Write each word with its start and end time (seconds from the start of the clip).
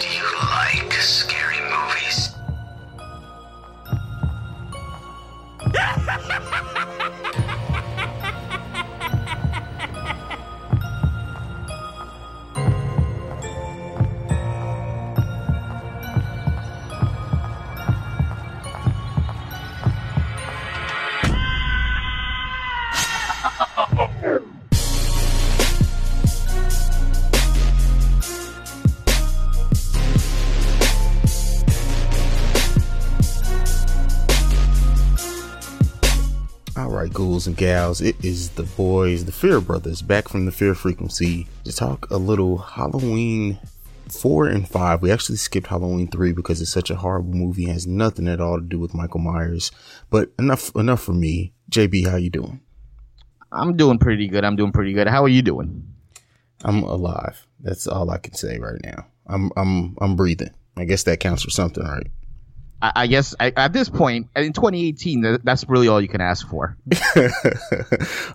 Do 0.00 0.08
you 0.08 0.24
like 0.50 0.92
scary 0.94 1.33
and 37.54 37.58
gals, 37.58 38.00
it 38.00 38.16
is 38.24 38.50
the 38.50 38.64
boys, 38.64 39.26
the 39.26 39.32
Fear 39.32 39.60
Brothers, 39.60 40.02
back 40.02 40.28
from 40.28 40.44
the 40.44 40.50
Fear 40.50 40.74
Frequency 40.74 41.46
to 41.62 41.72
talk 41.72 42.10
a 42.10 42.16
little 42.16 42.58
Halloween 42.58 43.60
4 44.08 44.48
and 44.48 44.68
5. 44.68 45.02
We 45.02 45.12
actually 45.12 45.36
skipped 45.36 45.68
Halloween 45.68 46.08
3 46.08 46.32
because 46.32 46.60
it's 46.60 46.72
such 46.72 46.90
a 46.90 46.96
horrible 46.96 47.32
movie, 47.32 47.66
it 47.66 47.72
has 47.72 47.86
nothing 47.86 48.26
at 48.26 48.40
all 48.40 48.58
to 48.58 48.64
do 48.64 48.80
with 48.80 48.92
Michael 48.92 49.20
Myers. 49.20 49.70
But 50.10 50.32
enough 50.36 50.74
enough 50.74 51.00
for 51.00 51.12
me. 51.12 51.52
JB, 51.70 52.08
how 52.08 52.16
you 52.16 52.28
doing? 52.28 52.60
I'm 53.52 53.76
doing 53.76 53.98
pretty 53.98 54.26
good. 54.26 54.44
I'm 54.44 54.56
doing 54.56 54.72
pretty 54.72 54.92
good. 54.92 55.06
How 55.06 55.22
are 55.22 55.28
you 55.28 55.42
doing? 55.42 55.94
I'm 56.64 56.82
alive. 56.82 57.46
That's 57.60 57.86
all 57.86 58.10
I 58.10 58.18
can 58.18 58.34
say 58.34 58.58
right 58.58 58.80
now. 58.82 59.06
I'm 59.28 59.52
I'm 59.56 59.96
I'm 60.00 60.16
breathing. 60.16 60.50
I 60.76 60.84
guess 60.86 61.04
that 61.04 61.20
counts 61.20 61.44
for 61.44 61.50
something, 61.50 61.84
right? 61.84 62.08
I, 62.84 62.92
I 62.96 63.06
guess 63.06 63.34
I, 63.40 63.50
at 63.56 63.72
this 63.72 63.88
point 63.88 64.28
in 64.36 64.52
2018, 64.52 65.38
that's 65.42 65.66
really 65.68 65.88
all 65.88 66.02
you 66.02 66.08
can 66.08 66.20
ask 66.20 66.46
for. 66.46 66.76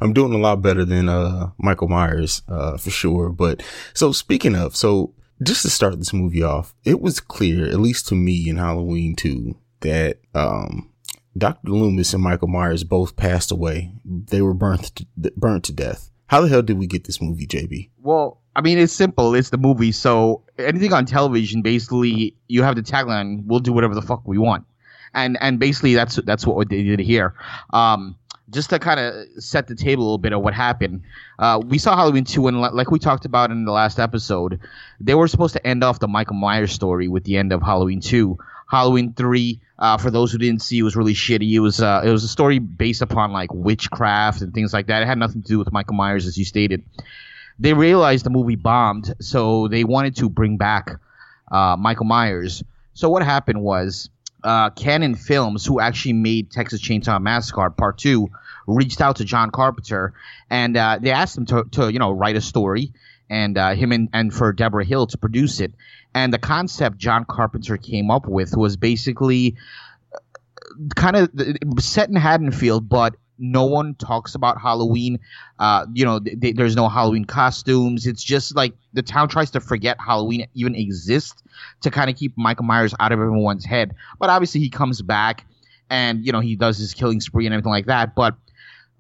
I'm 0.02 0.12
doing 0.12 0.34
a 0.34 0.40
lot 0.40 0.64
better 0.64 0.84
than 0.86 1.08
uh 1.08 1.52
Michael 1.60 1.88
Myers 1.88 2.42
uh 2.48 2.76
for 2.78 2.90
sure. 2.90 3.30
But 3.30 3.62
so 3.94 4.12
speaking 4.12 4.56
of, 4.56 4.76
so 4.76 5.14
just 5.44 5.62
to 5.62 5.70
start 5.70 6.00
this 6.00 6.14
movie 6.14 6.42
off, 6.42 6.74
it 6.84 7.00
was 7.00 7.20
clear, 7.20 7.68
at 7.68 7.80
least 7.80 8.08
to 8.08 8.16
me 8.16 8.50
in 8.50 8.58
Halloween 8.58 9.16
2, 9.16 9.56
that 9.82 10.20
um 10.34 10.92
Dr. 11.38 11.70
Loomis 11.70 12.16
and 12.16 12.24
Michael 12.24 12.48
Myers 12.48 12.84
both 12.84 13.16
passed 13.16 13.52
away. 13.52 13.94
They 14.04 14.42
were 14.42 14.56
burnt 14.56 14.96
to, 14.96 15.06
burnt 15.38 15.64
to 15.66 15.72
death. 15.72 16.10
How 16.26 16.42
the 16.42 16.50
hell 16.50 16.64
did 16.64 16.80
we 16.80 16.88
get 16.88 17.06
this 17.06 17.22
movie, 17.22 17.46
JB? 17.46 17.92
Well, 18.00 18.42
I 18.60 18.62
mean, 18.62 18.78
it's 18.78 18.92
simple. 18.92 19.36
It's 19.36 19.52
the 19.52 19.58
movie. 19.58 19.94
So 19.94 20.42
anything 20.58 20.92
on 20.92 21.06
television, 21.06 21.62
basically, 21.62 22.36
you 22.50 22.62
have 22.62 22.76
the 22.76 22.82
tagline, 22.82 23.46
"We'll 23.46 23.62
do 23.62 23.72
whatever 23.72 23.96
the 23.96 24.02
fuck 24.02 24.28
we 24.28 24.38
want," 24.38 24.66
and 25.14 25.38
and 25.40 25.60
basically 25.60 25.96
that's 25.96 26.18
that's 26.18 26.46
what 26.46 26.68
they 26.68 26.84
did 26.84 27.00
here. 27.00 27.36
Um, 27.72 28.18
just 28.50 28.70
to 28.72 28.80
kind 28.80 29.00
of 29.00 29.14
set 29.42 29.68
the 29.68 29.76
table 29.76 30.04
a 30.04 30.06
little 30.06 30.18
bit 30.18 30.34
of 30.34 30.42
what 30.42 30.54
happened, 30.54 31.04
uh, 31.40 31.62
we 31.66 31.78
saw 31.78 31.96
Halloween 31.96 32.26
two, 32.26 32.50
and 32.50 32.60
like 32.60 32.92
we 32.92 33.00
talked 33.00 33.24
about 33.24 33.50
in 33.50 33.64
the 33.64 33.72
last 33.72 33.98
episode, 33.98 34.60
they 35.00 35.16
were 35.16 35.30
supposed 35.30 35.54
to 35.54 35.66
end 35.66 35.82
off 35.82 36.00
the 36.00 36.10
Michael 36.10 36.36
Myers 36.36 36.74
story 36.74 37.08
with 37.08 37.24
the 37.24 37.38
end 37.38 37.54
of 37.54 37.62
Halloween 37.62 38.02
two. 38.02 38.38
Halloween 38.70 39.14
three, 39.14 39.62
uh, 39.80 39.98
for 39.98 40.12
those 40.12 40.34
who 40.34 40.38
didn't 40.38 40.62
see, 40.62 40.84
was 40.84 40.98
really 40.98 41.14
shitty. 41.14 41.50
It 41.54 41.62
was 41.62 41.80
uh, 41.80 42.02
it 42.04 42.12
was 42.12 42.26
a 42.26 42.28
story 42.28 42.60
based 42.60 43.02
upon 43.02 43.32
like 43.32 43.54
witchcraft 43.54 44.42
and 44.42 44.54
things 44.54 44.74
like 44.74 44.88
that. 44.88 45.02
It 45.02 45.06
had 45.06 45.18
nothing 45.18 45.44
to 45.44 45.48
do 45.48 45.58
with 45.58 45.72
Michael 45.72 45.96
Myers, 45.96 46.28
as 46.28 46.38
you 46.38 46.44
stated 46.44 46.84
they 47.60 47.74
realized 47.74 48.26
the 48.26 48.30
movie 48.30 48.56
bombed, 48.56 49.14
so 49.20 49.68
they 49.68 49.84
wanted 49.84 50.16
to 50.18 50.30
bring 50.30 50.58
back 50.58 51.00
uh, 51.52 51.76
Michael 51.78 52.06
Myers. 52.06 52.64
So 52.94 53.10
what 53.10 53.24
happened 53.24 53.62
was 53.62 54.10
uh, 54.44 54.70
Cannon 54.72 55.16
Films, 55.16 55.66
who 55.66 55.80
actually 55.80 56.14
made 56.14 56.52
Texas 56.52 56.82
Chainsaw 56.82 57.22
Massacre 57.22 57.70
Part 57.70 57.98
Two, 57.98 58.30
reached 58.68 59.02
out 59.02 59.18
to 59.18 59.26
John 59.26 59.52
Carpenter 59.52 60.14
and 60.50 60.78
uh, 60.78 61.00
they 61.02 61.12
asked 61.12 61.38
him 61.38 61.46
to, 61.48 61.64
to 61.72 61.92
you 61.92 62.00
know 62.00 62.12
write 62.12 62.36
a 62.36 62.42
story 62.42 62.94
and 63.30 63.58
uh, 63.58 63.74
him 63.74 63.92
and, 63.92 64.10
and 64.14 64.34
for 64.34 64.52
Deborah 64.54 64.86
Hill 64.86 65.08
to 65.08 65.18
produce 65.18 65.60
it. 65.60 65.74
And 66.14 66.34
the 66.34 66.40
concept 66.40 66.98
John 66.98 67.26
Carpenter 67.26 67.78
came 67.78 68.10
up 68.10 68.28
with 68.28 68.56
was 68.56 68.78
basically 68.78 69.58
kind 70.96 71.16
of 71.16 71.30
set 71.80 72.10
in 72.10 72.16
Haddonfield, 72.16 72.90
but 72.90 73.16
no 73.40 73.66
one 73.66 73.96
talks 73.96 74.36
about 74.36 74.62
Halloween. 74.62 75.20
Uh, 75.58 75.86
you 75.94 76.06
know, 76.06 76.20
th- 76.20 76.40
th- 76.40 76.56
there's 76.56 76.76
no 76.76 76.90
Halloween 76.90 77.26
costumes. 77.26 78.06
It's 78.06 78.24
just 78.24 78.56
like 78.56 78.74
the 78.94 79.02
town 79.02 79.30
tries 79.30 79.52
to 79.52 79.60
forget 79.60 79.98
Halloween 80.00 80.48
even 80.54 80.76
exists 80.76 81.42
to 81.82 81.92
kind 81.92 82.10
of 82.10 82.16
keep 82.16 82.38
Michael 82.38 82.66
Myers 82.66 82.94
out 83.00 83.12
of 83.12 83.20
everyone's 83.20 83.66
head. 83.66 83.96
But 84.20 84.30
obviously, 84.30 84.62
he 84.62 84.70
comes 84.70 85.02
back 85.02 85.46
and 85.90 86.26
you 86.26 86.32
know 86.32 86.40
he 86.40 86.56
does 86.56 86.78
his 86.78 86.94
killing 86.94 87.22
spree 87.22 87.46
and 87.46 87.54
everything 87.54 87.72
like 87.72 87.88
that. 87.88 88.16
But 88.16 88.36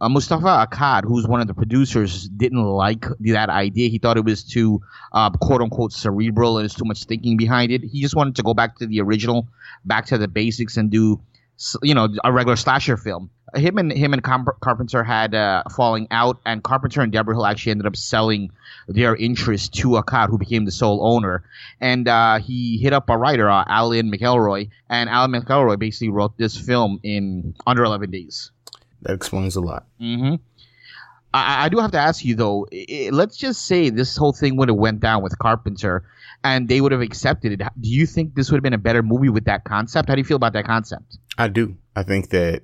uh, 0.01 0.07
Moustapha 0.07 0.67
Akkad, 0.67 1.03
who's 1.03 1.27
one 1.27 1.41
of 1.41 1.47
the 1.47 1.53
producers, 1.53 2.29
didn't 2.29 2.63
like 2.63 3.06
that 3.19 3.50
idea. 3.50 3.89
He 3.89 3.97
thought 3.97 4.17
it 4.17 4.23
was 4.23 4.44
too 4.44 4.81
uh, 5.11 5.29
quote 5.31 5.61
unquote 5.61 5.91
cerebral 5.91 6.57
and 6.57 6.63
there's 6.63 6.75
too 6.75 6.85
much 6.85 7.03
thinking 7.03 7.38
behind 7.38 7.71
it. 7.71 7.83
He 7.83 8.01
just 8.01 8.16
wanted 8.16 8.35
to 8.38 8.44
go 8.44 8.53
back 8.53 8.77
to 8.77 8.88
the 8.88 9.01
original, 9.01 9.47
back 9.85 10.06
to 10.07 10.17
the 10.17 10.27
basics, 10.27 10.77
and 10.77 10.89
do 10.89 11.19
you 11.84 11.94
know 11.94 12.08
a 12.24 12.31
regular 12.31 12.56
slasher 12.56 12.97
film. 12.97 13.30
Him 13.56 13.78
and 13.80 13.92
him 13.92 14.14
and 14.14 14.24
Car- 14.24 14.56
Carpenter 14.62 15.03
had 15.03 15.34
uh, 15.34 15.64
falling 15.75 16.08
out, 16.12 16.40
and 16.46 16.64
Carpenter 16.64 17.02
and 17.02 17.12
Deborah 17.12 17.36
Hill 17.36 17.46
actually 17.46 17.72
ended 17.72 17.88
up 17.88 17.96
selling 17.96 18.52
their 18.88 19.16
interest 19.16 19.74
to 19.75 19.98
a 19.98 20.03
Akkad, 20.03 20.30
who 20.30 20.38
became 20.38 20.66
the 20.66 20.72
sole 20.72 21.06
owner. 21.06 21.44
And 21.81 22.08
uh, 22.08 22.40
he 22.40 22.78
hit 22.78 22.94
up 22.94 23.09
a 23.09 23.18
writer, 23.18 23.50
uh, 23.50 23.64
Alan 23.68 24.12
McElroy, 24.12 24.69
and 24.90 25.09
Alan 25.09 25.31
McElroy 25.31 25.80
basically 25.80 26.09
wrote 26.09 26.38
this 26.38 26.56
film 26.56 27.00
in 27.03 27.56
under 27.66 27.84
11 27.84 28.12
days. 28.12 28.52
That 29.02 29.14
explains 29.14 29.56
a 29.56 29.62
lot. 29.62 29.86
Mm-hmm. 30.00 30.36
I, 31.34 31.66
I 31.66 31.69
do 31.69 31.78
have 31.80 31.92
to 31.92 32.00
ask 32.00 32.25
you 32.25 32.36
though. 32.36 32.68
i 32.72 33.09
let's 33.12 33.38
just 33.38 33.66
say 33.66 33.90
this 33.90 34.18
whole 34.18 34.34
thing 34.34 34.58
would 34.58 34.69
have 34.69 34.78
went 34.78 35.00
down 35.00 35.24
with 35.24 35.38
Carpenter, 35.38 36.03
and 36.44 36.69
they 36.69 36.81
would 36.81 36.91
have 36.91 37.01
accepted 37.01 37.51
it. 37.51 37.59
Do 37.79 37.89
you 37.89 38.05
think 38.05 38.35
this 38.35 38.51
would 38.51 38.57
have 38.57 38.63
been 38.63 38.73
a 38.73 38.77
better 38.77 39.03
movie 39.03 39.29
with 39.29 39.45
that 39.45 39.63
concept? 39.63 40.09
How 40.09 40.16
do 40.16 40.22
you 40.22 40.25
feel 40.25 40.38
about 40.38 40.53
that 40.53 40.66
concept? 40.66 41.17
I 41.38 41.47
do. 41.47 41.77
I 41.95 42.03
think 42.03 42.29
that 42.29 42.63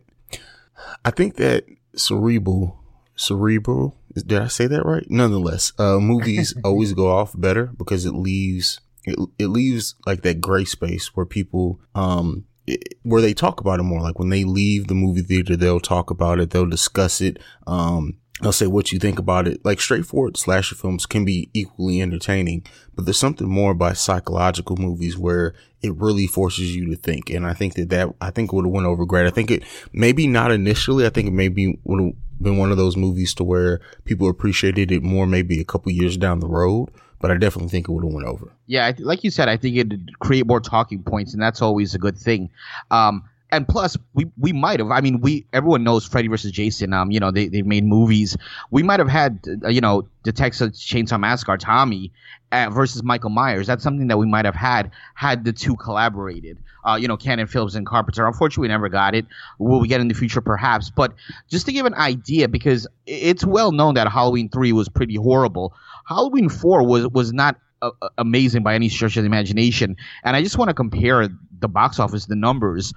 I 1.04 1.12
think 1.12 1.36
that 1.36 1.66
cerebral 1.96 2.80
cerebral 3.16 3.98
did 4.14 4.42
I 4.42 4.48
say 4.48 4.68
that 4.68 4.86
right? 4.86 5.06
Nonetheless, 5.10 5.74
uh 5.78 6.00
movies 6.02 6.54
always 6.64 6.94
go 6.94 7.10
off 7.10 7.34
better 7.36 7.68
because 7.78 8.06
it 8.06 8.14
leaves 8.14 8.80
it, 9.04 9.18
it 9.38 9.48
leaves 9.48 9.96
like 10.06 10.22
that 10.24 10.42
gray 10.42 10.66
space 10.66 11.16
where 11.16 11.26
people 11.26 11.80
um 11.94 12.46
it, 12.68 12.96
where 13.04 13.22
they 13.22 13.34
talk 13.34 13.62
about 13.62 13.80
it 13.80 13.84
more 13.84 14.02
like 14.02 14.18
when 14.18 14.30
they 14.30 14.44
leave 14.44 14.88
the 14.88 14.96
movie 14.96 15.22
theater 15.22 15.56
they'll 15.56 15.80
talk 15.80 16.10
about 16.10 16.40
it 16.40 16.50
they'll 16.50 16.66
discuss 16.66 17.22
it 17.22 17.38
um 17.68 18.18
they'll 18.42 18.52
say 18.52 18.68
what 18.68 18.92
you 18.92 19.00
think 19.00 19.20
about 19.20 19.48
it. 19.48 19.64
Like 19.64 19.80
straightforward 19.80 20.38
slasher 20.38 20.76
films 20.76 21.06
can 21.06 21.26
be 21.26 21.50
equally 21.54 22.02
entertaining 22.02 22.66
but 22.96 23.06
there's 23.06 23.20
something 23.20 23.48
more 23.48 23.74
by 23.74 23.94
psychological 23.94 24.78
movies 24.78 25.18
where 25.18 25.54
it 25.82 25.94
really 25.96 26.28
forces 26.28 26.76
you 26.76 26.90
to 26.90 26.96
think 26.96 27.30
and 27.30 27.46
i 27.46 27.54
think 27.54 27.76
that 27.76 27.90
that 27.90 28.10
i 28.22 28.32
think 28.32 28.52
would 28.52 28.66
have 28.66 28.74
went 28.74 28.88
over 28.88 29.06
great. 29.06 29.28
I 29.28 29.32
think 29.32 29.52
it 29.52 29.64
maybe 29.92 30.28
not 30.28 30.52
initially 30.52 31.06
i 31.06 31.10
think 31.10 31.28
it 31.28 31.34
maybe 31.34 31.78
would 31.84 32.04
have 32.04 32.14
been 32.42 32.58
one 32.58 32.72
of 32.72 32.78
those 32.78 32.98
movies 32.98 33.34
to 33.36 33.44
where 33.44 33.80
people 34.04 34.30
appreciated 34.30 34.92
it 34.92 35.04
more 35.04 35.28
maybe 35.28 35.60
a 35.60 35.66
couple 35.66 35.92
years 35.92 36.18
down 36.18 36.40
the 36.40 36.48
road 36.48 36.90
but 37.20 37.32
i 37.32 37.38
definitely 37.38 37.70
think 37.70 37.88
it 37.88 37.92
would 37.92 38.04
have 38.04 38.14
went 38.14 38.28
over. 38.28 38.52
Yeah, 38.68 38.92
like 39.00 39.24
you 39.24 39.32
said, 39.32 39.48
I 39.48 39.58
think 39.58 39.78
it'd 39.78 40.20
create 40.20 40.46
more 40.46 40.60
talking 40.60 41.02
points, 41.02 41.34
and 41.34 41.42
that's 41.42 41.62
always 41.62 41.96
a 41.96 41.98
good 41.98 42.18
thing. 42.18 42.50
Um, 42.92 43.24
and 43.52 43.68
plus, 43.68 43.98
we 44.14 44.26
we 44.38 44.54
might 44.54 44.80
have. 44.80 44.92
I 44.92 45.02
mean, 45.02 45.22
we 45.22 45.46
everyone 45.54 45.84
knows 45.84 46.06
Freddy 46.06 46.28
versus 46.28 46.52
Jason. 46.52 46.94
Um, 46.94 47.12
you 47.12 47.20
know, 47.20 47.32
they 47.32 47.48
they 47.48 47.62
made 47.62 47.86
movies. 47.86 48.36
We 48.72 48.84
might 48.84 49.00
have 49.00 49.10
had, 49.10 49.46
uh, 49.64 49.70
you 49.70 49.82
know, 49.82 50.08
the 50.24 50.32
Texas 50.32 50.84
Chainsaw 50.84 51.20
Massacre, 51.20 51.58
Tommy, 51.58 52.12
uh, 52.52 52.70
versus 52.72 53.04
Michael 53.04 53.30
Myers. 53.30 53.68
That's 53.68 53.84
something 53.84 54.08
that 54.08 54.18
we 54.18 54.26
might 54.26 54.46
have 54.46 54.56
had 54.56 54.92
had 55.14 55.46
the 55.46 55.54
two 55.54 55.76
collaborated. 55.76 56.58
Uh, 56.84 56.96
you 56.96 57.08
know, 57.08 57.18
Cannon 57.18 57.48
Films 57.48 57.76
and 57.76 57.86
Carpenter. 57.86 58.28
Unfortunately, 58.28 58.64
we 58.64 58.68
never 58.68 58.90
got 58.90 59.16
it. 59.16 59.26
Will 59.58 59.80
we 59.80 59.88
get 59.88 60.02
in 60.02 60.08
the 60.08 60.14
future, 60.14 60.42
perhaps? 60.42 60.90
But 60.90 61.14
just 61.50 61.66
to 61.66 61.72
give 61.72 61.86
an 61.86 61.96
idea, 61.96 62.48
because 62.48 62.88
it's 63.06 63.46
well 63.46 63.72
known 63.72 63.96
that 63.96 64.08
Halloween 64.08 64.50
three 64.50 64.72
was 64.72 64.90
pretty 64.90 65.16
horrible. 65.16 65.74
Halloween 66.08 66.50
four 66.50 66.84
was 66.84 67.08
was 67.08 67.34
not 67.34 67.58
uh, 67.82 67.92
uh, 68.02 68.10
amazing 68.18 68.64
by 68.64 68.74
any 68.74 68.90
stretch 68.90 69.18
of 69.18 69.24
the 69.24 69.28
imagination. 69.28 69.98
And 70.24 70.36
I 70.36 70.42
just 70.42 70.58
want 70.58 70.70
to 70.70 70.74
compare 70.74 71.28
the 71.60 71.68
box 71.68 72.00
office, 72.00 72.26
the 72.26 72.36
numbers. 72.36 72.94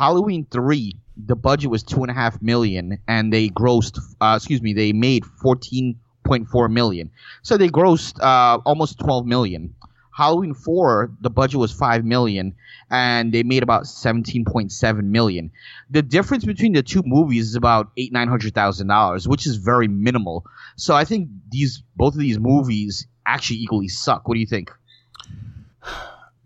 Halloween 0.00 0.46
three, 0.50 0.96
the 1.14 1.36
budget 1.36 1.70
was 1.70 1.82
two 1.82 2.00
and 2.00 2.10
a 2.10 2.14
half 2.14 2.40
million, 2.40 2.98
and 3.06 3.30
they 3.30 3.50
grossed, 3.50 3.98
uh, 4.22 4.32
excuse 4.36 4.62
me, 4.62 4.72
they 4.72 4.94
made 4.94 5.26
fourteen 5.26 6.00
point 6.24 6.48
four 6.48 6.70
million. 6.70 7.10
So 7.42 7.58
they 7.58 7.68
grossed 7.68 8.18
uh, 8.18 8.62
almost 8.64 8.98
twelve 8.98 9.26
million. 9.26 9.74
Halloween 10.10 10.54
four, 10.54 11.12
the 11.20 11.28
budget 11.28 11.60
was 11.60 11.70
five 11.70 12.02
million, 12.02 12.54
and 12.90 13.30
they 13.30 13.42
made 13.42 13.62
about 13.62 13.86
seventeen 13.86 14.46
point 14.46 14.72
seven 14.72 15.12
million. 15.12 15.50
The 15.90 16.00
difference 16.00 16.46
between 16.46 16.72
the 16.72 16.82
two 16.82 17.02
movies 17.04 17.50
is 17.50 17.54
about 17.54 17.90
eight 17.98 18.10
nine 18.10 18.28
hundred 18.28 18.54
thousand 18.54 18.86
dollars, 18.86 19.28
which 19.28 19.46
is 19.46 19.56
very 19.56 19.86
minimal. 19.86 20.46
So 20.76 20.94
I 20.94 21.04
think 21.04 21.28
these 21.50 21.82
both 21.94 22.14
of 22.14 22.20
these 22.20 22.38
movies 22.38 23.06
actually 23.26 23.58
equally 23.58 23.88
suck. 23.88 24.26
What 24.26 24.36
do 24.36 24.40
you 24.40 24.46
think? 24.46 24.70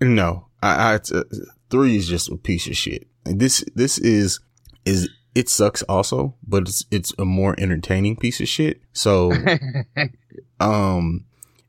No, 0.00 0.48
I, 0.60 0.70
I 0.70 0.94
uh, 0.94 1.22
three 1.70 1.94
is 1.94 2.08
just 2.08 2.28
a 2.28 2.36
piece 2.36 2.66
of 2.66 2.76
shit. 2.76 3.06
This 3.25 3.65
this 3.75 3.99
is 3.99 4.41
is 4.85 5.09
it 5.35 5.49
sucks 5.49 5.82
also, 5.82 6.35
but 6.47 6.62
it's 6.62 6.85
it's 6.91 7.12
a 7.19 7.25
more 7.25 7.55
entertaining 7.59 8.17
piece 8.17 8.41
of 8.41 8.49
shit. 8.49 8.81
So, 8.93 9.32
um, 10.61 11.25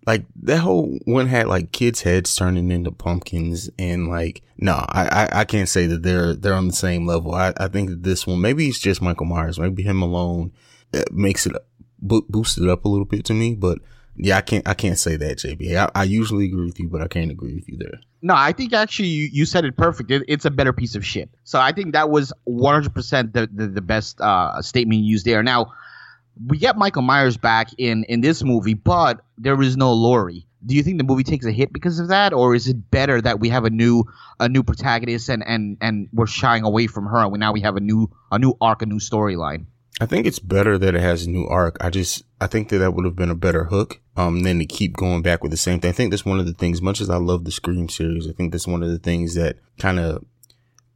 like 0.06 0.25
that 0.44 0.60
whole 0.60 1.00
one 1.06 1.28
had 1.28 1.48
like 1.48 1.72
kids' 1.72 2.02
heads 2.02 2.36
turning 2.36 2.72
into 2.72 2.92
pumpkins, 2.92 3.69
and 3.80 4.07
like 4.07 4.44
no, 4.57 4.74
I 4.74 5.07
I, 5.07 5.40
I 5.40 5.46
can't 5.46 5.69
say 5.69 5.88
that 5.88 6.04
they're 6.04 6.36
they're 6.36 6.54
on 6.54 6.68
the 6.68 6.74
same 6.74 7.07
level. 7.07 7.34
I 7.34 7.54
I 7.57 7.68
think 7.68 7.90
that 7.90 8.04
this 8.04 8.28
one 8.28 8.42
maybe 8.42 8.68
it's 8.68 8.80
just 8.80 9.02
Michael 9.02 9.25
Myers, 9.25 9.60
maybe 9.60 9.84
him 9.84 10.02
alone 10.02 10.52
it 10.96 11.13
makes 11.13 11.46
it 11.46 11.54
bo- 12.00 12.25
boost 12.30 12.57
it 12.57 12.69
up 12.69 12.86
a 12.86 12.90
little 12.90 13.06
bit 13.06 13.25
to 13.25 13.34
me, 13.34 13.56
but 13.56 13.80
yeah, 14.16 14.38
I 14.38 14.42
can't 14.42 14.68
I 14.68 14.74
can't 14.74 14.98
say 14.98 15.18
that, 15.18 15.38
JB. 15.38 15.75
I, 15.75 15.92
I 15.94 16.04
usually 16.04 16.46
agree 16.46 16.66
with 16.66 16.80
you, 16.80 16.88
but 16.88 17.02
I 17.02 17.07
can't 17.07 17.31
agree 17.31 17.56
with 17.56 17.68
you 17.68 17.78
there. 17.78 18.00
No, 18.25 18.33
I 18.36 18.54
think 18.54 18.74
actually 18.74 19.10
you, 19.10 19.30
you 19.31 19.45
said 19.45 19.66
it 19.66 19.77
perfect. 19.77 20.10
It, 20.10 20.24
it's 20.27 20.45
a 20.45 20.50
better 20.50 20.74
piece 20.74 20.95
of 20.95 21.06
shit. 21.06 21.30
So 21.44 21.60
I 21.60 21.74
think 21.74 21.94
that 21.94 22.10
was 22.10 22.33
100% 22.50 23.33
the, 23.33 23.48
the, 23.54 23.68
the 23.68 23.81
best 23.81 24.19
uh, 24.19 24.63
statement 24.63 25.01
you 25.01 25.06
used 25.06 25.27
there. 25.27 25.44
Now, 25.44 25.74
we 26.44 26.57
get 26.57 26.75
Michael 26.75 27.04
Myers 27.04 27.38
back 27.38 27.69
in, 27.77 28.04
in 28.06 28.22
this 28.22 28.42
movie, 28.42 28.74
but 28.74 29.22
there 29.38 29.62
is 29.62 29.77
no 29.77 29.94
Laurie. 29.94 30.48
Do 30.66 30.74
you 30.75 30.81
think 30.81 30.98
the 30.98 31.04
movie 31.04 31.24
takes 31.24 31.45
a 31.45 31.51
hit 31.51 31.72
because 31.72 32.00
of 32.00 32.07
that, 32.07 32.33
or 32.33 32.56
is 32.56 32.68
it 32.68 32.89
better 32.89 33.22
that 33.22 33.39
we 33.39 33.50
have 33.50 33.63
a 33.63 33.69
new 33.69 34.06
a 34.39 34.50
new 34.50 34.63
protagonist 34.63 35.30
and, 35.30 35.44
and, 35.45 35.78
and 35.80 36.10
we're 36.12 36.25
shying 36.25 36.63
away 36.63 36.88
from 36.88 37.06
her 37.06 37.19
and 37.19 37.38
now 37.38 37.51
we 37.51 37.62
have 37.62 37.75
a 37.75 37.80
new 37.80 38.10
a 38.31 38.39
new 38.39 38.56
arc, 38.60 38.81
a 38.81 38.88
new 38.88 38.98
storyline? 38.98 39.68
I 40.01 40.06
think 40.06 40.25
it's 40.27 40.39
better 40.39 40.77
that 40.77 40.94
it 40.95 41.01
has 41.01 41.25
a 41.25 41.30
new 41.30 41.45
arc. 41.45 41.77
I 41.80 41.89
just, 41.89 42.24
I 42.42 42.47
think 42.47 42.68
that 42.69 42.80
that 42.80 42.94
would 42.94 43.06
have 43.06 43.15
been 43.15 43.30
a 43.30 43.36
better 43.36 43.65
hook, 43.65 44.01
um, 44.18 44.42
than 44.44 44.59
to 44.59 44.65
keep 44.65 44.95
going 44.97 45.21
back 45.21 45.42
with 45.42 45.51
the 45.51 45.57
same 45.57 45.80
thing. 45.80 45.89
I 45.89 45.94
think 45.94 46.12
that's 46.12 46.25
one 46.25 46.39
of 46.39 46.45
the 46.45 46.53
things, 46.53 46.81
much 46.81 47.00
as 47.00 47.09
I 47.09 47.15
love 47.18 47.45
the 47.45 47.51
Scream 47.51 47.88
series, 47.88 48.27
I 48.27 48.33
think 48.33 48.51
that's 48.51 48.68
one 48.68 48.83
of 48.83 48.89
the 48.89 49.00
things 49.00 49.36
that 49.36 49.57
kind 49.80 50.00
of 50.00 50.25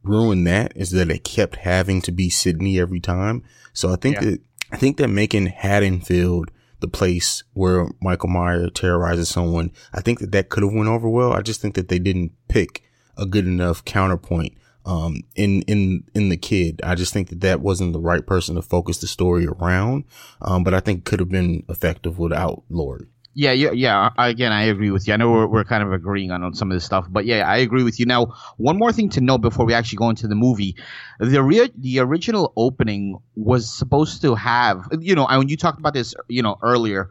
ruined 0.02 0.46
that 0.46 0.72
is 0.76 0.90
that 0.90 1.10
it 1.10 1.24
kept 1.24 1.56
having 1.56 2.00
to 2.02 2.12
be 2.12 2.28
Sydney 2.30 2.78
every 2.78 3.00
time. 3.00 3.42
So 3.72 3.92
I 3.92 3.96
think 3.96 4.16
Yeah. 4.16 4.30
that, 4.30 4.40
I 4.72 4.76
think 4.76 4.98
that 4.98 5.08
making 5.08 5.46
Haddonfield 5.46 6.50
the 6.80 6.88
place 6.88 7.42
where 7.52 7.88
Michael 8.00 8.30
Myers 8.30 8.70
terrorizes 8.74 9.28
someone, 9.28 9.70
I 9.92 10.00
think 10.00 10.18
that 10.20 10.32
that 10.32 10.48
could 10.48 10.62
have 10.62 10.72
went 10.72 10.88
over 10.88 11.08
well. 11.08 11.32
I 11.32 11.42
just 11.42 11.60
think 11.60 11.74
that 11.74 11.88
they 11.88 11.98
didn't 11.98 12.32
pick 12.48 12.82
a 13.16 13.26
good 13.26 13.46
enough 13.46 13.84
counterpoint 13.84 14.54
um, 14.90 15.22
in, 15.36 15.62
in, 15.62 16.04
in 16.14 16.30
the 16.30 16.36
kid. 16.36 16.80
I 16.82 16.96
just 16.96 17.12
think 17.12 17.28
that 17.28 17.40
that 17.42 17.60
wasn't 17.60 17.92
the 17.92 18.00
right 18.00 18.26
person 18.26 18.56
to 18.56 18.62
focus 18.62 18.98
the 18.98 19.06
story 19.06 19.46
around. 19.46 20.04
Um, 20.42 20.64
but 20.64 20.74
I 20.74 20.80
think 20.80 21.04
could 21.04 21.20
have 21.20 21.28
been 21.28 21.64
effective 21.68 22.18
without 22.18 22.64
Laurie. 22.68 23.06
Yeah, 23.32 23.52
yeah, 23.52 23.70
yeah. 23.70 24.10
Again, 24.18 24.50
I 24.50 24.64
agree 24.64 24.90
with 24.90 25.06
you. 25.06 25.14
I 25.14 25.16
know 25.16 25.30
we're, 25.30 25.46
we're 25.46 25.64
kind 25.64 25.84
of 25.84 25.92
agreeing 25.92 26.32
on, 26.32 26.42
on 26.42 26.52
some 26.54 26.72
of 26.72 26.76
this 26.76 26.84
stuff, 26.84 27.06
but 27.08 27.24
yeah, 27.24 27.48
I 27.48 27.58
agree 27.58 27.84
with 27.84 28.00
you. 28.00 28.06
Now, 28.06 28.34
one 28.56 28.76
more 28.76 28.92
thing 28.92 29.08
to 29.10 29.20
note 29.20 29.38
before 29.38 29.64
we 29.64 29.72
actually 29.72 29.98
go 29.98 30.10
into 30.10 30.26
the 30.26 30.34
movie: 30.34 30.74
the 31.20 31.40
real, 31.40 31.68
the 31.78 32.00
original 32.00 32.52
opening 32.56 33.20
was 33.36 33.72
supposed 33.72 34.20
to 34.22 34.34
have, 34.34 34.88
you 34.98 35.14
know, 35.14 35.26
and 35.28 35.38
when 35.38 35.48
you 35.48 35.56
talked 35.56 35.78
about 35.78 35.94
this, 35.94 36.12
you 36.28 36.42
know, 36.42 36.56
earlier. 36.60 37.10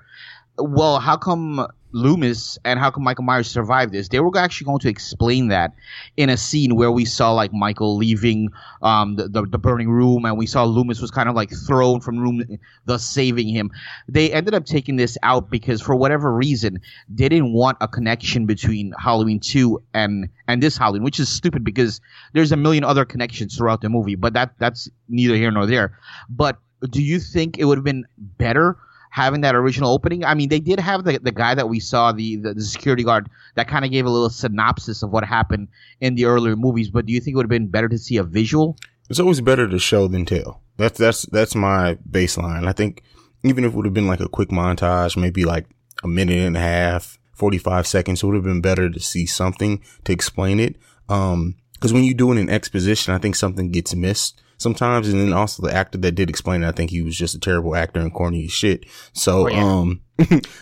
Well, 0.57 0.99
how 0.99 1.15
come 1.15 1.65
Loomis 1.91 2.57
and 2.65 2.80
how 2.80 2.91
come 2.91 3.03
Michael 3.03 3.24
Myers 3.24 3.50
survived 3.50 3.94
this? 3.94 4.09
They 4.09 4.19
were 4.19 4.38
actually 4.38 4.65
going 4.65 4.80
to 4.80 4.89
explain 4.89 5.47
that 5.50 5.74
in 6.18 6.30
a 6.30 6.38
scene 6.38 6.75
where 6.75 6.91
we 6.91 7.06
saw 7.06 7.31
like 7.33 7.53
Michael 7.53 7.97
leaving 7.97 8.50
um, 8.81 9.15
the, 9.15 9.27
the 9.27 9.45
the 9.45 9.57
burning 9.57 9.89
room, 9.89 10.25
and 10.25 10.38
we 10.38 10.45
saw 10.45 10.63
Loomis 10.63 11.01
was 11.01 11.12
kind 11.12 11.30
of 11.30 11.36
like 11.36 11.51
thrown 11.68 12.01
from 12.01 12.19
room, 12.19 12.44
thus 12.86 13.06
saving 13.06 13.47
him 13.47 13.71
they 14.07 14.31
ended 14.31 14.53
up 14.53 14.65
taking 14.65 14.95
this 14.95 15.18
out 15.24 15.50
because 15.50 15.81
for 15.81 15.95
whatever 15.95 16.33
reason 16.33 16.80
they 17.09 17.30
didn't 17.30 17.53
want 17.53 17.77
a 17.81 17.88
connection 17.88 18.45
between 18.45 18.94
Halloween 19.00 19.39
2 19.39 19.81
and 19.94 20.30
and 20.47 20.63
this 20.63 20.77
Halloween 20.77 21.03
which 21.03 21.19
is 21.19 21.30
stupid 21.30 21.63
because 21.63 22.01
there's 22.33 22.51
a 22.51 22.57
million 22.57 22.83
other 22.83 23.06
connections 23.06 23.56
throughout 23.56 23.81
the 23.81 23.89
movie 23.89 24.15
but 24.15 24.33
that 24.33 24.53
that's 24.59 24.89
neither 25.07 25.36
here 25.36 25.51
nor 25.51 25.65
there 25.65 25.97
but 26.30 26.57
do 26.89 27.01
you 27.01 27.19
think 27.19 27.57
it 27.57 27.65
would 27.65 27.77
have 27.77 27.86
been 27.86 28.06
better 28.18 28.77
having 29.09 29.41
that 29.41 29.56
original 29.56 29.91
opening 29.91 30.23
I 30.23 30.33
mean 30.33 30.50
they 30.50 30.59
did 30.59 30.79
have 30.79 31.03
the, 31.03 31.19
the 31.19 31.31
guy 31.31 31.56
that 31.56 31.67
we 31.67 31.79
saw 31.79 32.11
the, 32.11 32.38
the, 32.38 32.53
the 32.53 32.61
security 32.61 33.03
guard 33.03 33.29
that 33.56 33.67
kind 33.67 33.83
of 33.83 33.91
gave 33.91 34.06
a 34.06 34.09
little 34.09 34.29
synopsis 34.29 35.03
of 35.03 35.11
what 35.11 35.25
happened 35.25 35.67
in 36.00 36.15
the 36.15 36.25
earlier 36.25 36.56
movies 36.56 36.89
but 36.89 37.06
do 37.06 37.13
you 37.13 37.19
think 37.19 37.33
it 37.33 37.38
would 37.38 37.45
have 37.45 37.50
been 37.50 37.67
better 37.67 37.89
to 37.89 37.97
see 37.97 38.17
a 38.17 38.23
visual 38.23 38.77
It's 39.09 39.19
always 39.19 39.41
better 39.41 39.67
to 39.67 39.79
show 39.79 40.07
than 40.07 40.25
tell. 40.25 40.61
That's, 40.77 40.97
that's, 40.97 41.23
that's 41.23 41.56
my 41.56 41.97
baseline. 42.09 42.67
I 42.67 42.71
think 42.71 43.03
even 43.44 43.63
if 43.63 43.73
it 43.73 43.75
would 43.75 43.85
have 43.85 43.94
been 43.94 44.07
like 44.07 44.21
a 44.21 44.29
quick 44.29 44.50
montage, 44.50 45.17
maybe 45.17 45.44
like 45.44 45.65
a 46.03 46.07
minute 46.07 46.39
and 46.39 46.55
a 46.55 46.62
half, 46.62 47.17
45 47.33 47.88
seconds, 47.88 48.21
it 48.21 48.25
would 48.25 48.35
have 48.35 48.44
been 48.44 48.62
better 48.62 48.89
to 48.89 49.00
see 49.00 49.25
something 49.25 49.81
to 50.05 50.13
explain 50.13 50.59
it. 50.59 50.75
Um, 51.09 51.55
cause 51.79 51.91
when 51.91 52.03
you 52.03 52.13
do 52.13 52.31
it 52.31 52.38
in 52.38 52.50
exposition, 52.50 53.13
I 53.13 53.17
think 53.17 53.35
something 53.35 53.71
gets 53.71 53.95
missed 53.95 54.41
sometimes. 54.59 55.09
And 55.09 55.19
then 55.19 55.33
also 55.33 55.63
the 55.65 55.73
actor 55.73 55.97
that 55.97 56.11
did 56.13 56.29
explain 56.29 56.63
it, 56.63 56.67
I 56.67 56.71
think 56.71 56.91
he 56.91 57.01
was 57.01 57.17
just 57.17 57.33
a 57.33 57.39
terrible 57.39 57.75
actor 57.75 58.00
and 58.00 58.13
corny 58.13 58.45
as 58.45 58.51
shit. 58.51 58.85
So, 59.13 59.45
Oh, 59.45 59.47
yeah. 59.50 59.63
um, 59.63 60.01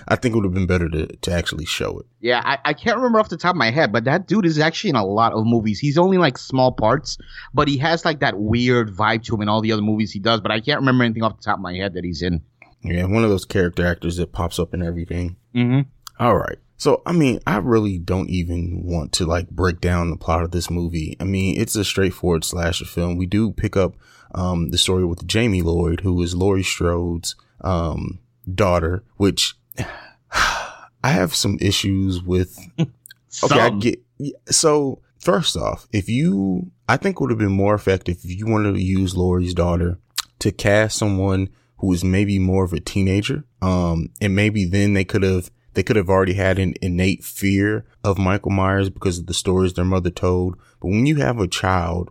I 0.08 0.16
think 0.16 0.34
it 0.34 0.36
would 0.36 0.46
have 0.46 0.54
been 0.54 0.68
better 0.68 0.88
to, 0.88 1.08
to 1.08 1.32
actually 1.34 1.66
show 1.66 2.00
it. 2.00 2.06
Yeah, 2.22 2.42
I, 2.46 2.60
I 2.64 2.74
can't 2.74 2.96
remember 2.98 3.20
off 3.20 3.30
the 3.30 3.38
top 3.38 3.56
of 3.56 3.58
my 3.58 3.72
head, 3.72 3.92
but 3.92 4.04
that 4.06 4.28
dude 4.28 4.46
is 4.46 4.60
actually 4.60 4.92
in 4.92 4.96
a 4.96 5.06
lot 5.06 5.34
of 5.34 5.46
movies. 5.46 5.80
He's 5.80 5.98
only 5.98 6.18
like 6.18 6.38
small 6.38 6.72
parts, 6.72 7.18
but 7.54 7.68
he 7.68 7.78
has 7.80 8.06
like 8.06 8.20
that 8.22 8.38
weird 8.40 8.90
vibe 8.96 9.24
to 9.26 9.36
him 9.36 9.42
in 9.42 9.50
all 9.50 9.62
the 9.62 9.72
other 9.72 9.82
movies 9.82 10.12
he 10.12 10.20
does. 10.20 10.40
But 10.42 10.52
I 10.52 10.60
can't 10.62 10.80
remember 10.80 11.04
anything 11.04 11.24
off 11.24 11.36
the 11.38 11.44
top 11.44 11.58
of 11.58 11.62
my 11.64 11.74
head 11.74 11.96
that 11.96 12.04
he's 12.06 12.22
in. 12.22 12.42
Yeah. 12.84 13.06
One 13.06 13.24
of 13.24 13.30
those 13.32 13.46
character 13.46 13.86
actors 13.86 14.18
that 14.18 14.32
pops 14.32 14.60
up 14.60 14.74
in 14.76 14.84
everything. 14.84 15.36
Mm-hmm. 15.56 15.90
All 16.20 16.38
right. 16.38 16.58
So, 16.78 17.02
I 17.06 17.12
mean, 17.12 17.40
I 17.48 17.58
really 17.58 17.98
don't 17.98 18.30
even 18.30 18.84
want 18.84 19.12
to 19.14 19.26
like 19.26 19.50
break 19.50 19.82
down 19.82 20.12
the 20.12 20.18
plot 20.18 20.44
of 20.44 20.52
this 20.52 20.70
movie. 20.70 21.18
I 21.20 21.24
mean, 21.24 21.60
it's 21.60 21.76
a 21.76 21.84
straightforward 21.84 22.44
slasher 22.44 22.86
film. 22.86 23.18
We 23.18 23.26
do 23.26 23.52
pick 23.52 23.76
up, 23.76 23.96
um, 24.36 24.70
the 24.70 24.78
story 24.78 25.06
with 25.06 25.26
Jamie 25.26 25.64
Lloyd, 25.64 26.02
who 26.02 26.22
is 26.22 26.36
Laurie 26.36 26.64
Strode's, 26.64 27.36
um, 27.62 28.20
daughter, 28.54 29.04
which 29.18 29.56
I 30.32 31.10
have 31.10 31.34
some 31.36 31.58
issues 31.62 32.22
with. 32.22 32.60
Okay, 33.44 33.60
I 33.60 33.70
get. 33.70 34.00
So, 34.50 35.00
first 35.20 35.56
off, 35.58 35.88
if 35.92 36.10
you, 36.10 36.72
I 36.90 36.98
think 36.98 37.20
would 37.20 37.30
have 37.30 37.38
been 37.38 37.52
more 37.52 37.76
effective 37.76 38.18
if 38.24 38.36
you 38.36 38.48
wanted 38.48 38.74
to 38.74 38.82
use 38.82 39.16
Laurie's 39.16 39.54
daughter 39.54 40.00
to 40.40 40.52
cast 40.52 40.98
someone 40.98 41.50
who 41.78 41.94
is 41.94 42.04
maybe 42.04 42.40
more 42.40 42.64
of 42.64 42.74
a 42.74 42.80
teenager. 42.80 43.44
Um, 43.62 44.10
and 44.20 44.36
maybe 44.36 44.66
then 44.66 44.94
they 44.94 45.04
could 45.04 45.22
have, 45.22 45.52
they 45.78 45.84
could 45.84 45.96
have 45.96 46.10
already 46.10 46.34
had 46.34 46.58
an 46.58 46.74
innate 46.82 47.24
fear 47.24 47.86
of 48.04 48.18
Michael 48.18 48.50
Myers 48.50 48.90
because 48.90 49.20
of 49.20 49.28
the 49.28 49.34
stories 49.36 49.74
their 49.74 49.86
mother 49.86 50.10
told. 50.10 50.58
But 50.80 50.88
when 50.88 51.06
you 51.06 51.18
have 51.18 51.40
a 51.40 51.48
child, 51.48 52.10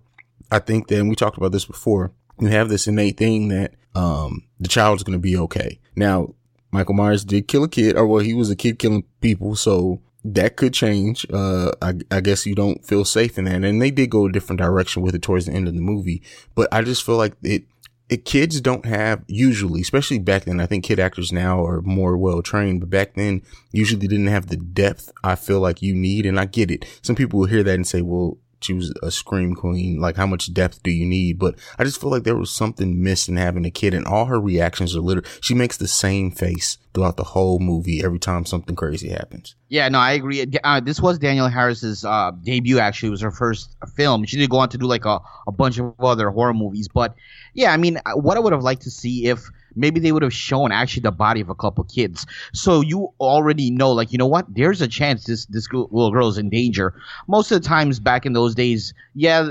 I 0.52 0.60
think 0.60 0.86
that, 0.86 1.04
we 1.04 1.16
talked 1.16 1.36
about 1.36 1.50
this 1.50 1.64
before, 1.64 2.12
you 2.38 2.46
have 2.46 2.68
this 2.68 2.86
innate 2.86 3.16
thing 3.16 3.48
that, 3.48 3.74
um, 3.96 4.44
the 4.60 4.68
child's 4.68 5.02
going 5.02 5.18
to 5.18 5.22
be 5.22 5.36
okay. 5.36 5.80
Now, 5.96 6.36
Michael 6.70 6.94
Myers 6.94 7.24
did 7.24 7.48
kill 7.48 7.64
a 7.64 7.68
kid, 7.68 7.96
or 7.96 8.06
well, 8.06 8.22
he 8.22 8.34
was 8.34 8.50
a 8.50 8.56
kid 8.56 8.78
killing 8.78 9.02
people, 9.20 9.56
so 9.56 10.00
that 10.24 10.54
could 10.54 10.72
change. 10.72 11.26
Uh, 11.32 11.72
I, 11.82 11.94
I 12.12 12.20
guess 12.20 12.46
you 12.46 12.54
don't 12.54 12.86
feel 12.86 13.04
safe 13.04 13.36
in 13.36 13.46
that. 13.46 13.64
And 13.64 13.82
they 13.82 13.90
did 13.90 14.10
go 14.10 14.26
a 14.26 14.32
different 14.32 14.60
direction 14.60 15.02
with 15.02 15.16
it 15.16 15.22
towards 15.22 15.46
the 15.46 15.52
end 15.52 15.66
of 15.66 15.74
the 15.74 15.80
movie. 15.80 16.22
But 16.54 16.68
I 16.72 16.82
just 16.82 17.04
feel 17.04 17.16
like 17.16 17.34
it, 17.42 17.64
it 18.08 18.24
kids 18.24 18.60
don't 18.60 18.86
have 18.86 19.24
usually, 19.26 19.80
especially 19.80 20.18
back 20.18 20.44
then. 20.44 20.60
I 20.60 20.66
think 20.66 20.84
kid 20.84 21.00
actors 21.00 21.32
now 21.32 21.64
are 21.64 21.82
more 21.82 22.16
well 22.16 22.42
trained, 22.42 22.80
but 22.80 22.90
back 22.90 23.14
then 23.14 23.42
usually 23.72 24.06
didn't 24.06 24.28
have 24.28 24.46
the 24.46 24.56
depth 24.56 25.10
I 25.24 25.34
feel 25.34 25.60
like 25.60 25.82
you 25.82 25.94
need. 25.94 26.26
And 26.26 26.38
I 26.38 26.44
get 26.44 26.70
it. 26.70 26.84
Some 27.02 27.16
people 27.16 27.40
will 27.40 27.46
hear 27.46 27.62
that 27.64 27.74
and 27.74 27.86
say, 27.86 28.02
well, 28.02 28.38
she 28.60 28.72
was 28.72 28.92
a 29.02 29.10
scream 29.10 29.54
queen. 29.54 30.00
Like, 30.00 30.16
how 30.16 30.26
much 30.26 30.52
depth 30.52 30.82
do 30.82 30.90
you 30.90 31.06
need? 31.06 31.38
But 31.38 31.56
I 31.78 31.84
just 31.84 32.00
feel 32.00 32.10
like 32.10 32.24
there 32.24 32.36
was 32.36 32.50
something 32.50 33.02
missing 33.02 33.36
having 33.36 33.64
a 33.64 33.70
kid, 33.70 33.94
and 33.94 34.06
all 34.06 34.26
her 34.26 34.40
reactions 34.40 34.96
are 34.96 35.00
literally. 35.00 35.28
She 35.40 35.54
makes 35.54 35.76
the 35.76 35.88
same 35.88 36.30
face 36.30 36.78
throughout 36.94 37.16
the 37.16 37.24
whole 37.24 37.58
movie 37.58 38.02
every 38.02 38.18
time 38.18 38.46
something 38.46 38.74
crazy 38.74 39.10
happens. 39.10 39.54
Yeah, 39.68 39.88
no, 39.88 39.98
I 39.98 40.12
agree. 40.12 40.46
Uh, 40.64 40.80
this 40.80 41.00
was 41.00 41.18
Danielle 41.18 41.48
Harris's 41.48 42.04
uh, 42.04 42.32
debut. 42.42 42.78
Actually, 42.78 43.08
it 43.08 43.10
was 43.10 43.20
her 43.20 43.30
first 43.30 43.76
film. 43.94 44.24
She 44.24 44.36
did 44.36 44.50
go 44.50 44.58
on 44.58 44.68
to 44.70 44.78
do 44.78 44.86
like 44.86 45.04
a, 45.04 45.20
a 45.46 45.52
bunch 45.52 45.78
of 45.78 45.94
other 46.00 46.30
horror 46.30 46.54
movies, 46.54 46.88
but 46.88 47.14
yeah, 47.56 47.72
I 47.72 47.78
mean, 47.78 47.98
uh, 48.04 48.12
what 48.12 48.36
I 48.36 48.40
would 48.40 48.52
have 48.52 48.62
liked 48.62 48.82
to 48.82 48.90
see 48.90 49.26
if 49.26 49.50
maybe 49.74 49.98
they 49.98 50.12
would 50.12 50.22
have 50.22 50.32
shown 50.32 50.72
actually 50.72 51.00
the 51.02 51.10
body 51.10 51.40
of 51.40 51.48
a 51.48 51.54
couple 51.54 51.82
kids, 51.84 52.26
so 52.52 52.82
you 52.82 53.12
already 53.18 53.70
know, 53.70 53.90
like, 53.90 54.12
you 54.12 54.18
know 54.18 54.26
what? 54.26 54.46
There's 54.54 54.82
a 54.82 54.88
chance 54.88 55.24
this 55.24 55.46
this 55.46 55.66
little 55.72 56.12
girl 56.12 56.28
is 56.28 56.38
in 56.38 56.50
danger. 56.50 56.94
Most 57.26 57.50
of 57.50 57.62
the 57.62 57.66
times 57.66 57.98
back 57.98 58.26
in 58.26 58.34
those 58.34 58.54
days, 58.54 58.92
yeah, 59.14 59.48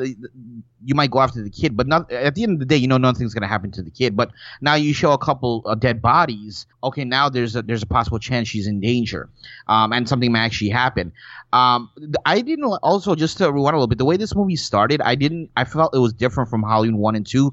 you 0.85 0.93
might 0.93 1.09
go 1.09 1.19
after 1.19 1.41
the 1.41 1.49
kid, 1.49 1.75
but 1.75 1.87
not 1.87 2.11
at 2.11 2.35
the 2.35 2.43
end 2.43 2.53
of 2.53 2.59
the 2.59 2.65
day, 2.65 2.75
you 2.75 2.87
know 2.87 2.97
nothing's 2.97 3.33
gonna 3.33 3.47
happen 3.47 3.71
to 3.71 3.81
the 3.81 3.89
kid. 3.89 4.15
But 4.15 4.31
now 4.61 4.75
you 4.75 4.93
show 4.93 5.11
a 5.11 5.17
couple 5.17 5.65
of 5.65 5.79
dead 5.79 5.99
bodies. 5.99 6.67
Okay, 6.83 7.03
now 7.03 7.27
there's 7.27 7.55
a 7.55 7.63
there's 7.63 7.81
a 7.81 7.87
possible 7.87 8.19
chance 8.19 8.47
she's 8.47 8.67
in 8.67 8.79
danger, 8.79 9.29
um, 9.67 9.91
and 9.91 10.07
something 10.07 10.31
may 10.31 10.39
actually 10.39 10.69
happen. 10.69 11.11
Um, 11.53 11.89
I 12.25 12.41
didn't 12.41 12.65
also 12.65 13.15
just 13.15 13.39
to 13.39 13.51
rewind 13.51 13.73
a 13.73 13.77
little 13.77 13.87
bit. 13.87 13.97
The 13.97 14.05
way 14.05 14.17
this 14.17 14.35
movie 14.35 14.55
started, 14.57 15.01
I 15.01 15.15
didn't. 15.15 15.49
I 15.57 15.63
felt 15.63 15.95
it 15.95 15.99
was 15.99 16.13
different 16.13 16.51
from 16.51 16.61
Halloween 16.61 16.97
one 16.97 17.15
and 17.15 17.25
two. 17.25 17.51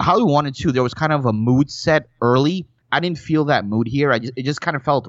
Halloween 0.00 0.32
one 0.32 0.46
and 0.46 0.54
two, 0.54 0.72
there 0.72 0.82
was 0.82 0.94
kind 0.94 1.12
of 1.12 1.26
a 1.26 1.32
mood 1.32 1.70
set 1.70 2.08
early. 2.20 2.66
I 2.92 3.00
didn't 3.00 3.18
feel 3.18 3.44
that 3.46 3.64
mood 3.64 3.86
here. 3.86 4.12
I 4.12 4.18
just 4.18 4.32
it 4.36 4.44
just 4.44 4.60
kind 4.60 4.76
of 4.76 4.82
felt 4.82 5.08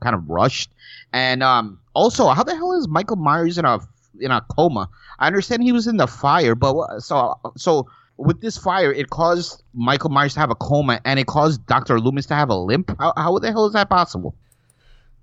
kind 0.00 0.14
of 0.14 0.28
rushed. 0.28 0.70
And 1.12 1.42
um, 1.42 1.80
also, 1.94 2.28
how 2.28 2.42
the 2.42 2.54
hell 2.54 2.72
is 2.78 2.88
Michael 2.88 3.16
Myers 3.16 3.58
in 3.58 3.64
a 3.64 3.80
in 4.20 4.30
a 4.30 4.40
coma. 4.56 4.88
I 5.18 5.26
understand 5.26 5.62
he 5.62 5.72
was 5.72 5.86
in 5.86 5.96
the 5.96 6.06
fire, 6.06 6.54
but 6.54 7.00
so 7.00 7.34
so 7.56 7.88
with 8.16 8.40
this 8.40 8.56
fire, 8.56 8.92
it 8.92 9.10
caused 9.10 9.62
Michael 9.72 10.10
Myers 10.10 10.34
to 10.34 10.40
have 10.40 10.50
a 10.50 10.54
coma, 10.54 11.00
and 11.04 11.18
it 11.18 11.26
caused 11.26 11.66
Doctor 11.66 11.98
Loomis 11.98 12.26
to 12.26 12.34
have 12.34 12.48
a 12.48 12.54
limp. 12.54 12.94
How, 12.98 13.12
how 13.16 13.38
the 13.38 13.50
hell 13.50 13.66
is 13.66 13.72
that 13.72 13.88
possible? 13.88 14.34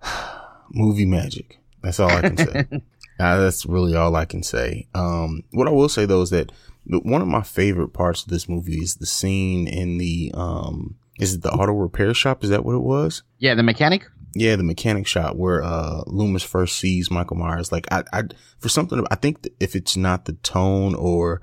movie 0.74 1.06
magic. 1.06 1.60
That's 1.82 2.00
all 2.00 2.10
I 2.10 2.22
can 2.22 2.38
say. 2.38 2.68
Uh, 3.20 3.38
that's 3.38 3.68
really 3.68 3.96
all 3.96 4.16
I 4.16 4.26
can 4.26 4.42
say. 4.42 4.88
Um, 4.96 5.44
what 5.52 5.68
I 5.68 5.72
will 5.72 5.90
say 5.90 6.08
though 6.08 6.24
is 6.24 6.32
that 6.32 6.52
one 6.86 7.22
of 7.22 7.28
my 7.28 7.42
favorite 7.42 7.90
parts 7.90 8.24
of 8.24 8.30
this 8.30 8.50
movie 8.50 8.78
is 8.78 8.96
the 8.96 9.06
scene 9.06 9.68
in 9.68 9.98
the 9.98 10.32
um, 10.34 10.96
is 11.20 11.36
it 11.36 11.42
the 11.42 11.52
auto 11.52 11.74
repair 11.74 12.14
shop? 12.14 12.44
Is 12.44 12.50
that 12.50 12.66
what 12.66 12.76
it 12.76 12.82
was? 12.82 13.24
Yeah, 13.38 13.56
the 13.56 13.64
mechanic. 13.64 14.08
Yeah, 14.34 14.56
the 14.56 14.64
mechanic 14.64 15.08
shop 15.08 15.36
where 15.36 15.62
uh 15.62 16.04
Loomis 16.08 16.44
first 16.44 16.78
sees 16.78 17.12
Michael 17.12 17.38
Myers. 17.38 17.72
Like 17.72 17.86
I, 17.92 18.04
I 18.14 18.24
for 18.60 18.70
something, 18.70 19.06
I 19.12 19.16
think 19.16 19.48
if 19.60 19.76
it's 19.76 19.98
not 19.98 20.26
the 20.26 20.34
tone 20.34 20.96
or 20.96 21.42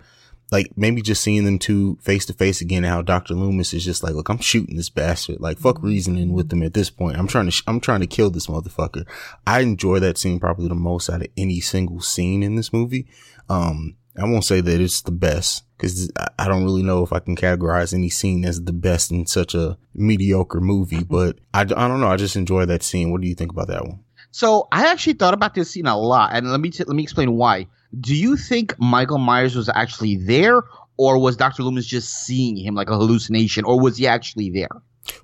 like 0.50 0.72
maybe 0.76 1.02
just 1.02 1.22
seeing 1.22 1.44
them 1.44 1.58
two 1.58 1.98
face 2.00 2.24
to 2.26 2.32
face 2.32 2.62
again, 2.62 2.84
how 2.84 3.02
Doctor 3.02 3.34
Loomis 3.34 3.74
is 3.74 3.84
just 3.84 4.02
like, 4.02 4.14
look, 4.14 4.30
I'm 4.30 4.38
shooting 4.38 4.76
this 4.76 4.88
bastard. 4.88 5.38
Like 5.40 5.58
fuck 5.58 5.82
reasoning 5.82 6.32
with 6.32 6.48
them 6.48 6.62
at 6.62 6.72
this 6.72 6.88
point. 6.88 7.18
I'm 7.18 7.28
trying 7.28 7.44
to, 7.44 7.50
sh- 7.50 7.62
I'm 7.66 7.80
trying 7.80 8.00
to 8.00 8.06
kill 8.06 8.30
this 8.30 8.46
motherfucker. 8.46 9.06
I 9.46 9.60
enjoy 9.60 9.98
that 10.00 10.16
scene 10.16 10.40
probably 10.40 10.68
the 10.68 10.74
most 10.74 11.10
out 11.10 11.20
of 11.20 11.28
any 11.36 11.60
single 11.60 12.00
scene 12.00 12.42
in 12.42 12.54
this 12.56 12.72
movie. 12.72 13.06
Um, 13.50 13.97
I 14.18 14.24
won't 14.24 14.44
say 14.44 14.60
that 14.60 14.80
it's 14.80 15.02
the 15.02 15.12
best 15.12 15.64
because 15.76 16.10
I 16.38 16.48
don't 16.48 16.64
really 16.64 16.82
know 16.82 17.02
if 17.02 17.12
I 17.12 17.20
can 17.20 17.36
categorize 17.36 17.94
any 17.94 18.08
scene 18.08 18.44
as 18.44 18.62
the 18.62 18.72
best 18.72 19.12
in 19.12 19.26
such 19.26 19.54
a 19.54 19.78
mediocre 19.94 20.60
movie, 20.60 20.96
mm-hmm. 20.96 21.14
but 21.14 21.38
I, 21.54 21.60
I 21.60 21.88
don't 21.88 22.00
know. 22.00 22.08
I 22.08 22.16
just 22.16 22.36
enjoy 22.36 22.66
that 22.66 22.82
scene. 22.82 23.12
What 23.12 23.20
do 23.20 23.28
you 23.28 23.34
think 23.34 23.52
about 23.52 23.68
that 23.68 23.84
one? 23.84 24.00
So 24.30 24.68
I 24.72 24.86
actually 24.86 25.14
thought 25.14 25.34
about 25.34 25.54
this 25.54 25.70
scene 25.70 25.86
a 25.86 25.96
lot, 25.96 26.30
and 26.32 26.50
let 26.50 26.60
me 26.60 26.70
t- 26.70 26.84
let 26.84 26.94
me 26.94 27.02
explain 27.02 27.32
why. 27.32 27.66
Do 27.98 28.14
you 28.14 28.36
think 28.36 28.78
Michael 28.78 29.18
Myers 29.18 29.56
was 29.56 29.68
actually 29.68 30.16
there, 30.16 30.62
or 30.96 31.18
was 31.18 31.36
Doctor 31.36 31.62
Loomis 31.62 31.86
just 31.86 32.26
seeing 32.26 32.56
him 32.56 32.74
like 32.74 32.90
a 32.90 32.96
hallucination, 32.96 33.64
or 33.64 33.80
was 33.80 33.96
he 33.96 34.06
actually 34.06 34.50
there? 34.50 34.68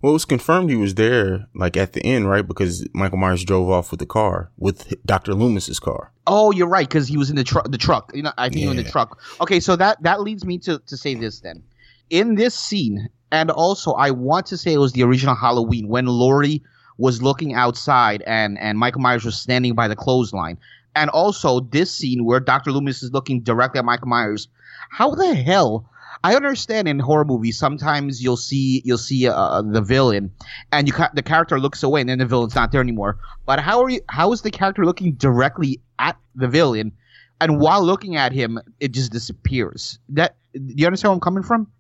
Well, 0.00 0.10
it 0.10 0.14
was 0.14 0.24
confirmed 0.24 0.70
he 0.70 0.76
was 0.76 0.94
there, 0.94 1.46
like 1.54 1.76
at 1.76 1.92
the 1.92 2.04
end, 2.04 2.28
right? 2.28 2.46
Because 2.46 2.86
Michael 2.92 3.18
Myers 3.18 3.44
drove 3.44 3.70
off 3.70 3.90
with 3.90 4.00
the 4.00 4.06
car, 4.06 4.50
with 4.56 4.94
Dr. 5.04 5.34
Loomis's 5.34 5.80
car. 5.80 6.12
Oh, 6.26 6.52
you're 6.52 6.68
right, 6.68 6.88
because 6.88 7.08
he 7.08 7.16
was 7.16 7.30
in 7.30 7.36
the 7.36 7.44
truck. 7.44 7.70
The 7.70 7.78
truck, 7.78 8.12
you 8.14 8.22
know, 8.22 8.32
I 8.38 8.48
think 8.48 8.60
he 8.60 8.68
was 8.68 8.78
in 8.78 8.84
the 8.84 8.90
truck. 8.90 9.20
Okay, 9.40 9.60
so 9.60 9.76
that 9.76 10.02
that 10.02 10.20
leads 10.20 10.44
me 10.44 10.58
to 10.58 10.78
to 10.78 10.96
say 10.96 11.14
this 11.14 11.40
then. 11.40 11.62
In 12.10 12.34
this 12.34 12.54
scene, 12.54 13.08
and 13.32 13.50
also 13.50 13.92
I 13.92 14.10
want 14.10 14.46
to 14.46 14.56
say 14.56 14.72
it 14.72 14.78
was 14.78 14.92
the 14.92 15.02
original 15.02 15.34
Halloween 15.34 15.88
when 15.88 16.06
Laurie 16.06 16.62
was 16.96 17.22
looking 17.22 17.54
outside 17.54 18.22
and 18.26 18.58
and 18.58 18.78
Michael 18.78 19.00
Myers 19.00 19.24
was 19.24 19.36
standing 19.36 19.74
by 19.74 19.88
the 19.88 19.96
clothesline, 19.96 20.58
and 20.94 21.10
also 21.10 21.60
this 21.60 21.94
scene 21.94 22.24
where 22.24 22.40
Doctor 22.40 22.72
Loomis 22.72 23.02
is 23.02 23.12
looking 23.12 23.40
directly 23.40 23.78
at 23.78 23.84
Michael 23.84 24.08
Myers. 24.08 24.48
How 24.90 25.14
the 25.14 25.34
hell? 25.34 25.88
I 26.23 26.35
understand 26.35 26.88
in 26.88 26.99
horror 26.99 27.25
movies 27.25 27.59
sometimes 27.59 28.23
you'll 28.23 28.37
see 28.37 28.83
you'll 28.85 28.99
see 28.99 29.26
uh, 29.26 29.62
the 29.62 29.80
villain, 29.80 30.30
and 30.73 30.87
you 30.87 30.92
ca- 30.92 31.11
the 31.14 31.23
character 31.23 31.59
looks 31.59 31.83
away, 31.83 32.00
and 32.00 32.09
then 32.09 32.18
the 32.18 32.26
villain's 32.26 32.54
not 32.54 32.73
there 32.73 32.80
anymore. 32.80 33.18
But 33.47 33.61
how 33.61 33.83
are 33.83 33.90
you? 33.90 34.00
How 34.09 34.33
is 34.33 34.42
the 34.42 34.50
character 34.50 34.85
looking 34.85 35.12
directly 35.12 35.80
at 35.99 36.16
the 36.35 36.49
villain, 36.49 36.92
and 37.40 37.61
while 37.61 37.85
looking 37.85 38.16
at 38.16 38.33
him, 38.33 38.61
it 38.80 38.92
just 38.92 39.12
disappears? 39.12 39.99
That 40.11 40.37
do 40.52 40.75
you 40.76 40.87
understand 40.87 41.11
where 41.11 41.14
I'm 41.14 41.21
coming 41.21 41.42
from? 41.42 41.71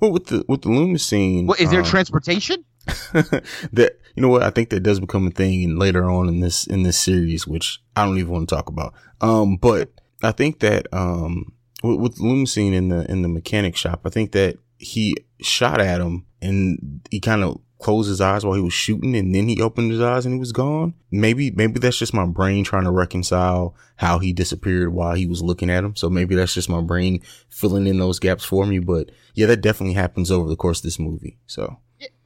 Well, 0.00 0.12
with 0.12 0.26
the 0.26 0.44
with 0.48 0.62
the 0.62 0.70
Loomis 0.70 1.04
scene, 1.04 1.46
What 1.46 1.60
is 1.60 1.70
there 1.70 1.80
um, 1.80 1.86
transportation? 1.86 2.64
that 3.12 3.98
you 4.14 4.22
know 4.22 4.28
what 4.28 4.42
I 4.42 4.50
think 4.50 4.70
that 4.70 4.80
does 4.80 5.00
become 5.00 5.26
a 5.26 5.30
thing 5.30 5.62
in, 5.62 5.78
later 5.78 6.08
on 6.08 6.28
in 6.28 6.40
this 6.40 6.66
in 6.66 6.82
this 6.82 6.98
series, 6.98 7.46
which 7.46 7.82
I 7.96 8.04
don't 8.04 8.18
even 8.18 8.32
want 8.32 8.48
to 8.48 8.54
talk 8.54 8.68
about. 8.68 8.94
Um, 9.20 9.56
but 9.56 9.90
I 10.22 10.32
think 10.32 10.60
that 10.60 10.86
um, 10.92 11.52
with, 11.82 12.18
with 12.20 12.20
in 12.56 12.88
the 12.88 13.10
in 13.10 13.22
the 13.22 13.28
mechanic 13.28 13.76
shop, 13.76 14.00
I 14.04 14.10
think 14.10 14.32
that 14.32 14.56
he 14.78 15.16
shot 15.40 15.80
at 15.80 16.00
him 16.00 16.26
and 16.40 17.00
he 17.10 17.20
kind 17.20 17.44
of 17.44 17.60
closed 17.78 18.08
his 18.08 18.20
eyes 18.20 18.44
while 18.44 18.54
he 18.54 18.60
was 18.60 18.74
shooting, 18.74 19.16
and 19.16 19.34
then 19.34 19.48
he 19.48 19.60
opened 19.60 19.90
his 19.90 20.00
eyes 20.00 20.26
and 20.26 20.34
he 20.34 20.38
was 20.38 20.52
gone. 20.52 20.94
Maybe 21.10 21.50
maybe 21.50 21.80
that's 21.80 21.98
just 21.98 22.14
my 22.14 22.26
brain 22.26 22.64
trying 22.64 22.84
to 22.84 22.90
reconcile 22.90 23.74
how 23.96 24.18
he 24.18 24.32
disappeared 24.32 24.92
while 24.92 25.14
he 25.14 25.26
was 25.26 25.42
looking 25.42 25.70
at 25.70 25.84
him. 25.84 25.96
So 25.96 26.08
maybe 26.08 26.34
that's 26.34 26.54
just 26.54 26.68
my 26.68 26.80
brain 26.80 27.22
filling 27.48 27.86
in 27.86 27.98
those 27.98 28.18
gaps 28.18 28.44
for 28.44 28.66
me. 28.66 28.78
But 28.78 29.10
yeah, 29.34 29.46
that 29.46 29.62
definitely 29.62 29.94
happens 29.94 30.30
over 30.30 30.48
the 30.48 30.56
course 30.56 30.78
of 30.80 30.84
this 30.84 30.98
movie. 30.98 31.38
So. 31.46 31.78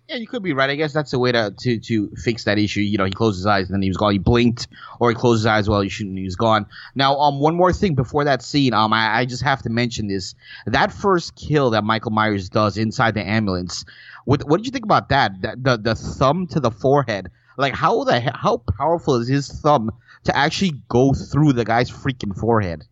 Yeah, 0.09 0.17
you 0.17 0.27
could 0.27 0.43
be 0.43 0.53
right. 0.53 0.69
I 0.69 0.75
guess 0.75 0.93
that's 0.93 1.13
the 1.13 1.19
way 1.19 1.33
to, 1.33 1.55
to, 1.61 1.79
to 1.79 2.11
fix 2.17 2.45
that 2.45 2.59
issue. 2.59 2.81
You 2.81 2.99
know, 2.99 3.07
he 3.07 3.11
closed 3.11 3.39
his 3.39 3.47
eyes 3.47 3.69
and 3.69 3.75
then 3.75 3.81
he 3.81 3.89
was 3.89 3.97
gone. 3.97 4.13
He 4.13 4.19
blinked, 4.19 4.69
or 5.01 5.09
he 5.09 5.15
closed 5.15 5.41
his 5.41 5.47
eyes 5.47 5.67
while 5.67 5.81
he 5.81 5.87
was 5.87 5.95
shooting 5.95 6.15
he 6.15 6.25
was 6.25 6.37
gone. 6.37 6.67
Now, 6.95 7.17
um, 7.17 7.41
one 7.41 7.55
more 7.55 7.73
thing 7.73 7.95
before 7.95 8.25
that 8.25 8.43
scene, 8.43 8.75
um, 8.75 8.93
I, 8.93 9.21
I 9.21 9.25
just 9.25 9.43
have 9.43 9.63
to 9.63 9.71
mention 9.71 10.07
this. 10.07 10.35
That 10.67 10.93
first 10.93 11.37
kill 11.37 11.71
that 11.71 11.85
Michael 11.85 12.11
Myers 12.11 12.51
does 12.51 12.77
inside 12.77 13.15
the 13.15 13.27
ambulance, 13.27 13.87
what 14.27 14.47
what 14.47 14.59
did 14.59 14.67
you 14.67 14.73
think 14.73 14.85
about 14.85 15.09
that? 15.09 15.41
That 15.41 15.65
the 15.65 15.79
the 15.79 15.95
thumb 15.95 16.49
to 16.49 16.61
the 16.61 16.71
forehead. 16.71 17.31
Like 17.57 17.75
how 17.75 18.05
the 18.05 18.21
how 18.21 18.59
powerful 18.77 19.15
is 19.17 19.29
his 19.29 19.49
thumb 19.49 19.91
to 20.25 20.37
actually 20.37 20.73
go 20.91 21.15
through 21.15 21.55
the 21.55 21.65
guy's 21.65 21.91
freaking 21.91 22.39
forehead? 22.39 22.85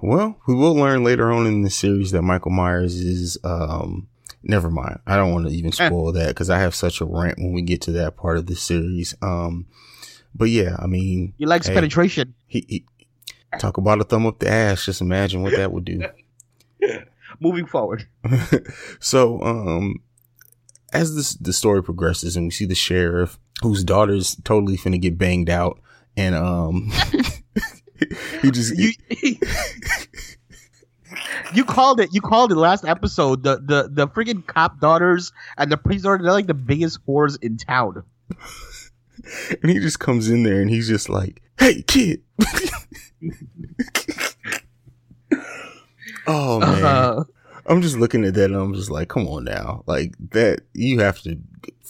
Well, 0.00 0.36
we 0.46 0.54
will 0.54 0.74
learn 0.74 1.02
later 1.02 1.32
on 1.32 1.46
in 1.46 1.62
the 1.62 1.70
series 1.70 2.12
that 2.12 2.22
Michael 2.22 2.52
Myers 2.52 2.94
is. 2.94 3.36
Um, 3.42 4.06
never 4.44 4.70
mind. 4.70 5.00
I 5.06 5.16
don't 5.16 5.32
want 5.32 5.46
to 5.48 5.52
even 5.54 5.72
spoil 5.72 6.12
that 6.12 6.28
because 6.28 6.50
I 6.50 6.58
have 6.58 6.74
such 6.74 7.00
a 7.00 7.04
rant 7.04 7.38
when 7.38 7.52
we 7.52 7.62
get 7.62 7.80
to 7.82 7.92
that 7.92 8.16
part 8.16 8.36
of 8.36 8.46
the 8.46 8.54
series. 8.54 9.14
Um, 9.22 9.66
but 10.34 10.46
yeah, 10.50 10.76
I 10.78 10.86
mean, 10.86 11.34
He 11.38 11.46
likes 11.46 11.66
Hey. 11.66 11.74
penetration. 11.74 12.34
he, 12.46 12.64
he 12.68 12.84
talk 13.58 13.76
about 13.76 14.00
a 14.00 14.04
thumb 14.04 14.26
up 14.26 14.38
the 14.40 14.48
ass. 14.50 14.84
Just 14.84 15.00
imagine 15.00 15.42
what 15.42 15.54
that 15.56 15.72
would 15.72 15.84
do. 15.84 16.02
Moving 17.40 17.66
forward. 17.66 18.06
so, 19.00 19.40
um, 19.42 20.02
as 20.92 21.16
this 21.16 21.34
the 21.34 21.52
story 21.52 21.82
progresses 21.82 22.36
and 22.36 22.46
we 22.46 22.50
see 22.50 22.64
the 22.66 22.74
sheriff 22.74 23.38
whose 23.62 23.82
daughter's 23.82 24.36
totally 24.44 24.76
finna 24.76 25.00
get 25.00 25.18
banged 25.18 25.50
out, 25.50 25.80
and 26.16 26.34
um, 26.34 26.92
he 28.42 28.50
just 28.50 28.76
you 28.78 28.92
you 31.54 31.64
called 31.64 32.00
it. 32.00 32.12
You 32.12 32.20
called 32.20 32.52
it 32.52 32.56
last 32.56 32.84
episode. 32.84 33.42
The 33.42 33.56
the 33.56 33.88
the 33.90 34.08
freaking 34.08 34.46
cop 34.46 34.80
daughters 34.80 35.32
and 35.56 35.70
the 35.70 35.76
priest 35.76 36.04
daughter. 36.04 36.22
They're 36.22 36.32
like 36.32 36.46
the 36.46 36.54
biggest 36.54 37.04
whores 37.06 37.38
in 37.42 37.56
town. 37.56 38.04
and 39.62 39.70
he 39.70 39.78
just 39.78 40.00
comes 40.00 40.28
in 40.28 40.42
there 40.42 40.60
and 40.60 40.70
he's 40.70 40.88
just 40.88 41.08
like, 41.08 41.42
"Hey, 41.58 41.82
kid." 41.82 42.22
oh 46.26 46.60
man, 46.60 46.84
Uh, 46.84 47.24
I'm 47.66 47.82
just 47.82 47.96
looking 47.96 48.24
at 48.24 48.34
that 48.34 48.46
and 48.50 48.56
I'm 48.56 48.74
just 48.74 48.90
like, 48.90 49.08
"Come 49.08 49.26
on 49.28 49.44
now, 49.44 49.82
like 49.86 50.14
that. 50.30 50.60
You 50.74 51.00
have 51.00 51.20
to 51.22 51.38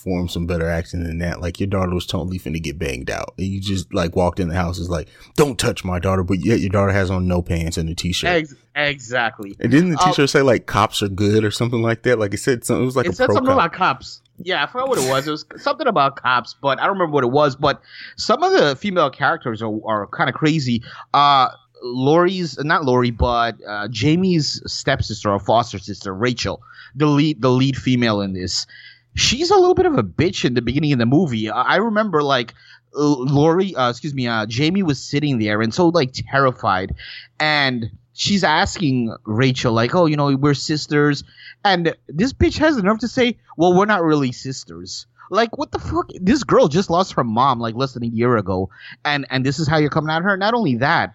form 0.05 0.29
some 0.29 0.47
better 0.47 0.69
acting 0.69 1.03
than 1.03 1.19
that. 1.19 1.41
Like 1.41 1.59
your 1.59 1.67
daughter 1.67 1.93
was 1.95 2.07
totally 2.07 2.39
finna 2.39 2.63
get 2.63 2.79
banged 2.79 3.11
out, 3.11 3.35
and 3.39 3.47
you 3.49 3.61
just 3.61 3.93
like 3.93 4.15
walked 4.15 4.39
in 4.39 4.49
the 4.49 4.55
house 4.55 4.79
is 4.79 4.89
like, 4.91 5.09
"Don't 5.35 5.59
touch 5.59 5.85
my 5.85 5.99
daughter," 5.99 6.23
but 6.23 6.39
yet 6.45 6.61
your 6.61 6.71
daughter 6.71 6.93
has 6.93 7.11
on 7.11 7.27
no 7.27 7.43
pants 7.43 7.77
and 7.79 7.89
a 7.89 7.95
t-shirt. 7.95 8.29
ex- 8.31 8.55
exactly. 8.77 9.57
And 9.59 9.71
didn't 9.73 9.91
the 9.91 9.99
Oh. 10.01 10.07
t-shirt 10.07 10.31
say 10.31 10.43
like 10.43 10.67
"cops 10.67 11.03
are 11.03 11.09
good" 11.09 11.43
or 11.45 11.51
something 11.51 11.83
like 11.83 12.03
that? 12.03 12.19
Like 12.19 12.35
it 12.35 12.39
said 12.39 12.65
something. 12.65 12.83
It 12.83 12.87
was 12.87 12.97
like 12.97 13.07
it 13.07 13.17
said 13.17 13.27
something 13.27 13.47
cop. 13.47 13.55
about 13.55 13.73
cops. 13.73 14.21
Yeah, 14.39 14.63
I 14.65 14.67
forgot 14.67 14.89
what 14.89 14.99
it 14.99 15.09
was. 15.09 15.27
It 15.27 15.31
was 15.31 15.47
something 15.57 15.87
about 15.87 16.17
cops, 16.17 16.55
but 16.61 16.79
I 16.79 16.83
don't 16.87 16.95
remember 16.99 17.15
what 17.15 17.25
it 17.25 17.31
was. 17.31 17.57
But 17.57 17.81
some 18.17 18.43
of 18.43 18.53
the 18.53 18.77
female 18.77 19.11
characters 19.11 19.63
are, 19.63 19.73
are 19.87 20.07
kind 20.09 20.29
of 20.29 20.35
crazy. 20.35 20.83
Uh, 21.15 21.49
Laurie's 21.83 22.59
not 22.65 22.85
Laurie, 22.85 23.11
but 23.11 23.57
uh, 23.69 23.89
Jamie's 23.89 24.63
stepsister 24.67 25.31
or 25.31 25.39
foster 25.39 25.79
sister, 25.79 26.15
Rachel, 26.15 26.63
the 26.97 27.07
lead, 27.07 27.43
the 27.43 27.51
lead 27.51 27.77
female 27.77 28.21
in 28.23 28.33
this. 28.33 28.67
She's 29.15 29.51
a 29.51 29.57
little 29.57 29.75
bit 29.75 29.87
of 29.87 29.97
a 29.97 30.03
bitch 30.03 30.45
in 30.45 30.55
the 30.55 30.63
beginning 30.63 30.93
of 30.93 30.99
the 30.99 31.07
movie. 31.07 31.51
I 31.51 31.77
remember 31.77 32.23
like 32.23 32.55
Laurie, 32.95 33.75
uh, 33.75 33.91
excuse 33.91 34.15
me, 34.15 34.27
uh, 34.27 34.47
Jamie 34.47 34.83
was 34.83 35.03
sitting 35.03 35.39
there 35.39 35.61
and 35.61 35.73
so 35.75 35.89
like 35.89 36.13
terrified, 36.13 36.95
and 37.39 37.91
she's 38.13 38.45
asking 38.45 39.15
Rachel 39.25 39.73
like, 39.73 39.95
"Oh, 39.95 40.07
you 40.07 40.17
know, 40.17 40.35
we're 40.37 40.55
sisters," 40.55 41.25
and 41.65 41.95
this 42.09 42.33
bitch 42.33 42.59
has 42.59 42.77
the 42.77 42.83
nerve 42.83 43.01
to 43.01 43.09
say, 43.09 43.39
"Well, 43.57 43.75
we're 43.75 43.87
not 43.87 44.03
really 44.03 44.33
sisters." 44.33 45.07
Like, 45.31 45.57
what 45.59 45.73
the 45.73 45.79
fuck? 45.79 46.11
This 46.21 46.45
girl 46.45 46.69
just 46.69 46.91
lost 46.91 47.15
her 47.15 47.25
mom 47.25 47.59
like 47.59 47.75
less 47.75 47.95
than 47.95 48.05
a 48.05 48.09
year 48.09 48.37
ago, 48.37 48.71
and 49.05 49.27
and 49.31 49.45
this 49.45 49.59
is 49.59 49.67
how 49.67 49.79
you're 49.79 49.91
coming 49.91 50.15
at 50.15 50.23
her. 50.23 50.37
Not 50.37 50.55
only 50.55 50.77
that, 50.77 51.15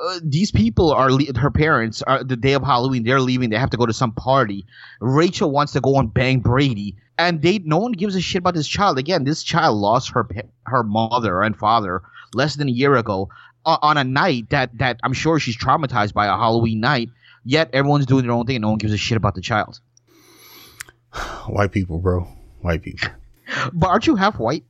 uh, 0.00 0.20
these 0.22 0.50
people 0.50 0.92
are 0.92 1.10
le- 1.10 1.36
her 1.38 1.50
parents 1.50 2.02
are 2.02 2.22
the 2.24 2.36
day 2.36 2.52
of 2.54 2.62
Halloween. 2.62 3.04
They're 3.04 3.20
leaving. 3.20 3.50
They 3.50 3.58
have 3.58 3.70
to 3.70 3.76
go 3.76 3.86
to 3.86 3.92
some 3.92 4.12
party. 4.12 4.66
Rachel 5.00 5.50
wants 5.50 5.72
to 5.74 5.80
go 5.80 5.98
and 5.98 6.12
bang 6.12 6.40
Brady, 6.40 6.96
and 7.18 7.40
they 7.42 7.58
no 7.60 7.78
one 7.78 7.92
gives 7.92 8.14
a 8.14 8.20
shit 8.20 8.40
about 8.40 8.54
this 8.54 8.68
child. 8.68 8.98
Again, 8.98 9.24
this 9.24 9.42
child 9.42 9.76
lost 9.78 10.10
her 10.10 10.26
her 10.64 10.82
mother 10.82 11.42
and 11.42 11.56
father 11.56 12.02
less 12.34 12.56
than 12.56 12.68
a 12.68 12.72
year 12.72 12.96
ago 12.96 13.28
o- 13.64 13.78
on 13.82 13.96
a 13.96 14.04
night 14.04 14.50
that 14.50 14.76
that 14.78 15.00
I'm 15.02 15.12
sure 15.12 15.38
she's 15.38 15.56
traumatized 15.56 16.12
by 16.12 16.26
a 16.26 16.36
Halloween 16.36 16.80
night. 16.80 17.10
Yet 17.44 17.70
everyone's 17.72 18.06
doing 18.06 18.24
their 18.24 18.32
own 18.32 18.44
thing, 18.46 18.56
and 18.56 18.62
no 18.62 18.70
one 18.70 18.78
gives 18.78 18.92
a 18.92 18.96
shit 18.96 19.16
about 19.16 19.34
the 19.36 19.40
child. 19.40 19.80
White 21.46 21.72
people, 21.72 21.98
bro. 21.98 22.22
White 22.60 22.82
people. 22.82 23.08
But 23.72 23.88
aren't 23.88 24.06
you 24.06 24.16
half 24.16 24.38
white? 24.38 24.64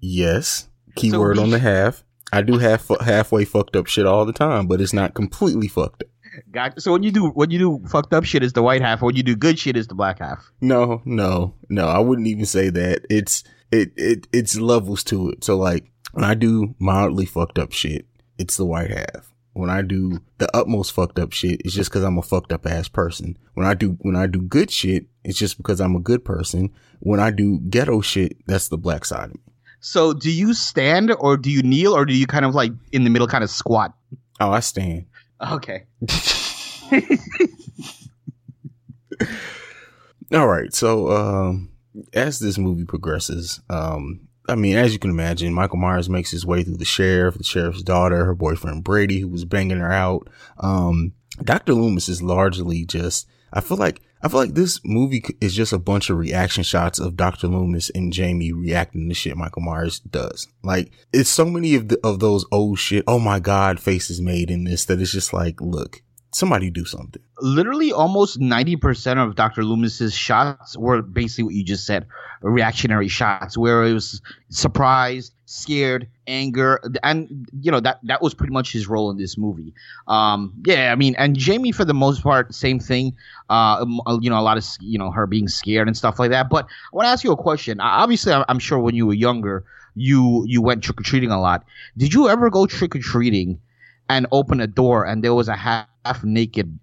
Yes. 0.00 0.68
Keyword 0.94 1.36
we- 1.36 1.42
on 1.42 1.50
the 1.50 1.58
half. 1.58 2.04
I 2.32 2.42
do 2.42 2.58
half 2.58 2.88
halfway 3.00 3.44
fucked 3.44 3.76
up 3.76 3.86
shit 3.86 4.06
all 4.06 4.24
the 4.24 4.32
time, 4.32 4.66
but 4.66 4.80
it's 4.80 4.92
not 4.92 5.14
completely 5.14 5.68
fucked 5.68 6.02
up. 6.02 6.08
Got 6.50 6.82
so 6.82 6.92
when 6.92 7.02
you 7.02 7.10
do 7.10 7.28
when 7.30 7.50
you 7.50 7.58
do 7.58 7.82
fucked 7.88 8.12
up 8.12 8.24
shit 8.24 8.42
is 8.42 8.52
the 8.52 8.62
white 8.62 8.82
half. 8.82 9.00
When 9.00 9.16
you 9.16 9.22
do 9.22 9.36
good 9.36 9.58
shit 9.58 9.76
is 9.76 9.86
the 9.86 9.94
black 9.94 10.18
half. 10.18 10.50
No, 10.60 11.00
no, 11.04 11.54
no. 11.68 11.88
I 11.88 11.98
wouldn't 11.98 12.26
even 12.26 12.44
say 12.44 12.68
that. 12.70 13.06
It's 13.08 13.42
it 13.70 13.92
it 13.96 14.26
it's 14.32 14.58
levels 14.58 15.02
to 15.04 15.30
it. 15.30 15.44
So 15.44 15.56
like 15.56 15.90
when 16.12 16.24
I 16.24 16.34
do 16.34 16.74
mildly 16.78 17.26
fucked 17.26 17.58
up 17.58 17.72
shit, 17.72 18.06
it's 18.38 18.56
the 18.56 18.66
white 18.66 18.90
half. 18.90 19.32
When 19.54 19.70
I 19.70 19.80
do 19.80 20.20
the 20.36 20.54
utmost 20.54 20.92
fucked 20.92 21.18
up 21.18 21.32
shit, 21.32 21.62
it's 21.64 21.74
just 21.74 21.88
because 21.90 22.02
I'm 22.02 22.18
a 22.18 22.22
fucked 22.22 22.52
up 22.52 22.66
ass 22.66 22.88
person. 22.88 23.38
When 23.54 23.66
I 23.66 23.72
do 23.72 23.96
when 24.02 24.16
I 24.16 24.26
do 24.26 24.42
good 24.42 24.70
shit, 24.70 25.06
it's 25.24 25.38
just 25.38 25.56
because 25.56 25.80
I'm 25.80 25.96
a 25.96 26.00
good 26.00 26.24
person. 26.24 26.70
When 27.00 27.20
I 27.20 27.30
do 27.30 27.60
ghetto 27.60 28.02
shit, 28.02 28.36
that's 28.46 28.68
the 28.68 28.76
black 28.76 29.06
side 29.06 29.30
of 29.30 29.34
me. 29.36 29.40
So 29.86 30.12
do 30.12 30.32
you 30.32 30.52
stand 30.52 31.14
or 31.20 31.36
do 31.36 31.48
you 31.48 31.62
kneel 31.62 31.96
or 31.96 32.04
do 32.04 32.12
you 32.12 32.26
kind 32.26 32.44
of 32.44 32.56
like 32.56 32.72
in 32.90 33.04
the 33.04 33.10
middle 33.10 33.28
kind 33.28 33.44
of 33.44 33.50
squat? 33.50 33.94
Oh, 34.40 34.50
I 34.50 34.58
stand. 34.58 35.06
Okay. 35.40 35.84
All 40.34 40.48
right. 40.48 40.74
So, 40.74 41.12
um, 41.12 41.70
as 42.12 42.40
this 42.40 42.58
movie 42.58 42.84
progresses, 42.84 43.60
um, 43.70 44.26
I 44.48 44.56
mean, 44.56 44.76
as 44.76 44.92
you 44.92 44.98
can 44.98 45.10
imagine, 45.10 45.54
Michael 45.54 45.78
Myers 45.78 46.10
makes 46.10 46.32
his 46.32 46.44
way 46.44 46.64
through 46.64 46.78
the 46.78 46.84
sheriff, 46.84 47.38
the 47.38 47.44
sheriff's 47.44 47.84
daughter, 47.84 48.24
her 48.24 48.34
boyfriend 48.34 48.82
Brady, 48.82 49.20
who 49.20 49.28
was 49.28 49.44
banging 49.44 49.78
her 49.78 49.92
out. 49.92 50.26
Um, 50.58 51.12
Dr. 51.44 51.74
Loomis 51.74 52.08
is 52.08 52.24
largely 52.24 52.84
just, 52.84 53.28
I 53.52 53.60
feel 53.60 53.76
like, 53.76 54.02
I 54.22 54.28
feel 54.28 54.40
like 54.40 54.54
this 54.54 54.80
movie 54.84 55.22
is 55.40 55.54
just 55.54 55.72
a 55.72 55.78
bunch 55.78 56.08
of 56.10 56.16
reaction 56.16 56.64
shots 56.64 56.98
of 56.98 57.16
Dr. 57.16 57.48
Loomis 57.48 57.90
and 57.90 58.12
Jamie 58.12 58.52
reacting 58.52 59.08
to 59.08 59.14
shit 59.14 59.36
Michael 59.36 59.62
Myers 59.62 60.00
does. 60.00 60.48
Like, 60.62 60.90
it's 61.12 61.28
so 61.28 61.44
many 61.44 61.74
of 61.74 61.88
the, 61.88 62.00
of 62.02 62.20
those 62.20 62.46
old 62.50 62.78
shit, 62.78 63.04
oh 63.06 63.18
my 63.18 63.40
God 63.40 63.78
faces 63.78 64.20
made 64.20 64.50
in 64.50 64.64
this 64.64 64.86
that 64.86 65.00
it's 65.00 65.12
just 65.12 65.32
like, 65.32 65.60
look, 65.60 66.02
somebody 66.32 66.70
do 66.70 66.84
something. 66.84 67.22
Literally, 67.40 67.92
almost 67.92 68.40
ninety 68.40 68.76
percent 68.76 69.20
of 69.20 69.36
Doctor 69.36 69.62
Loomis's 69.62 70.14
shots 70.14 70.76
were 70.76 71.02
basically 71.02 71.44
what 71.44 71.54
you 71.54 71.64
just 71.64 71.86
said, 71.86 72.06
reactionary 72.40 73.08
shots, 73.08 73.58
where 73.58 73.84
it 73.84 73.92
was 73.92 74.22
surprised, 74.48 75.34
scared, 75.46 76.08
anger, 76.26 76.80
and 77.02 77.48
you 77.60 77.70
know 77.70 77.80
that 77.80 78.00
that 78.02 78.20
was 78.20 78.34
pretty 78.34 78.52
much 78.52 78.72
his 78.72 78.86
role 78.86 79.10
in 79.10 79.16
this 79.16 79.38
movie. 79.38 79.72
Um, 80.06 80.52
yeah, 80.64 80.92
I 80.92 80.96
mean, 80.96 81.14
and 81.16 81.36
Jamie 81.36 81.72
for 81.72 81.84
the 81.84 81.94
most 81.94 82.22
part, 82.22 82.54
same 82.54 82.78
thing. 82.78 83.16
Uh, 83.48 83.84
you 84.20 84.28
know, 84.28 84.38
a 84.38 84.42
lot 84.42 84.58
of 84.58 84.66
you 84.80 84.98
know 84.98 85.10
her 85.10 85.26
being 85.26 85.48
scared 85.48 85.88
and 85.88 85.96
stuff 85.96 86.18
like 86.18 86.30
that. 86.30 86.50
But 86.50 86.66
I 86.66 86.96
want 86.96 87.06
to 87.06 87.10
ask 87.10 87.24
you 87.24 87.32
a 87.32 87.36
question. 87.36 87.80
Obviously, 87.80 88.32
I'm 88.32 88.58
sure 88.58 88.78
when 88.78 88.94
you 88.94 89.06
were 89.06 89.14
younger, 89.14 89.64
you 89.94 90.44
you 90.46 90.60
went 90.60 90.84
trick 90.84 91.00
or 91.00 91.04
treating 91.04 91.30
a 91.30 91.40
lot. 91.40 91.64
Did 91.96 92.12
you 92.12 92.28
ever 92.28 92.50
go 92.50 92.66
trick 92.66 92.94
or 92.94 93.00
treating? 93.00 93.60
and 94.08 94.26
open 94.32 94.60
a 94.60 94.66
door 94.66 95.04
and 95.04 95.22
there 95.22 95.34
was 95.34 95.48
a 95.48 95.56
half 95.56 96.22
naked, 96.22 96.78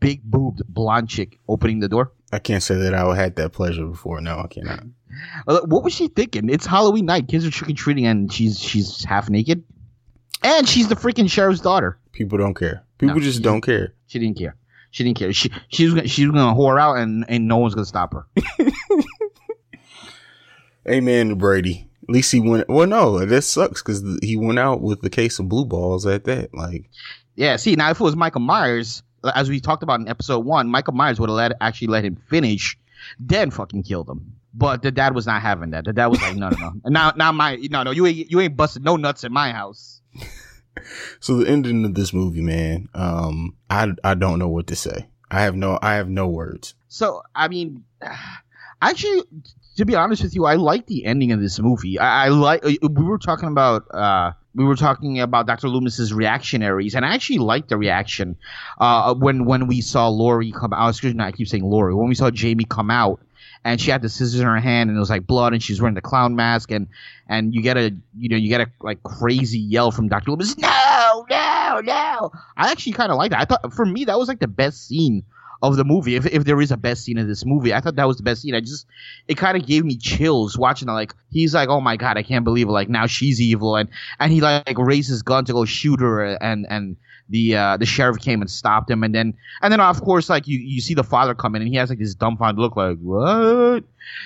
big 0.00 0.22
boobed 0.24 0.62
blonde 0.68 1.08
chick 1.08 1.38
opening 1.48 1.80
the 1.80 1.88
door? 1.88 2.12
I 2.32 2.38
can't 2.38 2.62
say 2.62 2.76
that 2.76 2.94
I 2.94 3.14
had 3.14 3.36
that 3.36 3.52
pleasure 3.52 3.86
before. 3.86 4.20
No, 4.20 4.38
I 4.38 4.46
cannot. 4.46 4.84
Uh, 5.46 5.60
what 5.66 5.84
was 5.84 5.92
she 5.92 6.08
thinking? 6.08 6.48
It's 6.48 6.64
Halloween 6.64 7.04
night. 7.04 7.28
Kids 7.28 7.46
are 7.46 7.50
trick 7.50 7.70
or 7.70 7.74
treating, 7.74 8.06
and 8.06 8.32
she's 8.32 8.58
she's 8.58 9.04
half 9.04 9.28
naked, 9.28 9.62
and 10.42 10.66
she's 10.66 10.88
the 10.88 10.94
freaking 10.94 11.30
sheriff's 11.30 11.60
daughter. 11.60 11.98
People 12.12 12.38
don't 12.38 12.54
care. 12.54 12.84
People 12.98 13.16
no, 13.16 13.20
just 13.20 13.38
she, 13.38 13.42
don't 13.42 13.60
care. 13.60 13.94
She 14.06 14.18
didn't 14.18 14.38
care. 14.38 14.56
She 14.90 15.04
didn't 15.04 15.18
care. 15.18 15.32
She 15.32 15.50
she's 15.68 16.10
she's 16.10 16.26
gonna 16.26 16.54
whore 16.58 16.80
out, 16.80 16.96
and 16.96 17.26
and 17.28 17.46
no 17.46 17.58
one's 17.58 17.74
gonna 17.74 17.84
stop 17.84 18.14
her. 18.14 18.26
Amen 20.88 21.28
to 21.28 21.36
Brady. 21.36 21.88
At 22.02 22.10
least 22.10 22.32
he 22.32 22.40
went. 22.40 22.68
Well, 22.68 22.86
no, 22.86 23.24
that 23.24 23.42
sucks 23.42 23.82
because 23.82 24.02
he 24.22 24.36
went 24.36 24.58
out 24.58 24.80
with 24.80 25.02
the 25.02 25.10
case 25.10 25.38
of 25.38 25.48
blue 25.48 25.64
balls 25.64 26.06
at 26.06 26.24
that. 26.24 26.52
Like, 26.54 26.90
yeah. 27.36 27.56
See, 27.56 27.76
now 27.76 27.90
if 27.90 28.00
it 28.00 28.04
was 28.04 28.16
Michael 28.16 28.40
Myers, 28.40 29.02
as 29.34 29.48
we 29.48 29.60
talked 29.60 29.82
about 29.82 30.00
in 30.00 30.08
episode 30.08 30.40
one, 30.40 30.68
Michael 30.68 30.94
Myers 30.94 31.20
would 31.20 31.28
have 31.28 31.36
let 31.36 31.52
actually 31.60 31.88
let 31.88 32.04
him 32.04 32.16
finish, 32.28 32.76
then 33.18 33.50
fucking 33.50 33.82
killed 33.82 34.08
him. 34.08 34.36
But 34.54 34.82
the 34.82 34.90
dad 34.90 35.14
was 35.14 35.26
not 35.26 35.40
having 35.40 35.70
that. 35.70 35.84
The 35.84 35.92
dad 35.92 36.06
was 36.06 36.20
like, 36.20 36.36
no, 36.36 36.50
no, 36.50 36.56
no. 36.58 36.72
And 36.84 36.92
now, 36.92 37.12
now 37.16 37.32
my, 37.32 37.56
no, 37.70 37.82
no, 37.82 37.90
you 37.90 38.06
ain't, 38.06 38.30
you 38.30 38.40
ain't 38.40 38.56
busted 38.56 38.84
no 38.84 38.96
nuts 38.96 39.24
in 39.24 39.32
my 39.32 39.50
house. 39.52 40.02
so 41.20 41.38
the 41.38 41.48
ending 41.48 41.84
of 41.84 41.94
this 41.94 42.12
movie, 42.12 42.42
man, 42.42 42.88
um, 42.94 43.56
I, 43.70 43.88
I 44.04 44.14
don't 44.14 44.38
know 44.38 44.48
what 44.48 44.66
to 44.68 44.76
say. 44.76 45.08
I 45.30 45.42
have 45.42 45.56
no, 45.56 45.78
I 45.80 45.94
have 45.94 46.10
no 46.10 46.28
words. 46.28 46.74
So, 46.88 47.22
I 47.34 47.48
mean, 47.48 47.84
actually, 48.82 49.22
to 49.76 49.86
be 49.86 49.94
honest 49.94 50.22
with 50.22 50.34
you, 50.34 50.44
I 50.44 50.56
like 50.56 50.86
the 50.86 51.06
ending 51.06 51.32
of 51.32 51.40
this 51.40 51.58
movie. 51.58 51.98
I, 51.98 52.26
I 52.26 52.28
like, 52.28 52.62
we 52.62 52.78
were 53.04 53.18
talking 53.18 53.48
about, 53.48 53.84
uh, 53.94 54.32
we 54.54 54.64
were 54.64 54.76
talking 54.76 55.20
about 55.20 55.46
Dr. 55.46 55.68
Loomis's 55.68 56.12
reactionaries, 56.12 56.94
and 56.94 57.04
I 57.04 57.14
actually 57.14 57.38
liked 57.38 57.68
the 57.68 57.76
reaction 57.76 58.36
uh, 58.78 59.14
when 59.14 59.44
when 59.44 59.66
we 59.66 59.80
saw 59.80 60.08
Laurie 60.08 60.52
come 60.52 60.72
out. 60.72 60.90
Excuse 60.90 61.14
me, 61.14 61.24
I 61.24 61.32
keep 61.32 61.48
saying 61.48 61.64
Laurie. 61.64 61.94
When 61.94 62.08
we 62.08 62.14
saw 62.14 62.30
Jamie 62.30 62.64
come 62.64 62.90
out, 62.90 63.20
and 63.64 63.80
she 63.80 63.90
had 63.90 64.02
the 64.02 64.08
scissors 64.08 64.40
in 64.40 64.46
her 64.46 64.60
hand, 64.60 64.90
and 64.90 64.96
it 64.96 65.00
was 65.00 65.10
like 65.10 65.26
blood, 65.26 65.52
and 65.52 65.62
she's 65.62 65.80
wearing 65.80 65.94
the 65.94 66.02
clown 66.02 66.36
mask, 66.36 66.70
and 66.70 66.88
and 67.28 67.54
you 67.54 67.62
get 67.62 67.76
a 67.76 67.94
you 68.18 68.28
know 68.28 68.36
you 68.36 68.48
get 68.48 68.60
a 68.60 68.70
like 68.80 69.02
crazy 69.02 69.58
yell 69.58 69.90
from 69.90 70.08
Dr. 70.08 70.32
Loomis, 70.32 70.58
no, 70.58 71.26
no, 71.30 71.80
no. 71.82 72.32
I 72.56 72.70
actually 72.70 72.92
kind 72.92 73.10
of 73.10 73.18
liked 73.18 73.32
that. 73.32 73.40
I 73.40 73.44
thought 73.44 73.72
for 73.72 73.86
me 73.86 74.04
that 74.04 74.18
was 74.18 74.28
like 74.28 74.40
the 74.40 74.48
best 74.48 74.86
scene 74.86 75.24
of 75.62 75.76
the 75.76 75.84
movie. 75.84 76.16
If, 76.16 76.26
if 76.26 76.44
there 76.44 76.60
is 76.60 76.72
a 76.72 76.76
best 76.76 77.04
scene 77.04 77.18
in 77.18 77.28
this 77.28 77.46
movie, 77.46 77.72
I 77.72 77.80
thought 77.80 77.94
that 77.96 78.08
was 78.08 78.16
the 78.16 78.24
best 78.24 78.42
scene. 78.42 78.54
I 78.54 78.60
just, 78.60 78.86
it 79.28 79.36
kind 79.36 79.56
of 79.56 79.66
gave 79.66 79.84
me 79.84 79.96
chills 79.96 80.58
watching 80.58 80.88
it. 80.88 80.92
Like, 80.92 81.14
he's 81.30 81.54
like, 81.54 81.68
oh 81.68 81.80
my 81.80 81.96
God, 81.96 82.18
I 82.18 82.22
can't 82.22 82.44
believe 82.44 82.68
it. 82.68 82.72
Like, 82.72 82.88
now 82.88 83.06
she's 83.06 83.40
evil. 83.40 83.76
And, 83.76 83.88
and 84.18 84.32
he 84.32 84.40
like 84.40 84.76
raised 84.76 85.08
his 85.08 85.22
gun 85.22 85.44
to 85.44 85.52
go 85.52 85.64
shoot 85.64 86.00
her. 86.00 86.24
And, 86.24 86.66
and 86.68 86.96
the, 87.28 87.56
uh, 87.56 87.76
the 87.76 87.86
sheriff 87.86 88.18
came 88.18 88.40
and 88.40 88.50
stopped 88.50 88.90
him. 88.90 89.04
And 89.04 89.14
then, 89.14 89.34
and 89.62 89.72
then 89.72 89.80
of 89.80 90.02
course, 90.02 90.28
like 90.28 90.48
you, 90.48 90.58
you 90.58 90.80
see 90.80 90.94
the 90.94 91.04
father 91.04 91.34
come 91.34 91.54
in 91.54 91.62
and 91.62 91.70
he 91.70 91.76
has 91.76 91.90
like 91.90 92.00
this 92.00 92.14
dumbfounded 92.14 92.58
look 92.58 92.76
like, 92.76 92.98
what? 92.98 93.84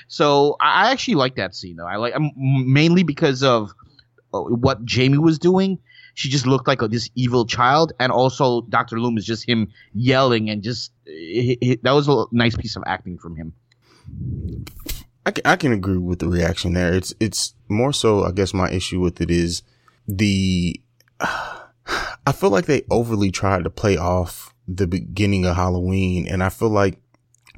So 0.09 0.57
I, 0.59 0.87
I 0.87 0.93
actually 0.93 1.17
like 1.17 1.37
that 1.37 1.55
scene 1.55 1.77
though. 1.77 1.87
I 1.87 1.97
like, 1.97 2.15
mainly 2.37 3.03
because 3.03 3.43
of 3.43 3.73
uh, 4.33 4.41
what 4.41 4.85
Jamie 4.85 5.19
was 5.19 5.39
doing 5.39 5.79
she 6.17 6.31
just 6.31 6.47
looked 6.47 6.67
like 6.67 6.81
this 6.81 7.11
evil 7.15 7.45
child, 7.45 7.93
and 8.01 8.11
also 8.11 8.63
Doctor 8.63 8.99
Loomis 8.99 9.25
just 9.25 9.47
him 9.47 9.69
yelling 9.93 10.49
and 10.49 10.63
just 10.63 10.91
that 11.05 11.93
was 11.93 12.09
a 12.09 12.25
nice 12.33 12.57
piece 12.57 12.75
of 12.75 12.83
acting 12.87 13.19
from 13.19 13.37
him. 13.37 13.53
I 15.27 15.33
can, 15.33 15.43
I 15.45 15.57
can 15.57 15.73
agree 15.73 15.99
with 15.99 16.21
the 16.21 16.29
reaction 16.29 16.73
there. 16.73 16.95
It's 16.95 17.15
it's 17.21 17.55
more 17.69 17.93
so. 17.93 18.25
I 18.25 18.33
guess 18.33 18.55
my 18.55 18.71
issue 18.71 18.99
with 18.99 19.21
it 19.21 19.31
is 19.31 19.63
the. 20.09 20.81
I 21.21 22.33
feel 22.33 22.51
like 22.51 22.67
they 22.67 22.83
overly 22.91 23.31
tried 23.31 23.63
to 23.65 23.71
play 23.71 23.97
off 23.97 24.55
the 24.67 24.87
beginning 24.87 25.45
of 25.45 25.55
Halloween, 25.55 26.27
and 26.27 26.43
I 26.43 26.49
feel 26.49 26.71
like 26.71 26.99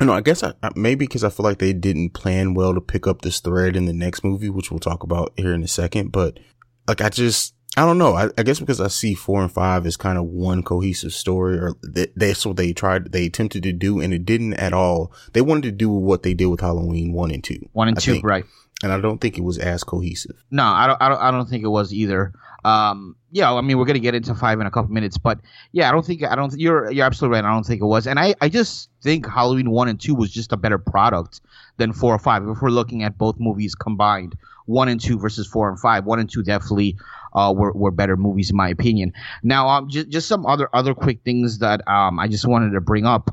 you 0.00 0.06
know, 0.06 0.14
I 0.14 0.20
guess 0.20 0.42
I, 0.42 0.52
maybe 0.74 1.06
because 1.06 1.22
I 1.22 1.30
feel 1.30 1.44
like 1.44 1.58
they 1.58 1.72
didn't 1.72 2.10
plan 2.10 2.54
well 2.54 2.74
to 2.74 2.80
pick 2.80 3.06
up 3.06 3.22
this 3.22 3.38
thread 3.38 3.76
in 3.76 3.86
the 3.86 3.92
next 3.92 4.24
movie, 4.24 4.50
which 4.50 4.72
we'll 4.72 4.80
talk 4.80 5.04
about 5.04 5.32
here 5.36 5.54
in 5.54 5.62
a 5.62 5.68
second. 5.68 6.10
But 6.10 6.38
like, 6.86 7.00
I 7.00 7.08
just, 7.08 7.54
I 7.78 7.82
don't 7.82 7.98
know. 7.98 8.14
I, 8.14 8.28
I, 8.36 8.42
guess 8.42 8.58
because 8.58 8.80
I 8.80 8.88
see 8.88 9.14
four 9.14 9.40
and 9.40 9.52
five 9.52 9.86
as 9.86 9.96
kind 9.96 10.18
of 10.18 10.24
one 10.24 10.64
cohesive 10.64 11.12
story, 11.12 11.58
or 11.58 11.76
th- 11.94 12.10
that's 12.16 12.44
what 12.44 12.56
they 12.56 12.72
tried, 12.72 13.12
they 13.12 13.26
attempted 13.26 13.62
to 13.62 13.72
do, 13.72 14.00
and 14.00 14.12
it 14.12 14.24
didn't 14.24 14.54
at 14.54 14.72
all. 14.72 15.12
They 15.32 15.42
wanted 15.42 15.62
to 15.62 15.70
do 15.70 15.88
what 15.88 16.24
they 16.24 16.34
did 16.34 16.46
with 16.46 16.60
Halloween 16.60 17.12
one 17.12 17.30
and 17.30 17.44
two, 17.44 17.68
one 17.74 17.86
and 17.86 17.96
I 17.96 18.00
two, 18.00 18.12
think. 18.14 18.24
right? 18.24 18.44
And 18.82 18.92
I 18.92 19.00
don't 19.00 19.20
think 19.20 19.38
it 19.38 19.42
was 19.42 19.58
as 19.58 19.84
cohesive. 19.84 20.44
No, 20.50 20.64
I 20.64 20.88
don't. 20.88 21.00
I 21.00 21.08
don't. 21.08 21.20
I 21.20 21.30
don't 21.30 21.48
think 21.48 21.62
it 21.62 21.68
was 21.68 21.94
either. 21.94 22.32
Um, 22.64 23.14
yeah, 23.30 23.52
I 23.52 23.60
mean, 23.60 23.78
we're 23.78 23.84
gonna 23.84 24.00
get 24.00 24.16
into 24.16 24.34
five 24.34 24.58
in 24.60 24.66
a 24.66 24.72
couple 24.72 24.92
minutes, 24.92 25.16
but 25.16 25.38
yeah, 25.70 25.88
I 25.88 25.92
don't 25.92 26.04
think 26.04 26.24
I 26.24 26.34
don't. 26.34 26.52
You're 26.58 26.90
you're 26.90 27.06
absolutely 27.06 27.36
right. 27.36 27.44
I 27.44 27.52
don't 27.52 27.64
think 27.64 27.80
it 27.80 27.86
was, 27.86 28.08
and 28.08 28.18
I 28.18 28.34
I 28.40 28.48
just 28.48 28.90
think 29.02 29.24
Halloween 29.24 29.70
one 29.70 29.86
and 29.86 30.00
two 30.00 30.16
was 30.16 30.32
just 30.32 30.52
a 30.52 30.56
better 30.56 30.78
product 30.78 31.40
than 31.76 31.92
four 31.92 32.12
or 32.12 32.18
five. 32.18 32.42
If 32.48 32.60
we're 32.60 32.70
looking 32.70 33.04
at 33.04 33.16
both 33.16 33.36
movies 33.38 33.76
combined, 33.76 34.36
one 34.66 34.88
and 34.88 35.00
two 35.00 35.18
versus 35.18 35.46
four 35.46 35.68
and 35.68 35.78
five, 35.78 36.04
one 36.04 36.18
and 36.18 36.28
two 36.28 36.42
definitely 36.42 36.96
uh, 37.32 37.52
were, 37.56 37.72
were 37.72 37.90
better 37.90 38.16
movies 38.16 38.50
in 38.50 38.56
my 38.56 38.68
opinion. 38.68 39.12
Now, 39.42 39.68
um, 39.68 39.88
just, 39.88 40.08
just 40.08 40.28
some 40.28 40.46
other 40.46 40.68
other 40.72 40.94
quick 40.94 41.20
things 41.24 41.58
that 41.58 41.86
um, 41.88 42.18
I 42.18 42.28
just 42.28 42.46
wanted 42.46 42.72
to 42.72 42.80
bring 42.80 43.06
up. 43.06 43.30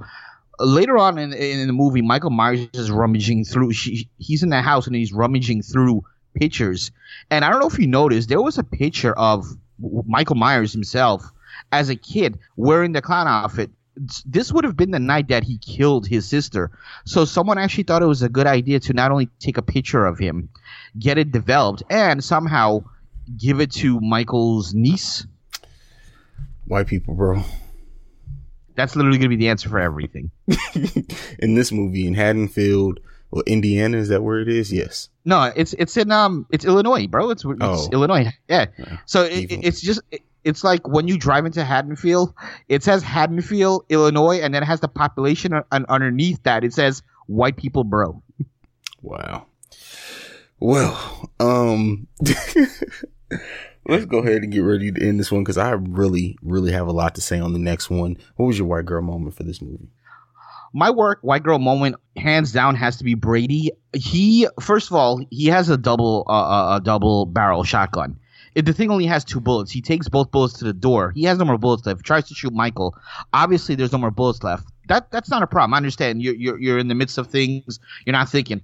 Later 0.58 0.98
on 0.98 1.18
in, 1.18 1.34
in 1.34 1.68
the 1.68 1.74
movie, 1.74 2.02
Michael 2.02 2.30
Myers 2.30 2.70
is 2.74 2.90
rummaging 2.90 3.44
through. 3.44 3.74
She, 3.74 4.10
he's 4.18 4.42
in 4.42 4.50
the 4.50 4.62
house 4.62 4.88
and 4.88 4.96
he's 4.96 5.12
rummaging 5.12 5.64
through 5.64 6.06
pictures. 6.34 6.92
And 7.30 7.44
I 7.44 7.50
don't 7.50 7.60
know 7.60 7.68
if 7.68 7.80
you 7.80 7.88
noticed, 7.88 8.30
there 8.30 8.42
was 8.42 8.58
a 8.58 8.64
picture 8.64 9.14
of 9.14 9.46
Michael 9.80 10.36
Myers 10.36 10.72
himself 10.72 11.24
as 11.72 11.90
a 11.90 11.96
kid 11.96 12.40
wearing 12.56 12.94
the 12.94 13.02
clown 13.02 13.28
outfit. 13.28 13.72
This 14.26 14.52
would 14.52 14.66
have 14.66 14.76
been 14.76 14.92
the 14.92 15.00
night 15.00 15.30
that 15.30 15.44
he 15.44 15.58
killed 15.58 16.06
his 16.08 16.28
sister. 16.28 16.72
So 17.06 17.26
someone 17.26 17.58
actually 17.58 17.86
thought 17.86 18.02
it 18.02 18.08
was 18.08 18.24
a 18.24 18.30
good 18.30 18.48
idea 18.48 18.80
to 18.82 18.94
not 18.94 19.12
only 19.12 19.30
take 19.40 19.58
a 19.58 19.62
picture 19.62 20.06
of 20.06 20.20
him, 20.20 20.50
get 21.00 21.18
it 21.18 21.32
developed, 21.32 21.84
and 21.90 22.24
somehow 22.24 22.84
give 23.38 23.60
it 23.62 23.72
to 23.74 24.00
Michael's 24.02 24.74
niece? 24.74 25.26
White 26.66 26.88
people, 26.88 27.14
bro. 27.14 27.44
That's 28.76 28.96
literally 28.96 29.18
going 29.18 29.30
to 29.30 29.38
be 29.38 29.44
the 29.44 29.50
answer 29.50 29.70
for 29.70 29.80
everything. 29.80 30.32
in 31.40 31.56
this 31.56 31.72
movie, 31.72 32.08
in 32.08 32.14
Haddonfield, 32.14 33.00
Well, 33.32 33.44
Indiana 33.48 33.98
is 33.98 34.10
that 34.10 34.22
where 34.24 34.40
it 34.40 34.50
is? 34.50 34.72
Yes. 34.74 35.10
No, 35.24 35.52
it's 35.56 35.74
it's 35.74 35.96
in 35.98 36.12
um 36.12 36.46
it's 36.52 36.66
Illinois, 36.66 37.08
bro. 37.08 37.30
It's, 37.30 37.44
it's 37.46 37.58
Oh. 37.62 37.90
Illinois. 37.92 38.32
Yeah. 38.50 38.66
Yeah. 38.78 38.98
So 39.06 39.24
it, 39.24 39.48
it's 39.52 39.82
just 39.82 40.02
it- 40.12 40.22
it's 40.44 40.64
like 40.64 40.88
when 40.88 41.08
you 41.08 41.18
drive 41.18 41.48
into 41.48 41.64
Haddonfield, 41.64 42.32
it 42.70 42.84
says 42.84 43.02
Haddonfield, 43.02 43.86
Illinois, 43.90 44.42
and 44.42 44.54
then 44.54 44.62
it 44.62 44.68
has 44.68 44.80
the 44.80 44.88
population 44.88 45.54
un- 45.72 45.86
underneath 45.90 46.44
that. 46.44 46.64
It 46.64 46.72
says 46.72 47.02
white 47.26 47.58
people, 47.58 47.84
bro. 47.84 48.22
Wow. 49.02 49.48
Well, 50.60 51.32
um, 51.40 52.06
let's 53.88 54.06
go 54.06 54.20
ahead 54.20 54.44
and 54.44 54.52
get 54.52 54.60
ready 54.60 54.92
to 54.92 55.08
end 55.08 55.20
this 55.20 55.32
one 55.32 55.44
because 55.44 55.58
I 55.58 55.72
really, 55.72 56.38
really 56.42 56.72
have 56.72 56.88
a 56.88 56.92
lot 56.92 57.16
to 57.16 57.22
say 57.22 57.40
on 57.40 57.54
the 57.54 57.60
next 57.60 57.90
one. 57.90 58.18
What 58.36 58.48
was 58.48 58.58
your 58.58 58.68
white 58.68 58.86
girl 58.86 59.02
moment 59.02 59.36
for 59.36 59.44
this 59.44 59.62
movie? 59.62 59.90
My 60.74 60.90
work 60.90 61.20
white 61.22 61.44
girl 61.44 61.58
moment, 61.58 61.96
hands 62.18 62.52
down, 62.52 62.76
has 62.76 62.98
to 62.98 63.06
be 63.06 63.14
Brady. 63.14 63.72
He 63.94 64.48
first 64.60 64.90
of 64.90 64.96
all, 64.96 65.26
he 65.30 65.46
has 65.46 65.70
a 65.70 65.78
double 65.78 66.26
uh, 66.28 66.32
uh, 66.32 66.78
a 66.78 66.82
double 66.82 67.26
barrel 67.26 67.64
shotgun. 67.64 68.20
If 68.56 68.66
the 68.66 68.74
thing 68.74 68.90
only 68.90 69.06
has 69.06 69.24
two 69.24 69.42
bullets, 69.42 69.72
he 69.72 69.82
takes 69.82 70.08
both 70.08 70.32
bullets 70.32 70.56
to 70.60 70.66
the 70.66 70.74
door. 70.74 71.12
He 71.16 71.24
has 71.24 71.38
no 71.38 71.46
more 71.46 71.58
bullets 71.58 71.86
left. 71.86 72.06
Tries 72.06 72.28
to 72.30 72.34
shoot 72.34 72.54
Michael. 72.54 72.98
Obviously, 73.34 73.76
there's 73.76 73.92
no 73.92 73.98
more 73.98 74.12
bullets 74.12 74.44
left. 74.44 74.68
That 74.88 75.12
that's 75.12 75.30
not 75.30 75.44
a 75.44 75.48
problem. 75.48 75.74
I 75.74 75.78
understand. 75.78 76.22
You're 76.22 76.36
you're, 76.36 76.60
you're 76.60 76.78
in 76.78 76.88
the 76.88 76.96
midst 76.96 77.18
of 77.18 77.28
things. 77.28 77.80
You're 78.06 78.14
not 78.14 78.30
thinking. 78.30 78.62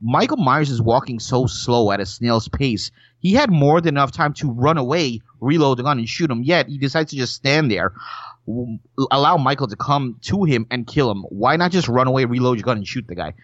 Michael 0.00 0.38
Myers 0.38 0.70
is 0.70 0.80
walking 0.80 1.18
so 1.18 1.46
slow 1.46 1.90
at 1.92 2.00
a 2.00 2.06
snail's 2.06 2.48
pace. 2.48 2.90
He 3.22 3.32
had 3.32 3.50
more 3.50 3.80
than 3.80 3.94
enough 3.94 4.10
time 4.10 4.34
to 4.34 4.50
run 4.50 4.76
away, 4.76 5.20
reload 5.40 5.78
the 5.78 5.84
gun, 5.84 5.98
and 5.98 6.08
shoot 6.08 6.30
him. 6.30 6.42
Yet 6.42 6.68
he 6.68 6.76
decides 6.76 7.10
to 7.12 7.16
just 7.16 7.34
stand 7.34 7.70
there, 7.70 7.94
w- 8.46 8.78
allow 9.12 9.36
Michael 9.36 9.68
to 9.68 9.76
come 9.76 10.16
to 10.22 10.42
him 10.44 10.66
and 10.70 10.86
kill 10.86 11.10
him. 11.10 11.22
Why 11.28 11.56
not 11.56 11.70
just 11.70 11.88
run 11.88 12.08
away, 12.08 12.24
reload 12.24 12.58
your 12.58 12.64
gun, 12.64 12.78
and 12.78 12.86
shoot 12.86 13.06
the 13.06 13.14
guy? 13.14 13.34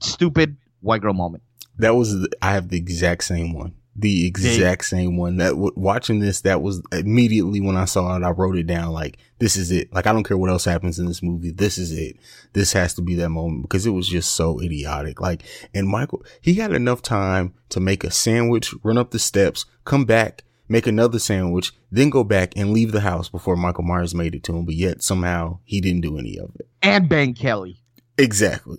Stupid 0.00 0.56
white 0.80 1.00
girl 1.00 1.14
moment. 1.14 1.44
That 1.78 1.94
was, 1.94 2.20
the, 2.20 2.28
I 2.42 2.52
have 2.52 2.68
the 2.68 2.76
exact 2.76 3.24
same 3.24 3.52
one. 3.54 3.74
The 4.00 4.26
exact 4.26 4.84
same 4.86 5.16
one 5.16 5.36
that 5.36 5.50
w- 5.50 5.72
watching 5.76 6.20
this, 6.20 6.40
that 6.42 6.62
was 6.62 6.82
immediately 6.90 7.60
when 7.60 7.76
I 7.76 7.84
saw 7.84 8.16
it, 8.16 8.22
I 8.22 8.30
wrote 8.30 8.56
it 8.56 8.66
down 8.66 8.92
like, 8.92 9.18
this 9.38 9.56
is 9.56 9.70
it. 9.70 9.92
Like, 9.92 10.06
I 10.06 10.12
don't 10.12 10.24
care 10.24 10.38
what 10.38 10.50
else 10.50 10.64
happens 10.64 10.98
in 10.98 11.06
this 11.06 11.22
movie. 11.22 11.50
This 11.50 11.76
is 11.76 11.92
it. 11.92 12.16
This 12.52 12.72
has 12.72 12.94
to 12.94 13.02
be 13.02 13.14
that 13.16 13.28
moment 13.30 13.62
because 13.62 13.86
it 13.86 13.90
was 13.90 14.08
just 14.08 14.34
so 14.34 14.60
idiotic. 14.60 15.20
Like, 15.20 15.42
and 15.74 15.86
Michael, 15.86 16.24
he 16.40 16.54
had 16.54 16.72
enough 16.72 17.02
time 17.02 17.54
to 17.70 17.80
make 17.80 18.02
a 18.04 18.10
sandwich, 18.10 18.74
run 18.82 18.98
up 18.98 19.10
the 19.10 19.18
steps, 19.18 19.66
come 19.84 20.04
back, 20.04 20.44
make 20.68 20.86
another 20.86 21.18
sandwich, 21.18 21.72
then 21.90 22.08
go 22.10 22.24
back 22.24 22.52
and 22.56 22.72
leave 22.72 22.92
the 22.92 23.00
house 23.00 23.28
before 23.28 23.56
Michael 23.56 23.84
Myers 23.84 24.14
made 24.14 24.34
it 24.34 24.42
to 24.44 24.56
him. 24.56 24.64
But 24.64 24.76
yet 24.76 25.02
somehow 25.02 25.58
he 25.64 25.80
didn't 25.80 26.02
do 26.02 26.18
any 26.18 26.38
of 26.38 26.54
it. 26.58 26.68
And 26.80 27.08
Ben 27.08 27.34
Kelly. 27.34 27.82
Exactly. 28.16 28.78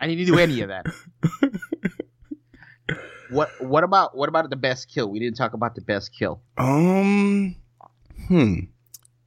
I 0.00 0.08
didn't 0.08 0.26
do 0.26 0.38
any 0.38 0.60
of 0.62 0.68
that. 0.68 0.86
what 3.32 3.50
what 3.60 3.84
about 3.84 4.16
what 4.16 4.28
about 4.28 4.48
the 4.50 4.56
best 4.56 4.88
kill? 4.88 5.10
We 5.10 5.18
didn't 5.18 5.36
talk 5.36 5.54
about 5.54 5.74
the 5.74 5.80
best 5.80 6.12
kill. 6.16 6.40
Um, 6.58 7.56
hmm. 8.28 8.54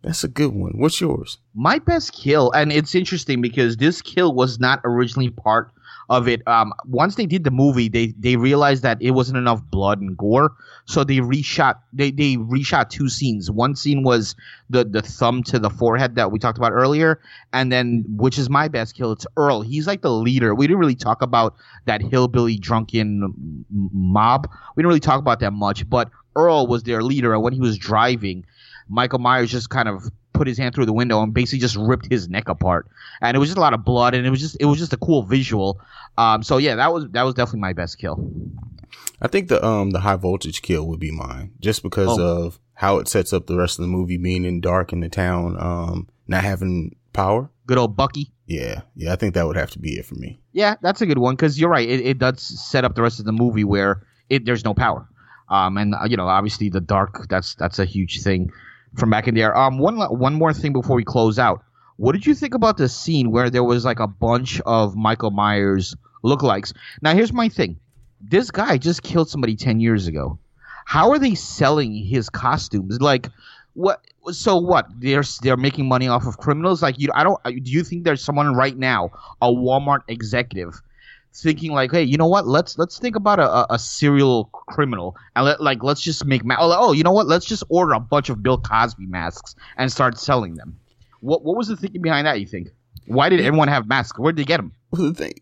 That's 0.01 0.23
a 0.23 0.27
good 0.27 0.53
one. 0.53 0.73
What's 0.75 1.01
yours? 1.01 1.39
My 1.55 1.79
best 1.79 2.13
kill, 2.13 2.51
and 2.51 2.71
it's 2.71 2.93
interesting 2.93 3.41
because 3.41 3.77
this 3.77 4.01
kill 4.03 4.33
was 4.33 4.59
not 4.59 4.81
originally 4.83 5.31
part 5.31 5.71
of 6.09 6.27
it. 6.27 6.45
Um, 6.47 6.73
once 6.85 7.15
they 7.15 7.25
did 7.25 7.43
the 7.43 7.51
movie, 7.51 7.89
they 7.89 8.13
they 8.17 8.35
realized 8.35 8.83
that 8.83 9.01
it 9.01 9.11
wasn't 9.11 9.37
enough 9.37 9.61
blood 9.71 10.01
and 10.01 10.17
gore, 10.17 10.53
so 10.85 11.03
they 11.03 11.17
reshot. 11.17 11.75
They 11.93 12.11
they 12.11 12.35
reshot 12.37 12.89
two 12.89 13.09
scenes. 13.09 13.49
One 13.49 13.75
scene 13.75 14.03
was 14.03 14.35
the 14.69 14.83
the 14.83 15.01
thumb 15.01 15.43
to 15.43 15.59
the 15.59 15.69
forehead 15.69 16.15
that 16.15 16.31
we 16.31 16.39
talked 16.39 16.57
about 16.57 16.71
earlier, 16.71 17.19
and 17.53 17.71
then 17.71 18.05
which 18.07 18.37
is 18.37 18.49
my 18.49 18.67
best 18.67 18.95
kill. 18.95 19.11
It's 19.11 19.27
Earl. 19.37 19.61
He's 19.61 19.87
like 19.87 20.01
the 20.01 20.11
leader. 20.11 20.53
We 20.53 20.67
didn't 20.67 20.79
really 20.79 20.95
talk 20.95 21.21
about 21.21 21.55
that 21.85 22.01
hillbilly 22.01 22.57
drunken 22.57 23.65
mob. 23.69 24.49
We 24.75 24.81
didn't 24.81 24.89
really 24.89 24.99
talk 24.99 25.19
about 25.19 25.39
that 25.39 25.51
much, 25.51 25.89
but 25.89 26.09
Earl 26.35 26.67
was 26.67 26.83
their 26.83 27.01
leader, 27.01 27.33
and 27.33 27.43
when 27.43 27.53
he 27.53 27.59
was 27.59 27.77
driving. 27.77 28.45
Michael 28.87 29.17
Myers 29.17 29.49
just 29.49 29.71
kind 29.71 29.89
of 29.89 30.11
put 30.35 30.47
his 30.47 30.57
hand 30.57 30.75
through 30.75 30.85
the 30.85 30.93
window 30.93 31.21
and 31.23 31.33
basically 31.33 31.59
just 31.59 31.75
ripped 31.75 32.07
his 32.11 32.29
neck 32.29 32.47
apart. 32.49 32.87
And 33.21 33.35
it 33.35 33.39
was 33.39 33.49
just 33.49 33.57
a 33.57 33.61
lot 33.61 33.73
of 33.73 33.83
blood, 33.83 34.13
and 34.13 34.25
it 34.27 34.29
was 34.29 34.39
just 34.39 34.57
it 34.59 34.65
was 34.65 34.77
just 34.77 34.93
a 34.93 34.97
cool 34.97 35.23
visual. 35.23 35.79
Um, 36.17 36.43
so 36.43 36.57
yeah, 36.57 36.75
that 36.75 36.93
was 36.93 37.07
that 37.11 37.23
was 37.23 37.33
definitely 37.33 37.61
my 37.61 37.73
best 37.73 37.97
kill. 37.97 38.31
I 39.21 39.27
think 39.27 39.47
the 39.47 39.63
um 39.65 39.91
the 39.91 40.01
high 40.01 40.15
voltage 40.15 40.61
kill 40.61 40.87
would 40.87 40.99
be 40.99 41.11
mine, 41.11 41.51
just 41.59 41.81
because 41.83 42.19
Oh. 42.19 42.45
of 42.45 42.59
how 42.75 42.97
it 42.99 43.07
sets 43.07 43.31
up 43.33 43.47
the 43.47 43.57
rest 43.57 43.79
of 43.79 43.83
the 43.83 43.89
movie, 43.91 44.17
being 44.17 44.43
in 44.45 44.59
dark 44.61 44.91
in 44.91 44.99
the 44.99 45.09
town, 45.09 45.55
um, 45.59 46.07
not 46.27 46.43
having 46.43 46.95
power. 47.13 47.49
Good 47.65 47.77
old 47.77 47.95
Bucky. 47.95 48.31
Yeah, 48.47 48.81
yeah, 48.95 49.13
I 49.13 49.15
think 49.15 49.33
that 49.33 49.47
would 49.47 49.55
have 49.55 49.71
to 49.71 49.79
be 49.79 49.97
it 49.97 50.05
for 50.05 50.15
me. 50.15 50.39
Yeah, 50.51 50.75
that's 50.81 51.01
a 51.01 51.05
good 51.05 51.17
one 51.17 51.35
because 51.35 51.59
you're 51.59 51.69
right. 51.69 51.87
It, 51.89 52.01
it 52.05 52.19
does 52.19 52.41
set 52.41 52.83
up 52.83 52.93
the 52.93 53.01
rest 53.01 53.19
of 53.19 53.25
the 53.25 53.31
movie 53.31 53.63
where 53.63 54.05
it 54.29 54.45
there's 54.45 54.63
no 54.65 54.73
power. 54.73 55.07
Um, 55.49 55.77
and 55.77 55.95
uh, 55.95 56.05
you 56.07 56.17
know, 56.17 56.27
obviously 56.27 56.69
the 56.69 56.81
dark. 56.81 57.27
That's 57.29 57.55
that's 57.55 57.79
a 57.79 57.85
huge 57.85 58.21
thing 58.21 58.51
from 58.95 59.09
back 59.09 59.27
in 59.27 59.35
there. 59.35 59.55
Um, 59.55 59.77
one 59.77 59.97
one 59.97 60.33
more 60.33 60.53
thing 60.53 60.73
before 60.73 60.95
we 60.95 61.03
close 61.03 61.39
out. 61.39 61.63
What 61.97 62.11
did 62.11 62.25
you 62.25 62.35
think 62.35 62.53
about 62.53 62.77
the 62.77 62.89
scene 62.89 63.31
where 63.31 63.49
there 63.49 63.63
was 63.63 63.85
like 63.85 63.99
a 63.99 64.07
bunch 64.07 64.59
of 64.65 64.95
Michael 64.95 65.31
Myers 65.31 65.95
lookalikes? 66.23 66.73
Now, 67.01 67.13
here's 67.13 67.31
my 67.31 67.49
thing. 67.49 67.79
This 68.21 68.51
guy 68.51 68.77
just 68.77 69.03
killed 69.03 69.29
somebody 69.29 69.55
ten 69.55 69.79
years 69.79 70.07
ago. 70.07 70.39
How 70.85 71.11
are 71.11 71.19
they 71.19 71.35
selling 71.35 71.93
his 71.93 72.29
costumes? 72.29 73.01
Like, 73.01 73.29
what? 73.73 74.01
So 74.31 74.57
what? 74.57 74.87
They're 74.99 75.23
they're 75.41 75.57
making 75.57 75.87
money 75.87 76.07
off 76.07 76.25
of 76.25 76.37
criminals. 76.37 76.81
Like, 76.81 76.99
you, 76.99 77.09
I 77.13 77.23
don't. 77.23 77.41
Do 77.43 77.71
you 77.71 77.83
think 77.83 78.03
there's 78.03 78.23
someone 78.23 78.55
right 78.55 78.75
now, 78.75 79.11
a 79.41 79.47
Walmart 79.47 80.01
executive, 80.07 80.81
thinking 81.41 81.71
like, 81.71 81.91
hey, 81.91 82.03
you 82.03 82.17
know 82.17 82.27
what? 82.27 82.47
Let's 82.47 82.77
let's 82.77 82.99
think 82.99 83.15
about 83.15 83.39
a, 83.39 83.73
a, 83.73 83.79
serial 83.79 84.45
criminal 84.53 85.15
and 85.35 85.45
let 85.45 85.61
like 85.61 85.83
let's 85.83 86.01
just 86.01 86.25
make 86.25 86.43
ma- 86.43 86.57
oh, 86.59 86.73
oh, 86.77 86.91
you 86.93 87.03
know 87.03 87.11
what? 87.11 87.27
Let's 87.27 87.45
just 87.45 87.63
order 87.69 87.93
a 87.93 87.99
bunch 87.99 88.29
of 88.29 88.41
Bill 88.43 88.57
Cosby 88.57 89.05
masks 89.05 89.55
and 89.77 89.91
start 89.91 90.17
selling 90.17 90.55
them. 90.55 90.79
What 91.21 91.43
what 91.43 91.57
was 91.57 91.67
the 91.67 91.75
thinking 91.75 92.01
behind 92.01 92.27
that? 92.27 92.39
You 92.39 92.47
think? 92.47 92.69
Why 93.07 93.29
did 93.29 93.39
everyone 93.41 93.67
have 93.67 93.87
masks? 93.87 94.17
Where 94.17 94.31
did 94.31 94.41
they 94.41 94.47
get 94.47 94.57
them? 94.57 94.73
The 94.91 95.13
thing, 95.13 95.33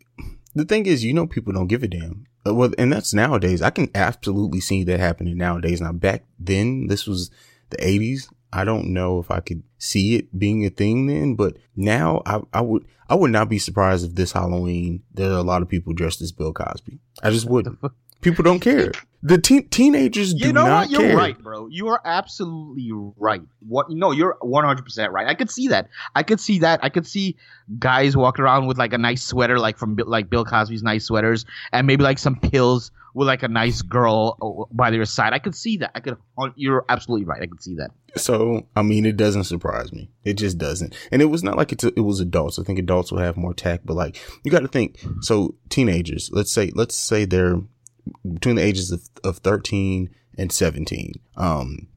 the 0.55 0.65
thing 0.65 0.85
is, 0.85 1.03
you 1.03 1.13
know, 1.13 1.27
people 1.27 1.53
don't 1.53 1.67
give 1.67 1.83
a 1.83 1.87
damn. 1.87 2.25
Uh, 2.45 2.53
Well, 2.53 2.73
and 2.77 2.91
that's 2.91 3.13
nowadays. 3.13 3.61
I 3.61 3.69
can 3.69 3.89
absolutely 3.95 4.59
see 4.59 4.83
that 4.83 4.99
happening 4.99 5.37
nowadays. 5.37 5.79
Now, 5.79 5.93
back 5.93 6.25
then, 6.39 6.87
this 6.87 7.07
was 7.07 7.31
the 7.69 7.77
'80s. 7.77 8.27
I 8.53 8.63
don't 8.63 8.93
know 8.93 9.19
if 9.19 9.31
I 9.31 9.39
could 9.39 9.63
see 9.77 10.15
it 10.15 10.37
being 10.37 10.65
a 10.65 10.69
thing 10.69 11.07
then, 11.07 11.35
but 11.35 11.57
now 11.75 12.21
I, 12.25 12.41
I 12.53 12.61
would, 12.61 12.85
I 13.09 13.15
would 13.15 13.31
not 13.31 13.49
be 13.49 13.57
surprised 13.57 14.05
if 14.05 14.15
this 14.15 14.31
Halloween 14.31 15.03
there 15.13 15.31
are 15.31 15.37
a 15.37 15.43
lot 15.43 15.61
of 15.61 15.69
people 15.69 15.93
dressed 15.93 16.21
as 16.21 16.31
Bill 16.31 16.53
Cosby. 16.53 16.99
I 17.23 17.31
just 17.31 17.45
wouldn't. 17.49 17.79
People 18.21 18.43
don't 18.43 18.59
care. 18.59 18.91
The 19.25 19.37
teen 19.37 19.69
teenagers 19.69 20.33
do 20.33 20.47
You 20.47 20.53
know 20.53 20.65
not 20.65 20.81
what? 20.81 20.89
You're 20.91 21.01
care. 21.01 21.17
right, 21.17 21.41
bro. 21.41 21.67
You 21.67 21.87
are 21.87 22.01
absolutely 22.03 22.91
right. 23.17 23.41
What? 23.65 23.89
No, 23.89 24.11
you're 24.11 24.37
100 24.41 24.83
percent 24.83 25.13
right. 25.13 25.27
I 25.27 25.33
could 25.33 25.49
see 25.49 25.69
that. 25.69 25.87
I 26.13 26.23
could 26.23 26.41
see 26.41 26.59
that. 26.59 26.81
I 26.83 26.89
could 26.89 27.07
see 27.07 27.37
guys 27.79 28.17
walking 28.17 28.43
around 28.43 28.67
with 28.67 28.77
like 28.77 28.91
a 28.91 28.97
nice 28.97 29.23
sweater, 29.23 29.57
like 29.59 29.77
from 29.77 29.95
like 30.05 30.29
Bill 30.29 30.43
Cosby's 30.43 30.83
nice 30.83 31.05
sweaters, 31.05 31.45
and 31.71 31.87
maybe 31.87 32.03
like 32.03 32.19
some 32.19 32.37
pills 32.37 32.91
with 33.13 33.27
like 33.27 33.43
a 33.43 33.47
nice 33.47 33.81
girl 33.81 34.37
uh, 34.41 34.73
by 34.75 34.91
their 34.91 35.05
side. 35.05 35.31
I 35.31 35.39
could 35.39 35.55
see 35.55 35.77
that. 35.77 35.91
I 35.95 36.01
could. 36.01 36.17
You're 36.55 36.83
absolutely 36.89 37.25
right. 37.25 37.41
I 37.41 37.45
could 37.45 37.63
see 37.63 37.75
that. 37.75 37.91
So, 38.15 38.67
I 38.75 38.81
mean, 38.83 39.05
it 39.05 39.17
doesn't 39.17 39.45
surprise 39.45 39.93
me. 39.93 40.09
It 40.23 40.33
just 40.33 40.57
doesn't. 40.57 40.95
And 41.11 41.21
it 41.21 41.25
was 41.25 41.43
not 41.43 41.57
like 41.57 41.71
it's, 41.71 41.83
it 41.83 42.01
was 42.01 42.19
adults. 42.19 42.59
I 42.59 42.63
think 42.63 42.77
adults 42.77 43.11
will 43.11 43.19
have 43.19 43.37
more 43.37 43.53
tact, 43.53 43.85
but 43.85 43.95
like, 43.95 44.21
you 44.43 44.51
got 44.51 44.59
to 44.59 44.67
think. 44.67 45.03
So 45.21 45.55
teenagers, 45.69 46.29
let's 46.31 46.51
say, 46.51 46.71
let's 46.75 46.95
say 46.95 47.25
they're 47.25 47.61
between 48.33 48.55
the 48.55 48.63
ages 48.63 48.91
of, 48.91 49.09
of 49.23 49.37
13 49.39 50.09
and 50.37 50.51
17. 50.51 51.13
Um, 51.37 51.87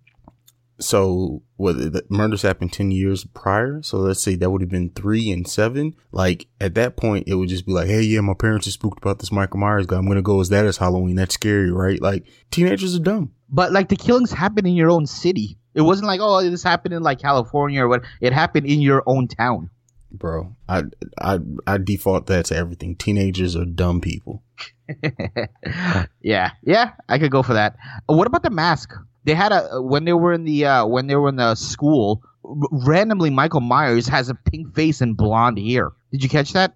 so 0.79 1.43
what 1.57 1.79
the 1.79 2.05
murders 2.11 2.43
happened 2.43 2.73
10 2.73 2.91
years 2.91 3.25
prior. 3.25 3.83
So 3.83 3.97
let's 3.99 4.23
say 4.23 4.35
that 4.35 4.51
would 4.51 4.61
have 4.61 4.69
been 4.71 4.91
three 4.91 5.31
and 5.31 5.49
seven. 5.49 5.95
Like 6.13 6.49
at 6.61 6.75
that 6.75 6.97
point, 6.97 7.25
it 7.27 7.35
would 7.35 7.49
just 7.49 7.65
be 7.65 7.73
like, 7.73 7.87
Hey, 7.89 8.03
yeah, 8.03 8.21
my 8.21 8.35
parents 8.35 8.67
are 8.67 8.73
spooked 8.73 8.99
about 9.03 9.19
this 9.19 9.33
Michael 9.33 9.59
Myers 9.61 9.87
guy. 9.87 9.97
I'm 9.97 10.05
going 10.05 10.17
to 10.17 10.23
go 10.23 10.41
as 10.41 10.51
that 10.51 10.67
as 10.67 10.77
Halloween. 10.77 11.17
That's 11.17 11.35
scary, 11.35 11.71
right? 11.73 12.01
Like 12.01 12.27
teenagers 12.51 12.95
are 12.95 13.01
dumb. 13.01 13.33
But 13.49 13.73
like 13.73 13.89
the 13.89 13.97
killings 13.97 14.33
happened 14.33 14.67
in 14.67 14.75
your 14.75 14.91
own 14.91 15.07
city. 15.07 15.57
It 15.75 15.81
wasn't 15.83 16.09
like 16.09 16.21
oh 16.23 16.43
this 16.43 16.63
happened 16.63 16.93
in 16.95 17.03
like 17.03 17.21
California 17.21 17.83
or 17.83 17.89
what. 17.89 18.03
It 18.21 18.33
happened 18.33 18.67
in 18.67 18.81
your 18.83 19.03
own 19.07 19.29
town. 19.29 19.71
bro. 20.11 20.57
I 20.69 20.83
I 21.19 21.39
I 21.67 21.79
default 21.79 22.27
that 22.27 22.47
to 22.47 22.57
everything. 22.57 22.97
Teenagers 22.97 23.57
are 23.57 23.65
dumb 23.65 24.01
people. 24.01 24.43
yeah, 26.23 26.51
yeah, 26.63 26.93
I 27.09 27.19
could 27.19 27.31
go 27.31 27.43
for 27.43 27.55
that. 27.55 27.77
What 28.07 28.27
about 28.27 28.43
the 28.43 28.51
mask? 28.51 28.93
They 29.25 29.35
had 29.35 29.53
a 29.53 29.83
when 29.83 30.05
they 30.05 30.13
were 30.13 30.33
in 30.33 30.45
the 30.45 30.65
uh, 30.67 30.87
when 30.87 31.07
they 31.07 31.17
were 31.17 31.29
in 31.29 31.37
the 31.37 31.55
school. 31.55 32.23
r- 32.45 32.55
Randomly, 32.71 33.31
Michael 33.31 33.61
Myers 33.61 34.07
has 34.09 34.29
a 34.29 34.35
pink 34.35 34.75
face 34.75 35.01
and 35.01 35.17
blonde 35.17 35.59
hair. 35.59 35.91
Did 36.13 36.23
you 36.23 36.29
catch 36.29 36.53
that? 36.53 36.75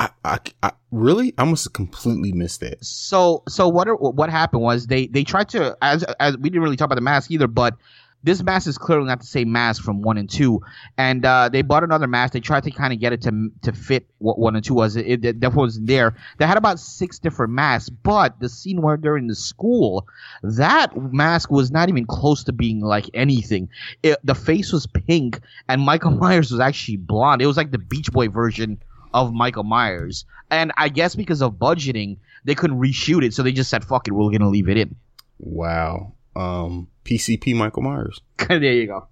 I, 0.00 0.10
I, 0.24 0.38
I 0.62 0.72
really 0.90 1.34
I 1.38 1.44
must 1.44 1.64
have 1.64 1.72
completely 1.72 2.32
missed 2.32 2.60
that. 2.60 2.84
So, 2.84 3.42
so 3.48 3.68
what? 3.68 3.88
Are, 3.88 3.96
what 3.96 4.30
happened 4.30 4.62
was 4.62 4.86
they 4.86 5.06
they 5.06 5.24
tried 5.24 5.48
to 5.50 5.76
as 5.82 6.04
as 6.20 6.36
we 6.38 6.50
didn't 6.50 6.62
really 6.62 6.76
talk 6.76 6.86
about 6.86 6.96
the 6.96 7.00
mask 7.00 7.30
either, 7.30 7.48
but 7.48 7.76
this 8.22 8.42
mask 8.42 8.66
is 8.66 8.78
clearly 8.78 9.06
not 9.06 9.20
the 9.20 9.26
same 9.26 9.52
mask 9.52 9.82
from 9.82 10.02
one 10.02 10.18
and 10.18 10.28
two. 10.28 10.60
And 10.96 11.24
uh, 11.24 11.48
they 11.48 11.62
bought 11.62 11.84
another 11.84 12.06
mask. 12.06 12.32
They 12.32 12.40
tried 12.40 12.64
to 12.64 12.70
kind 12.70 12.92
of 12.92 12.98
get 12.98 13.12
it 13.12 13.22
to 13.22 13.50
to 13.62 13.72
fit 13.72 14.06
what 14.18 14.38
one 14.38 14.56
and 14.56 14.64
two 14.64 14.74
was. 14.74 14.96
It, 14.96 15.06
it, 15.06 15.24
it 15.24 15.40
definitely 15.40 15.66
wasn't 15.66 15.86
there. 15.86 16.16
They 16.38 16.46
had 16.46 16.56
about 16.56 16.80
six 16.80 17.18
different 17.18 17.52
masks, 17.52 17.90
but 17.90 18.40
the 18.40 18.48
scene 18.48 18.82
where 18.82 18.96
they're 18.96 19.16
in 19.16 19.28
the 19.28 19.34
school, 19.34 20.06
that 20.42 20.96
mask 20.96 21.50
was 21.50 21.70
not 21.70 21.88
even 21.88 22.06
close 22.06 22.44
to 22.44 22.52
being 22.52 22.80
like 22.80 23.08
anything. 23.14 23.68
It, 24.02 24.18
the 24.24 24.34
face 24.34 24.72
was 24.72 24.86
pink, 24.86 25.40
and 25.68 25.80
Michael 25.80 26.10
Myers 26.18 26.50
was 26.50 26.60
actually 26.60 26.96
blonde. 26.96 27.40
It 27.40 27.46
was 27.46 27.56
like 27.56 27.70
the 27.70 27.78
Beach 27.78 28.10
Boy 28.10 28.28
version 28.28 28.82
of 29.14 29.32
Michael 29.32 29.64
Myers. 29.64 30.24
And 30.50 30.72
I 30.76 30.88
guess 30.88 31.14
because 31.14 31.42
of 31.42 31.54
budgeting, 31.54 32.18
they 32.44 32.54
couldn't 32.54 32.80
reshoot 32.80 33.24
it, 33.24 33.34
so 33.34 33.42
they 33.42 33.52
just 33.52 33.70
said, 33.70 33.84
"Fuck 33.84 34.08
it, 34.08 34.12
we're 34.12 34.30
gonna 34.32 34.48
leave 34.48 34.68
it 34.68 34.76
in." 34.76 34.96
Wow. 35.38 36.14
Um, 36.38 36.88
PCP 37.04 37.54
Michael 37.54 37.82
Myers. 37.82 38.20
there 38.48 38.62
you 38.62 38.86
go. 38.86 39.08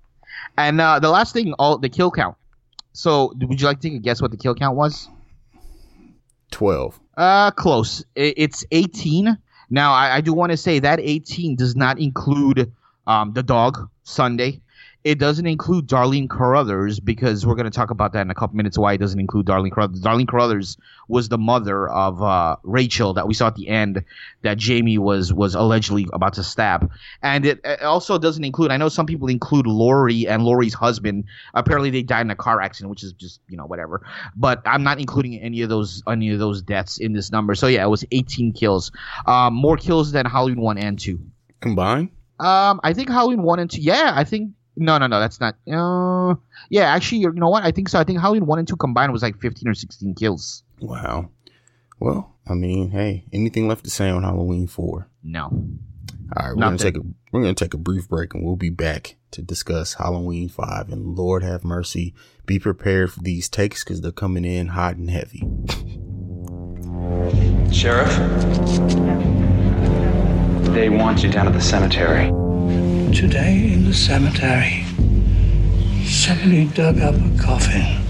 And 0.57 0.81
uh, 0.81 1.01
the 1.01 1.11
last 1.11 1.33
thing, 1.33 1.53
all 1.55 1.79
the 1.79 1.89
kill 1.89 2.11
count. 2.11 2.37
So, 2.93 3.33
would 3.37 3.61
you 3.61 3.67
like 3.67 3.81
to 3.81 3.89
take 3.89 3.99
a 3.99 4.01
guess 4.01 4.23
what 4.23 4.31
the 4.31 4.37
kill 4.37 4.55
count 4.55 4.77
was? 4.77 5.09
12. 6.53 6.99
Uh, 7.17 7.51
close. 7.51 8.05
It's 8.15 8.65
18. 8.71 9.37
Now, 9.69 9.93
I, 9.93 10.17
I 10.17 10.21
do 10.21 10.33
want 10.33 10.53
to 10.53 10.57
say 10.57 10.79
that 10.79 11.01
18 11.01 11.57
does 11.57 11.75
not 11.75 11.99
include 11.99 12.73
um, 13.07 13.33
the 13.33 13.43
dog, 13.43 13.91
Sunday. 14.05 14.61
It 15.07 15.21
doesn't 15.21 15.47
include 15.47 15.87
Darlene 15.87 16.29
Carruthers 16.29 16.99
because 16.99 17.47
we're 17.47 17.55
going 17.55 17.71
to 17.71 17.71
talk 17.71 17.91
about 17.91 18.15
that 18.15 18.23
in 18.23 18.31
a 18.33 18.35
couple 18.35 18.57
minutes 18.57 18.77
why 18.77 18.95
it 18.95 18.99
doesn't 18.99 19.21
include 19.21 19.47
Darlene 19.47 19.71
Carruthers. 19.71 20.01
Darlene 20.01 20.27
Carruthers 20.27 20.77
was 21.07 21.29
the 21.29 21.39
mother 21.39 21.89
of 21.89 22.21
uh, 22.21 22.57
Rachel 22.65 23.15
that 23.15 23.29
we 23.29 23.33
saw 23.33 23.47
at 23.47 23.55
the 23.55 23.69
end 23.69 24.03
that 24.43 24.59
Jamie 24.59 24.99
was 24.99 25.33
was 25.33 25.55
allegedly 25.55 26.09
about 26.13 26.33
to 26.33 26.43
stab. 26.43 26.91
And 27.23 27.47
it, 27.47 27.61
it 27.63 27.83
also 27.83 28.19
doesn't 28.19 28.43
include, 28.43 28.73
I 28.73 28.79
know 28.79 28.89
some 28.89 29.07
people 29.07 29.29
include 29.29 29.69
Laurie 29.69 30.27
and 30.27 30.43
Laurie's 30.43 30.75
husband. 30.75 31.27
Apparently 31.55 31.91
they 31.91 32.03
died 32.03 32.23
in 32.23 32.33
a 32.33 32.35
car 32.35 32.61
accident, 32.61 32.91
which 32.91 33.05
is 33.05 33.13
just, 33.13 33.41
you 33.49 33.57
know, 33.57 33.67
whatever. 33.67 34.05
But 34.35 34.63
I'm 34.67 34.83
not 34.83 34.99
including 34.99 35.39
any 35.39 35.63
of 35.63 35.69
those 35.69 36.03
any 36.09 36.33
of 36.33 36.41
those 36.41 36.63
deaths 36.63 36.99
in 36.99 37.13
this 37.13 37.31
number. 37.31 37.55
So 37.55 37.69
yeah, 37.69 37.85
it 37.85 37.91
was 37.91 38.05
18 38.11 38.55
kills. 38.55 38.91
Um, 39.25 39.55
more 39.55 39.77
kills 39.77 40.11
than 40.11 40.27
Halloween 40.27 40.61
1 40.61 40.79
and 40.79 40.99
2. 40.99 41.21
Combined? 41.61 42.11
Um, 42.39 42.81
I 42.85 42.93
think 42.93 43.09
Halloween 43.09 43.43
one 43.43 43.59
and 43.59 43.71
two. 43.71 43.81
Yeah, 43.81 44.13
I 44.15 44.25
think 44.25 44.53
no, 44.77 44.99
no, 44.99 45.07
no. 45.07 45.21
That's 45.21 45.41
not. 45.41 45.57
Uh, 45.71 46.35
yeah, 46.69 46.95
actually, 46.95 47.19
you 47.19 47.33
know 47.33 47.49
what? 47.49 47.65
I 47.65 47.71
think 47.71 47.89
so. 47.89 47.99
I 47.99 48.05
think 48.05 48.21
Halloween 48.21 48.47
one 48.47 48.59
and 48.59 48.69
two 48.69 48.77
combined 48.77 49.13
was 49.13 49.23
like 49.23 49.41
fifteen 49.41 49.69
or 49.69 49.75
sixteen 49.75 50.15
kills. 50.15 50.63
Wow. 50.81 51.31
Well, 51.99 52.35
I 52.47 52.55
mean, 52.55 52.91
hey, 52.91 53.25
anything 53.33 53.69
left 53.69 53.85
to 53.85 53.91
say 53.91 54.11
on 54.11 54.23
Halloween 54.23 54.67
4? 54.67 55.09
No. 55.25 55.45
All 55.45 56.47
right, 56.49 56.57
we're 56.57 56.63
gonna 56.63 56.77
take 56.77 56.97
a 56.97 57.01
we're 57.31 57.41
gonna 57.41 57.55
take 57.55 57.73
a 57.73 57.79
brief 57.79 58.09
break, 58.09 58.35
and 58.35 58.45
we'll 58.45 58.57
be 58.57 58.69
back 58.69 59.17
to 59.31 59.43
discuss 59.43 59.95
Halloween 59.95 60.49
Five. 60.49 60.89
And 60.91 61.17
Lord 61.17 61.45
have 61.45 61.65
mercy, 61.65 62.15
be 62.47 62.59
prepared 62.59 63.13
for 63.13 63.21
these 63.21 63.49
takes 63.49 63.85
because 63.85 64.01
they're 64.01 64.11
coming 64.11 64.45
in 64.45 64.69
hot 64.69 64.97
and 64.97 65.09
heavy. 65.09 65.45
Sheriff? 67.73 68.13
They 70.75 70.89
want 70.89 71.23
you 71.23 71.31
down 71.31 71.47
at 71.47 71.53
the 71.53 71.61
cemetery. 71.61 72.33
Today 73.15 73.73
in 73.73 73.85
the 73.85 73.95
cemetery, 73.95 74.85
somebody 76.05 76.67
dug 76.67 77.01
up 77.01 77.15
a 77.15 77.43
coffin. 77.43 78.03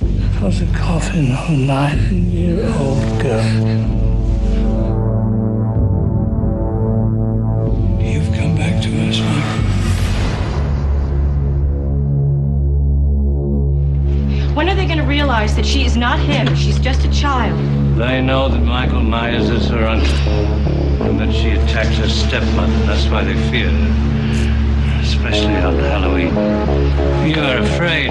It 0.00 0.42
was 0.42 0.60
a 0.60 0.66
coffin 0.74 1.32
of 1.32 1.48
a 1.48 1.52
nine-year-old 1.52 3.22
girl. 3.22 4.15
When 14.56 14.70
are 14.70 14.74
they 14.74 14.86
going 14.86 14.96
to 14.96 15.04
realize 15.04 15.54
that 15.56 15.66
she 15.66 15.84
is 15.84 15.98
not 15.98 16.18
him? 16.18 16.56
She's 16.56 16.78
just 16.78 17.04
a 17.04 17.10
child. 17.10 17.60
They 17.98 18.22
know 18.22 18.48
that 18.48 18.60
Michael 18.60 19.02
Myers 19.02 19.50
is 19.50 19.68
her 19.68 19.84
uncle, 19.84 20.08
and 21.04 21.20
that 21.20 21.30
she 21.30 21.50
attacked 21.50 21.94
her 21.98 22.08
stepmother. 22.08 22.72
That's 22.86 23.06
why 23.08 23.22
they 23.22 23.34
fear 23.50 23.68
her, 23.68 25.00
especially 25.02 25.56
on 25.56 25.74
Halloween. 25.74 26.34
You're 27.28 27.58
afraid. 27.58 28.06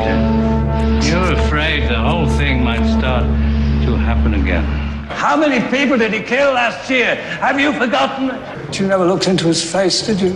You're 1.03 1.33
afraid 1.33 1.89
the 1.89 1.97
whole 1.97 2.27
thing 2.27 2.63
might 2.63 2.85
start 2.95 3.23
to 3.23 3.95
happen 3.95 4.35
again. 4.35 4.65
How 5.09 5.35
many 5.35 5.67
people 5.75 5.97
did 5.97 6.13
he 6.13 6.21
kill 6.21 6.53
last 6.53 6.87
year? 6.91 7.15
Have 7.15 7.59
you 7.59 7.73
forgotten? 7.73 8.27
But 8.27 8.79
you 8.79 8.85
never 8.85 9.03
looked 9.03 9.27
into 9.27 9.47
his 9.47 9.63
face, 9.71 10.05
did 10.05 10.21
you? 10.21 10.35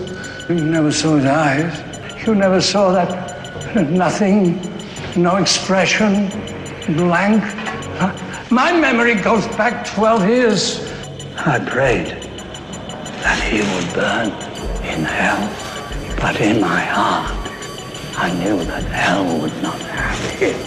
You 0.49 0.65
never 0.65 0.91
saw 0.91 1.17
his 1.17 1.25
eyes. 1.25 2.25
You 2.25 2.33
never 2.33 2.61
saw 2.61 2.93
that 2.93 3.91
nothing, 3.91 4.59
no 5.15 5.37
expression, 5.37 6.29
blank. 6.95 7.43
My 8.51 8.71
memory 8.71 9.15
goes 9.15 9.47
back 9.55 9.85
12 9.85 10.27
years. 10.27 10.79
I 11.37 11.59
prayed 11.59 12.07
that 13.21 13.39
he 13.43 13.59
would 13.59 13.93
burn 13.93 14.29
in 14.83 15.03
hell, 15.03 15.49
but 16.19 16.39
in 16.41 16.61
my 16.61 16.81
heart, 16.81 17.31
I 18.17 18.33
knew 18.33 18.63
that 18.65 18.83
hell 18.83 19.25
would 19.41 19.61
not 19.61 19.79
have 19.81 20.19
him. 20.31 20.59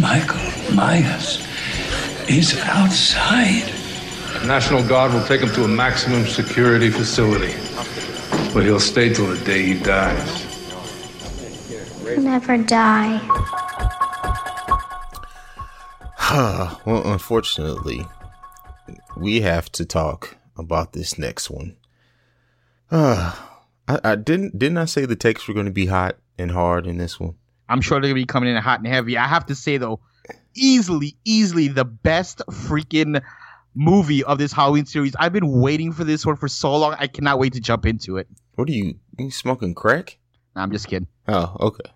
Michael 0.00 0.74
Myers 0.74 1.46
is 2.28 2.58
outside. 2.64 3.72
The 4.40 4.46
National 4.46 4.82
Guard 4.86 5.12
will 5.12 5.24
take 5.24 5.40
him 5.40 5.52
to 5.54 5.64
a 5.64 5.68
maximum 5.68 6.26
security 6.26 6.90
facility, 6.90 7.52
where 8.52 8.64
he'll 8.64 8.80
stay 8.80 9.12
till 9.12 9.26
the 9.26 9.44
day 9.44 9.62
he 9.62 9.74
dies. 9.74 10.49
Never 12.18 12.58
die. 12.58 13.20
well, 16.86 17.02
unfortunately, 17.04 18.06
we 19.16 19.40
have 19.40 19.70
to 19.72 19.84
talk 19.84 20.36
about 20.56 20.92
this 20.92 21.18
next 21.18 21.50
one. 21.50 21.76
Uh, 22.90 23.34
I, 23.88 24.00
I 24.04 24.16
didn't 24.16 24.58
didn't 24.58 24.78
I 24.78 24.84
say 24.84 25.06
the 25.06 25.16
takes 25.16 25.46
were 25.46 25.54
going 25.54 25.66
to 25.66 25.72
be 25.72 25.86
hot 25.86 26.16
and 26.38 26.50
hard 26.50 26.86
in 26.86 26.98
this 26.98 27.18
one? 27.20 27.34
I'm 27.68 27.80
sure 27.80 28.00
they're 28.00 28.10
gonna 28.10 28.14
be 28.14 28.26
coming 28.26 28.54
in 28.54 28.60
hot 28.60 28.80
and 28.80 28.88
heavy. 28.88 29.16
I 29.16 29.28
have 29.28 29.46
to 29.46 29.54
say 29.54 29.76
though, 29.76 30.00
easily, 30.54 31.16
easily 31.24 31.68
the 31.68 31.84
best 31.84 32.42
freaking 32.50 33.22
movie 33.74 34.24
of 34.24 34.38
this 34.38 34.52
Halloween 34.52 34.86
series. 34.86 35.14
I've 35.18 35.32
been 35.32 35.60
waiting 35.60 35.92
for 35.92 36.02
this 36.02 36.26
one 36.26 36.36
for 36.36 36.48
so 36.48 36.76
long. 36.76 36.96
I 36.98 37.06
cannot 37.06 37.38
wait 37.38 37.52
to 37.52 37.60
jump 37.60 37.86
into 37.86 38.16
it. 38.16 38.26
What 38.56 38.68
are 38.68 38.72
you, 38.72 38.96
you 39.18 39.30
smoking 39.30 39.74
crack? 39.74 40.18
Nah, 40.56 40.62
I'm 40.62 40.72
just 40.72 40.88
kidding. 40.88 41.06
Oh, 41.28 41.56
okay. 41.60 41.90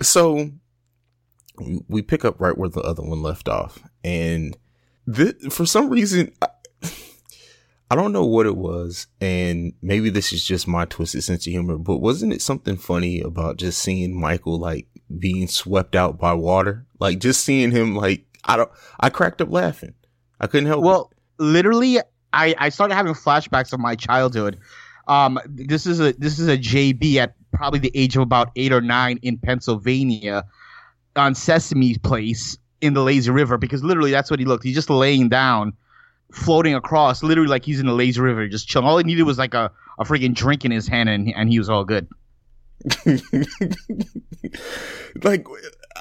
So 0.00 0.50
we 1.88 2.02
pick 2.02 2.24
up 2.24 2.40
right 2.40 2.56
where 2.56 2.68
the 2.68 2.80
other 2.80 3.02
one 3.02 3.22
left 3.22 3.48
off, 3.48 3.82
and 4.04 4.56
for 5.50 5.66
some 5.66 5.90
reason, 5.90 6.32
I, 6.42 6.48
I 7.90 7.94
don't 7.94 8.12
know 8.12 8.24
what 8.24 8.46
it 8.46 8.56
was, 8.56 9.06
and 9.20 9.72
maybe 9.80 10.10
this 10.10 10.32
is 10.32 10.44
just 10.44 10.68
my 10.68 10.84
twisted 10.84 11.24
sense 11.24 11.46
of 11.46 11.52
humor, 11.52 11.78
but 11.78 11.98
wasn't 11.98 12.32
it 12.32 12.42
something 12.42 12.76
funny 12.76 13.20
about 13.20 13.56
just 13.56 13.80
seeing 13.80 14.18
Michael 14.18 14.58
like 14.58 14.86
being 15.18 15.48
swept 15.48 15.96
out 15.96 16.18
by 16.18 16.34
water, 16.34 16.86
like 17.00 17.18
just 17.18 17.42
seeing 17.42 17.70
him 17.70 17.96
like 17.96 18.24
I 18.44 18.56
don't, 18.56 18.70
I 19.00 19.10
cracked 19.10 19.40
up 19.40 19.50
laughing. 19.50 19.94
I 20.40 20.46
couldn't 20.46 20.66
help. 20.66 20.84
Well, 20.84 21.12
literally, 21.38 21.98
I 22.32 22.54
I 22.58 22.68
started 22.68 22.94
having 22.94 23.14
flashbacks 23.14 23.72
of 23.72 23.80
my 23.80 23.94
childhood. 23.94 24.58
Um, 25.06 25.40
this 25.46 25.86
is 25.86 26.00
a 26.00 26.12
this 26.12 26.38
is 26.38 26.48
a 26.48 26.58
JB 26.58 27.16
at 27.16 27.34
probably 27.58 27.80
the 27.80 27.90
age 27.94 28.16
of 28.16 28.22
about 28.22 28.50
eight 28.56 28.72
or 28.72 28.80
nine 28.80 29.18
in 29.22 29.36
Pennsylvania, 29.36 30.44
on 31.16 31.34
Sesame 31.34 31.98
Place 31.98 32.56
in 32.80 32.94
the 32.94 33.02
lazy 33.02 33.32
river 33.32 33.58
because 33.58 33.82
literally 33.82 34.12
that's 34.12 34.30
what 34.30 34.38
he 34.38 34.46
looked. 34.46 34.62
He's 34.62 34.76
just 34.76 34.88
laying 34.88 35.28
down, 35.28 35.72
floating 36.32 36.74
across, 36.74 37.24
literally 37.24 37.50
like 37.50 37.64
he's 37.64 37.80
in 37.80 37.86
the 37.86 37.92
lazy 37.92 38.20
river, 38.20 38.46
just 38.46 38.68
chilling. 38.68 38.86
All 38.86 38.96
he 38.98 39.04
needed 39.04 39.24
was 39.24 39.38
like 39.38 39.54
a 39.54 39.72
a 39.98 40.04
freaking 40.04 40.32
drink 40.32 40.64
in 40.64 40.70
his 40.70 40.86
hand, 40.86 41.08
and 41.08 41.34
and 41.34 41.50
he 41.50 41.58
was 41.58 41.68
all 41.68 41.84
good. 41.84 42.06
like 45.24 45.44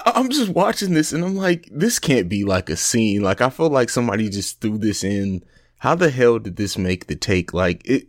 I'm 0.06 0.30
just 0.30 0.50
watching 0.50 0.94
this 0.94 1.12
and 1.12 1.24
I'm 1.26 1.36
like, 1.36 1.68
this 1.72 1.98
can't 1.98 2.30
be 2.30 2.44
like 2.44 2.70
a 2.70 2.78
scene. 2.78 3.24
Like 3.24 3.42
I 3.42 3.50
feel 3.50 3.70
like 3.70 3.90
somebody 3.90 4.30
just 4.30 4.62
threw 4.62 4.78
this 4.78 5.04
in. 5.04 5.44
How 5.80 5.96
the 5.96 6.12
hell 6.12 6.38
did 6.38 6.56
this 6.56 6.78
make 6.78 7.08
the 7.08 7.16
take? 7.16 7.52
Like 7.54 7.82
it, 7.86 8.08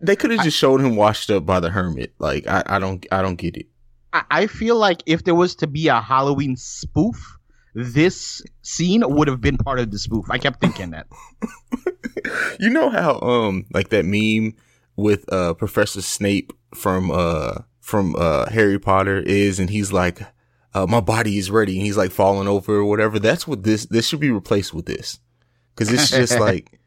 they 0.00 0.16
could 0.16 0.30
have 0.30 0.42
just 0.42 0.56
showed 0.56 0.80
him 0.80 0.96
washed 0.96 1.30
up 1.30 1.44
by 1.46 1.60
the 1.60 1.70
hermit. 1.70 2.14
Like 2.18 2.46
I, 2.46 2.62
I 2.66 2.78
don't, 2.78 3.04
I 3.10 3.22
don't 3.22 3.36
get 3.36 3.56
it. 3.56 3.66
I, 4.12 4.22
I 4.30 4.46
feel 4.46 4.76
like 4.76 5.02
if 5.06 5.24
there 5.24 5.34
was 5.34 5.54
to 5.56 5.66
be 5.66 5.88
a 5.88 6.00
Halloween 6.00 6.56
spoof, 6.56 7.38
this 7.74 8.42
scene 8.62 9.02
would 9.06 9.28
have 9.28 9.40
been 9.40 9.58
part 9.58 9.78
of 9.78 9.90
the 9.90 9.98
spoof. 9.98 10.26
I 10.30 10.38
kept 10.38 10.60
thinking 10.60 10.90
that. 10.90 11.06
You 12.58 12.70
know 12.70 12.90
how 12.90 13.20
um 13.20 13.66
like 13.72 13.90
that 13.90 14.04
meme 14.04 14.54
with 14.96 15.30
uh 15.32 15.54
Professor 15.54 16.02
Snape 16.02 16.52
from 16.74 17.10
uh 17.10 17.58
from 17.80 18.16
uh 18.16 18.46
Harry 18.46 18.78
Potter 18.78 19.18
is, 19.18 19.60
and 19.60 19.70
he's 19.70 19.92
like, 19.92 20.20
uh, 20.74 20.86
my 20.86 21.00
body 21.00 21.38
is 21.38 21.50
ready, 21.50 21.76
and 21.76 21.86
he's 21.86 21.96
like 21.96 22.10
falling 22.10 22.48
over 22.48 22.74
or 22.74 22.84
whatever. 22.84 23.18
That's 23.18 23.46
what 23.46 23.62
this 23.62 23.86
this 23.86 24.08
should 24.08 24.20
be 24.20 24.30
replaced 24.30 24.74
with 24.74 24.86
this, 24.86 25.18
because 25.74 25.92
it's 25.92 26.10
just 26.10 26.40
like 26.40 26.80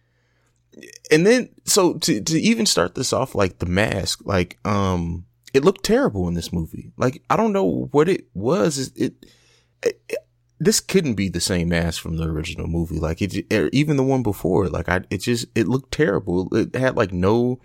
and 1.12 1.26
then 1.26 1.50
so 1.66 1.96
to 1.96 2.22
to 2.22 2.40
even 2.40 2.66
start 2.66 2.96
this 2.96 3.14
off 3.14 3.36
like 3.36 3.60
the 3.60 3.66
mask, 3.66 4.22
like 4.26 4.58
um, 4.66 5.26
it 5.54 5.64
looked 5.64 5.84
terrible 5.84 6.28
in 6.28 6.34
this 6.34 6.54
movie. 6.54 6.92
Like 6.98 7.22
I 7.30 7.36
don't 7.36 7.54
know 7.54 7.90
what 7.92 8.10
it 8.10 8.26
was. 8.34 8.78
It, 8.96 9.14
it, 9.84 9.94
it 10.10 10.18
this 10.60 10.80
couldn't 10.82 11.14
be 11.14 11.30
the 11.30 11.40
same 11.40 11.70
mask 11.70 12.02
from 12.02 12.18
the 12.18 12.26
original 12.26 12.68
movie. 12.68 13.00
Like 13.00 13.22
it, 13.22 13.52
or 13.54 13.70
even 13.72 13.98
the 13.98 14.04
one 14.04 14.24
before. 14.24 14.68
Like 14.68 14.90
I, 14.90 15.02
it 15.10 15.20
just 15.20 15.46
it 15.56 15.68
looked 15.68 15.94
terrible. 15.94 16.54
It 16.56 16.76
had 16.76 16.98
like 16.98 17.14
no 17.14 17.60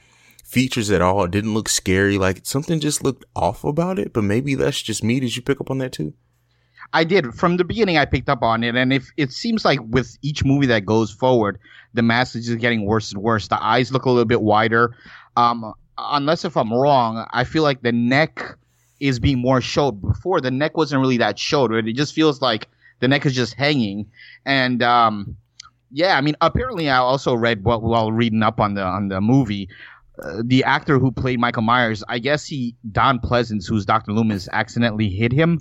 features 0.44 0.90
at 0.90 1.02
all. 1.02 1.24
It 1.24 1.30
didn't 1.32 1.54
look 1.54 1.68
scary. 1.68 2.18
Like 2.18 2.46
something 2.46 2.80
just 2.80 3.02
looked 3.02 3.24
off 3.34 3.64
about 3.64 3.98
it. 3.98 4.12
But 4.12 4.24
maybe 4.24 4.54
that's 4.54 4.80
just 4.80 5.02
me. 5.02 5.20
Did 5.20 5.34
you 5.34 5.42
pick 5.42 5.60
up 5.60 5.70
on 5.70 5.78
that 5.78 5.92
too? 5.92 6.14
I 6.94 7.02
did 7.02 7.34
from 7.34 7.56
the 7.56 7.64
beginning. 7.64 7.98
I 7.98 8.04
picked 8.04 8.28
up 8.28 8.42
on 8.42 8.62
it, 8.62 8.76
and 8.76 8.92
if 8.92 9.10
it 9.16 9.32
seems 9.32 9.64
like 9.64 9.80
with 9.88 10.16
each 10.22 10.44
movie 10.44 10.66
that 10.66 10.86
goes 10.86 11.10
forward, 11.10 11.58
the 11.92 12.02
mask 12.02 12.36
is 12.36 12.54
getting 12.54 12.86
worse 12.86 13.12
and 13.12 13.20
worse. 13.20 13.48
The 13.48 13.62
eyes 13.62 13.92
look 13.92 14.04
a 14.04 14.10
little 14.10 14.24
bit 14.24 14.42
wider. 14.42 14.96
Um, 15.36 15.74
unless 15.98 16.44
if 16.44 16.56
I'm 16.56 16.72
wrong, 16.72 17.26
I 17.32 17.42
feel 17.42 17.64
like 17.64 17.82
the 17.82 17.90
neck 17.90 18.56
is 19.00 19.18
being 19.18 19.38
more 19.38 19.60
showed. 19.60 20.00
Before 20.00 20.40
the 20.40 20.52
neck 20.52 20.76
wasn't 20.76 21.00
really 21.00 21.16
that 21.16 21.36
showed. 21.36 21.72
Right? 21.72 21.86
It 21.86 21.94
just 21.94 22.14
feels 22.14 22.40
like 22.40 22.68
the 23.00 23.08
neck 23.08 23.26
is 23.26 23.34
just 23.34 23.54
hanging, 23.54 24.06
and 24.46 24.80
um, 24.80 25.36
yeah, 25.90 26.16
I 26.16 26.20
mean, 26.20 26.36
apparently 26.40 26.88
I 26.88 26.98
also 26.98 27.34
read 27.34 27.64
while, 27.64 27.80
while 27.80 28.12
reading 28.12 28.44
up 28.44 28.60
on 28.60 28.74
the 28.74 28.82
on 28.82 29.08
the 29.08 29.20
movie. 29.20 29.68
Uh, 30.22 30.42
the 30.44 30.62
actor 30.62 31.00
who 31.00 31.10
played 31.10 31.40
Michael 31.40 31.62
Myers, 31.62 32.04
I 32.08 32.20
guess 32.20 32.46
he 32.46 32.76
Don 32.92 33.18
Pleasence, 33.18 33.68
who's 33.68 33.84
Doctor 33.84 34.12
Loomis, 34.12 34.48
accidentally 34.52 35.08
hit 35.08 35.32
him 35.32 35.60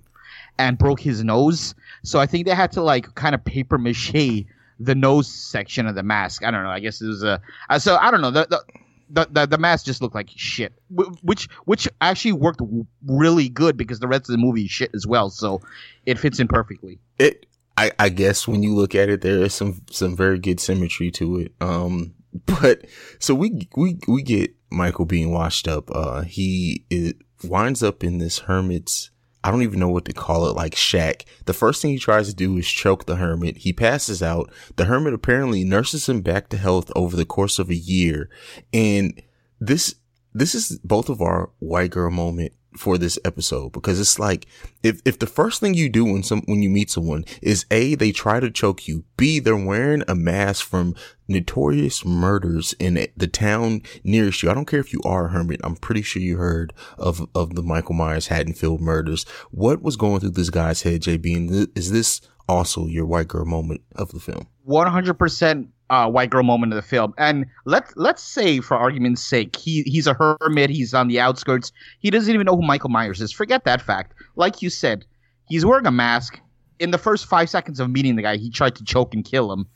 and 0.57 0.77
broke 0.77 0.99
his 0.99 1.23
nose. 1.23 1.75
So 2.03 2.19
I 2.19 2.25
think 2.25 2.45
they 2.45 2.55
had 2.55 2.71
to 2.73 2.81
like 2.81 3.15
kind 3.15 3.35
of 3.35 3.43
paper 3.43 3.77
mache 3.77 4.45
the 4.79 4.95
nose 4.95 5.27
section 5.27 5.87
of 5.87 5.95
the 5.95 6.03
mask. 6.03 6.43
I 6.43 6.51
don't 6.51 6.63
know. 6.63 6.69
I 6.69 6.79
guess 6.79 7.01
it 7.01 7.07
was 7.07 7.23
a. 7.23 7.41
Uh, 7.69 7.79
so 7.79 7.95
I 7.95 8.11
don't 8.11 8.21
know. 8.21 8.31
The, 8.31 8.47
the 8.49 8.63
the, 9.09 9.45
the, 9.45 9.57
mask 9.57 9.85
just 9.85 10.01
looked 10.01 10.15
like 10.15 10.29
shit, 10.35 10.73
which 11.21 11.47
which 11.65 11.87
actually 12.01 12.31
worked 12.31 12.61
really 13.05 13.47
good 13.47 13.77
because 13.77 13.99
the 13.99 14.07
rest 14.07 14.21
of 14.21 14.33
the 14.33 14.39
movie 14.39 14.63
is 14.63 14.71
shit 14.71 14.89
as 14.95 15.05
well. 15.05 15.29
So 15.29 15.61
it 16.05 16.17
fits 16.17 16.39
in 16.39 16.47
perfectly. 16.47 16.99
It, 17.19 17.45
I, 17.77 17.91
I 17.99 18.09
guess 18.09 18.47
when 18.47 18.63
you 18.63 18.73
look 18.73 18.95
at 18.95 19.09
it, 19.09 19.21
there 19.21 19.41
is 19.41 19.53
some 19.53 19.81
some 19.91 20.15
very 20.15 20.39
good 20.39 20.59
symmetry 20.59 21.11
to 21.11 21.39
it. 21.39 21.53
Um, 21.61 22.15
but 22.45 22.85
so 23.19 23.35
we 23.35 23.69
we 23.75 23.99
we 24.07 24.23
get 24.23 24.55
Michael 24.71 25.05
being 25.05 25.31
washed 25.31 25.67
up. 25.67 25.89
Uh, 25.91 26.21
he 26.21 26.85
it 26.89 27.17
winds 27.43 27.83
up 27.83 28.03
in 28.03 28.17
this 28.17 28.39
hermit's 28.39 29.11
I 29.43 29.51
don't 29.51 29.63
even 29.63 29.79
know 29.79 29.89
what 29.89 30.05
to 30.05 30.13
call 30.13 30.47
it, 30.47 30.55
like 30.55 30.75
shack. 30.75 31.25
The 31.45 31.53
first 31.53 31.81
thing 31.81 31.91
he 31.91 31.99
tries 31.99 32.27
to 32.29 32.35
do 32.35 32.57
is 32.57 32.67
choke 32.67 33.05
the 33.05 33.17
hermit. 33.17 33.57
He 33.57 33.73
passes 33.73 34.23
out. 34.23 34.51
The 34.77 34.85
hermit 34.85 35.13
apparently 35.13 35.63
nurses 35.63 36.07
him 36.07 36.21
back 36.21 36.49
to 36.49 36.57
health 36.57 36.91
over 36.95 37.15
the 37.17 37.25
course 37.25 37.59
of 37.59 37.69
a 37.69 37.75
year. 37.75 38.29
And 38.71 39.21
this, 39.59 39.95
this 40.33 40.55
is 40.55 40.79
both 40.83 41.09
of 41.09 41.21
our 41.21 41.51
white 41.59 41.91
girl 41.91 42.09
moment 42.09 42.53
for 42.77 42.97
this 42.97 43.19
episode 43.25 43.71
because 43.71 43.99
it's 43.99 44.19
like 44.19 44.47
if 44.81 45.01
if 45.05 45.19
the 45.19 45.27
first 45.27 45.59
thing 45.59 45.73
you 45.73 45.89
do 45.89 46.05
when 46.05 46.23
some 46.23 46.41
when 46.45 46.61
you 46.61 46.69
meet 46.69 46.89
someone 46.89 47.25
is 47.41 47.65
a 47.71 47.95
they 47.95 48.11
try 48.11 48.39
to 48.39 48.51
choke 48.51 48.87
you. 48.87 49.03
B 49.17 49.39
they're 49.39 49.55
wearing 49.55 50.03
a 50.07 50.15
mask 50.15 50.65
from 50.65 50.95
notorious 51.27 52.05
murders 52.05 52.73
in 52.79 53.07
the 53.15 53.27
town 53.27 53.81
nearest 54.03 54.43
you. 54.43 54.49
I 54.49 54.53
don't 54.53 54.67
care 54.67 54.79
if 54.79 54.93
you 54.93 55.01
are 55.05 55.27
a 55.27 55.29
hermit. 55.31 55.61
I'm 55.63 55.75
pretty 55.75 56.01
sure 56.01 56.21
you 56.21 56.37
heard 56.37 56.73
of 56.97 57.27
of 57.33 57.55
the 57.55 57.63
michael 57.63 57.95
myers 57.95 58.27
haddonfield 58.27 58.81
murders. 58.81 59.25
What 59.51 59.81
was 59.81 59.95
going 59.95 60.19
through 60.19 60.31
this 60.31 60.49
guy's 60.49 60.83
head 60.83 61.01
jb 61.01 61.35
and 61.35 61.67
is 61.75 61.91
this 61.91 62.21
also 62.47 62.87
your 62.87 63.05
white 63.05 63.27
girl 63.27 63.45
moment 63.45 63.81
of 63.95 64.11
the 64.11 64.19
film? 64.19 64.47
100% 64.67 65.67
uh, 65.93 66.09
white 66.09 66.31
girl 66.31 66.41
moment 66.41 66.73
of 66.73 66.75
the 66.75 66.81
film. 66.81 67.13
And 67.19 67.45
let's 67.65 67.93
let's 67.95 68.23
say, 68.23 68.59
for 68.61 68.75
argument's 68.75 69.21
sake, 69.21 69.55
he 69.55 69.83
he's 69.83 70.07
a 70.07 70.15
hermit. 70.15 70.71
He's 70.71 70.93
on 70.93 71.07
the 71.07 71.19
outskirts. 71.19 71.71
He 71.99 72.09
doesn't 72.09 72.33
even 72.33 72.45
know 72.45 72.55
who 72.55 72.63
Michael 72.63 72.89
Myers 72.89 73.21
is. 73.21 73.31
Forget 73.31 73.63
that 73.65 73.79
fact. 73.79 74.15
Like 74.35 74.63
you 74.63 74.71
said, 74.71 75.05
he's 75.47 75.65
wearing 75.65 75.85
a 75.85 75.91
mask. 75.91 76.39
In 76.79 76.89
the 76.89 76.97
first 76.97 77.27
five 77.27 77.49
seconds 77.49 77.79
of 77.79 77.91
meeting 77.91 78.15
the 78.15 78.23
guy, 78.23 78.37
he 78.37 78.49
tried 78.49 78.75
to 78.75 78.83
choke 78.83 79.13
and 79.13 79.23
kill 79.23 79.53
him. 79.53 79.67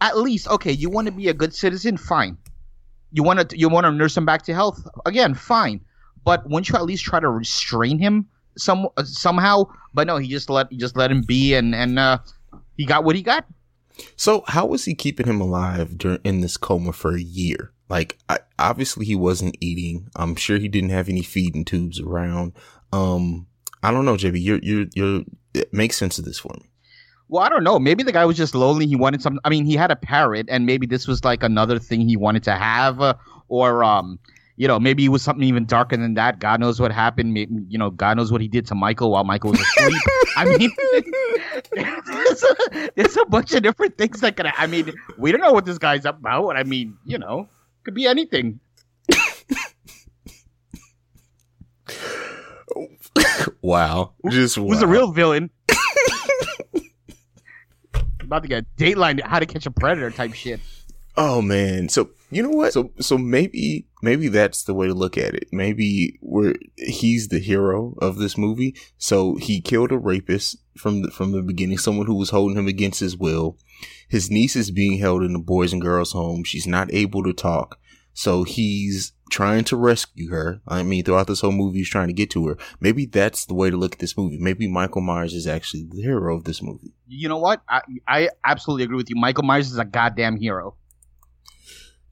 At 0.00 0.16
least, 0.16 0.46
okay, 0.48 0.70
you 0.70 0.88
want 0.88 1.06
to 1.06 1.12
be 1.12 1.28
a 1.28 1.34
good 1.34 1.52
citizen, 1.52 1.96
fine. 1.96 2.38
You 3.10 3.24
want 3.24 3.50
to 3.50 3.58
you 3.58 3.68
want 3.68 3.84
to 3.84 3.90
nurse 3.90 4.16
him 4.16 4.24
back 4.24 4.42
to 4.42 4.54
health, 4.54 4.86
again, 5.04 5.34
fine. 5.34 5.80
But 6.24 6.44
wouldn't 6.44 6.68
you 6.68 6.76
at 6.76 6.84
least 6.84 7.02
try 7.02 7.18
to 7.18 7.28
restrain 7.28 7.98
him 7.98 8.28
some 8.56 8.86
somehow? 9.02 9.64
But 9.92 10.06
no, 10.06 10.18
he 10.18 10.28
just 10.28 10.48
let 10.48 10.70
just 10.70 10.96
let 10.96 11.10
him 11.10 11.22
be, 11.22 11.54
and 11.54 11.74
and 11.74 11.98
uh, 11.98 12.18
he 12.76 12.86
got 12.86 13.02
what 13.02 13.16
he 13.16 13.22
got. 13.22 13.44
So 14.16 14.44
how 14.48 14.66
was 14.66 14.84
he 14.84 14.94
keeping 14.94 15.26
him 15.26 15.40
alive 15.40 15.98
during 15.98 16.20
in 16.24 16.40
this 16.40 16.56
coma 16.56 16.92
for 16.92 17.14
a 17.14 17.20
year? 17.20 17.72
Like, 17.88 18.18
I, 18.28 18.38
obviously 18.58 19.04
he 19.04 19.14
wasn't 19.14 19.56
eating. 19.60 20.08
I'm 20.16 20.34
sure 20.34 20.58
he 20.58 20.68
didn't 20.68 20.90
have 20.90 21.08
any 21.08 21.22
feeding 21.22 21.64
tubes 21.64 22.00
around. 22.00 22.52
Um, 22.92 23.46
I 23.82 23.90
don't 23.90 24.04
know, 24.04 24.16
JB. 24.16 24.42
You're 24.42 24.60
you're 24.62 24.86
you're. 24.94 25.22
It 25.54 25.72
makes 25.74 25.96
sense 25.96 26.18
of 26.18 26.24
this 26.24 26.38
for 26.38 26.54
me. 26.54 26.70
Well, 27.28 27.42
I 27.42 27.48
don't 27.48 27.64
know. 27.64 27.78
Maybe 27.78 28.02
the 28.02 28.12
guy 28.12 28.24
was 28.24 28.36
just 28.36 28.54
lonely. 28.54 28.86
He 28.86 28.96
wanted 28.96 29.22
some. 29.22 29.40
I 29.44 29.50
mean, 29.50 29.64
he 29.64 29.74
had 29.74 29.90
a 29.90 29.96
parrot, 29.96 30.46
and 30.48 30.66
maybe 30.66 30.86
this 30.86 31.06
was 31.06 31.24
like 31.24 31.42
another 31.42 31.78
thing 31.78 32.08
he 32.08 32.16
wanted 32.16 32.44
to 32.44 32.54
have, 32.54 33.00
uh, 33.00 33.14
or 33.48 33.82
um, 33.84 34.18
you 34.56 34.68
know, 34.68 34.78
maybe 34.78 35.04
it 35.04 35.08
was 35.08 35.22
something 35.22 35.46
even 35.46 35.64
darker 35.64 35.96
than 35.96 36.14
that. 36.14 36.38
God 36.38 36.60
knows 36.60 36.80
what 36.80 36.92
happened. 36.92 37.32
Maybe, 37.32 37.52
you 37.68 37.78
know, 37.78 37.90
God 37.90 38.16
knows 38.16 38.30
what 38.30 38.40
he 38.40 38.48
did 38.48 38.66
to 38.68 38.74
Michael 38.74 39.10
while 39.10 39.24
Michael 39.24 39.50
was 39.50 39.60
asleep. 39.60 40.02
I 40.36 40.44
mean, 40.44 40.70
there's, 41.72 42.42
a, 42.42 42.90
there's 42.96 43.16
a 43.16 43.24
bunch 43.26 43.52
of 43.54 43.62
different 43.62 43.96
things 43.96 44.20
that 44.20 44.36
could. 44.36 44.46
I 44.46 44.66
mean, 44.66 44.92
we 45.18 45.32
don't 45.32 45.40
know 45.40 45.52
what 45.52 45.64
this 45.64 45.78
guy's 45.78 46.04
up 46.04 46.18
about. 46.18 46.56
I 46.56 46.64
mean, 46.64 46.96
you 47.04 47.18
know, 47.18 47.48
could 47.84 47.94
be 47.94 48.06
anything. 48.06 48.60
wow, 53.62 54.12
just 54.30 54.56
who's 54.56 54.74
wow. 54.74 54.80
the 54.80 54.86
real 54.86 55.12
villain? 55.12 55.50
about 58.32 58.42
to 58.42 58.48
get 58.48 58.64
Dateline, 58.76 59.20
How 59.20 59.38
to 59.38 59.46
Catch 59.46 59.66
a 59.66 59.70
Predator 59.70 60.10
type 60.10 60.32
shit. 60.32 60.60
Oh 61.16 61.42
man. 61.42 61.88
So 61.90 62.10
you 62.32 62.42
know 62.42 62.50
what? 62.50 62.72
So 62.72 62.92
so 62.98 63.18
maybe 63.18 63.86
maybe 64.02 64.28
that's 64.28 64.64
the 64.64 64.74
way 64.74 64.86
to 64.86 64.94
look 64.94 65.18
at 65.18 65.34
it. 65.34 65.48
Maybe 65.52 66.18
we're 66.22 66.54
he's 66.76 67.28
the 67.28 67.38
hero 67.38 67.94
of 67.98 68.16
this 68.16 68.38
movie. 68.38 68.74
So 68.98 69.36
he 69.36 69.60
killed 69.60 69.92
a 69.92 69.98
rapist 69.98 70.56
from 70.76 71.02
the, 71.02 71.10
from 71.10 71.32
the 71.32 71.42
beginning, 71.42 71.78
someone 71.78 72.06
who 72.06 72.14
was 72.14 72.30
holding 72.30 72.56
him 72.56 72.66
against 72.66 73.00
his 73.00 73.16
will. 73.16 73.58
His 74.08 74.30
niece 74.30 74.56
is 74.56 74.70
being 74.70 74.98
held 74.98 75.22
in 75.22 75.34
a 75.34 75.38
boys 75.38 75.72
and 75.72 75.82
girls 75.82 76.12
home. 76.12 76.44
She's 76.44 76.66
not 76.66 76.92
able 76.92 77.22
to 77.24 77.32
talk. 77.32 77.78
So 78.14 78.44
he's 78.44 79.12
trying 79.30 79.64
to 79.64 79.76
rescue 79.76 80.30
her. 80.30 80.60
I 80.68 80.82
mean, 80.82 81.04
throughout 81.04 81.26
this 81.26 81.40
whole 81.40 81.52
movie, 81.52 81.78
he's 81.78 81.88
trying 81.88 82.08
to 82.08 82.12
get 82.12 82.30
to 82.30 82.46
her. 82.48 82.58
Maybe 82.80 83.06
that's 83.06 83.46
the 83.46 83.54
way 83.54 83.70
to 83.70 83.76
look 83.76 83.94
at 83.94 83.98
this 83.98 84.16
movie. 84.16 84.38
Maybe 84.38 84.68
Michael 84.68 85.00
Myers 85.00 85.32
is 85.32 85.46
actually 85.46 85.88
the 85.90 86.02
hero 86.02 86.36
of 86.36 86.44
this 86.44 86.62
movie. 86.62 86.92
You 87.08 87.28
know 87.28 87.38
what? 87.38 87.62
I, 87.68 87.80
I 88.06 88.28
absolutely 88.44 88.84
agree 88.84 88.98
with 88.98 89.08
you. 89.08 89.16
Michael 89.16 89.44
Myers 89.44 89.70
is 89.70 89.78
a 89.78 89.84
goddamn 89.84 90.36
hero. 90.36 90.76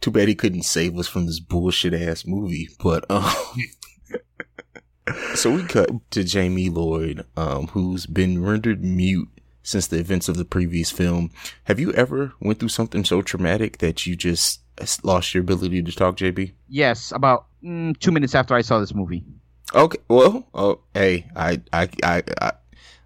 Too 0.01 0.11
bad 0.11 0.29
he 0.29 0.35
couldn't 0.35 0.63
save 0.63 0.99
us 0.99 1.09
from 1.09 1.27
this 1.27 1.41
bullshit 1.41 1.95
ass 1.95 2.27
movie. 2.27 2.69
But 2.83 3.05
um, 3.11 3.35
so 5.35 5.55
we 5.55 5.65
cut 5.65 5.91
to 6.13 6.25
Jamie 6.25 6.71
Lloyd, 6.71 7.27
um, 7.37 7.69
who's 7.69 8.07
been 8.07 8.43
rendered 8.43 8.83
mute 8.83 9.29
since 9.63 9.87
the 9.87 9.99
events 9.99 10.29
of 10.29 10.37
the 10.37 10.45
previous 10.45 10.91
film. 10.91 11.31
Have 11.65 11.79
you 11.79 11.93
ever 11.93 12.33
went 12.41 12.59
through 12.59 12.69
something 12.69 13.05
so 13.05 13.23
traumatic 13.23 13.79
that 13.79 14.07
you 14.07 14.17
just 14.17 14.61
lost 15.05 15.35
your 15.35 15.43
ability 15.43 15.83
to 15.83 15.93
talk, 15.93 16.17
JB? 16.17 16.53
Yes, 16.69 17.13
about 17.13 17.47
mm, 17.63 17.99
two 17.99 18.11
minutes 18.11 18.35
after 18.35 18.55
I 18.55 18.63
saw 18.63 18.79
this 18.79 18.95
movie. 18.95 19.25
Okay, 19.75 19.99
well, 20.09 20.49
oh, 20.55 20.81
hey, 20.95 21.29
I, 21.37 21.61
I, 21.73 21.89
I, 22.03 22.23
I, 22.41 22.53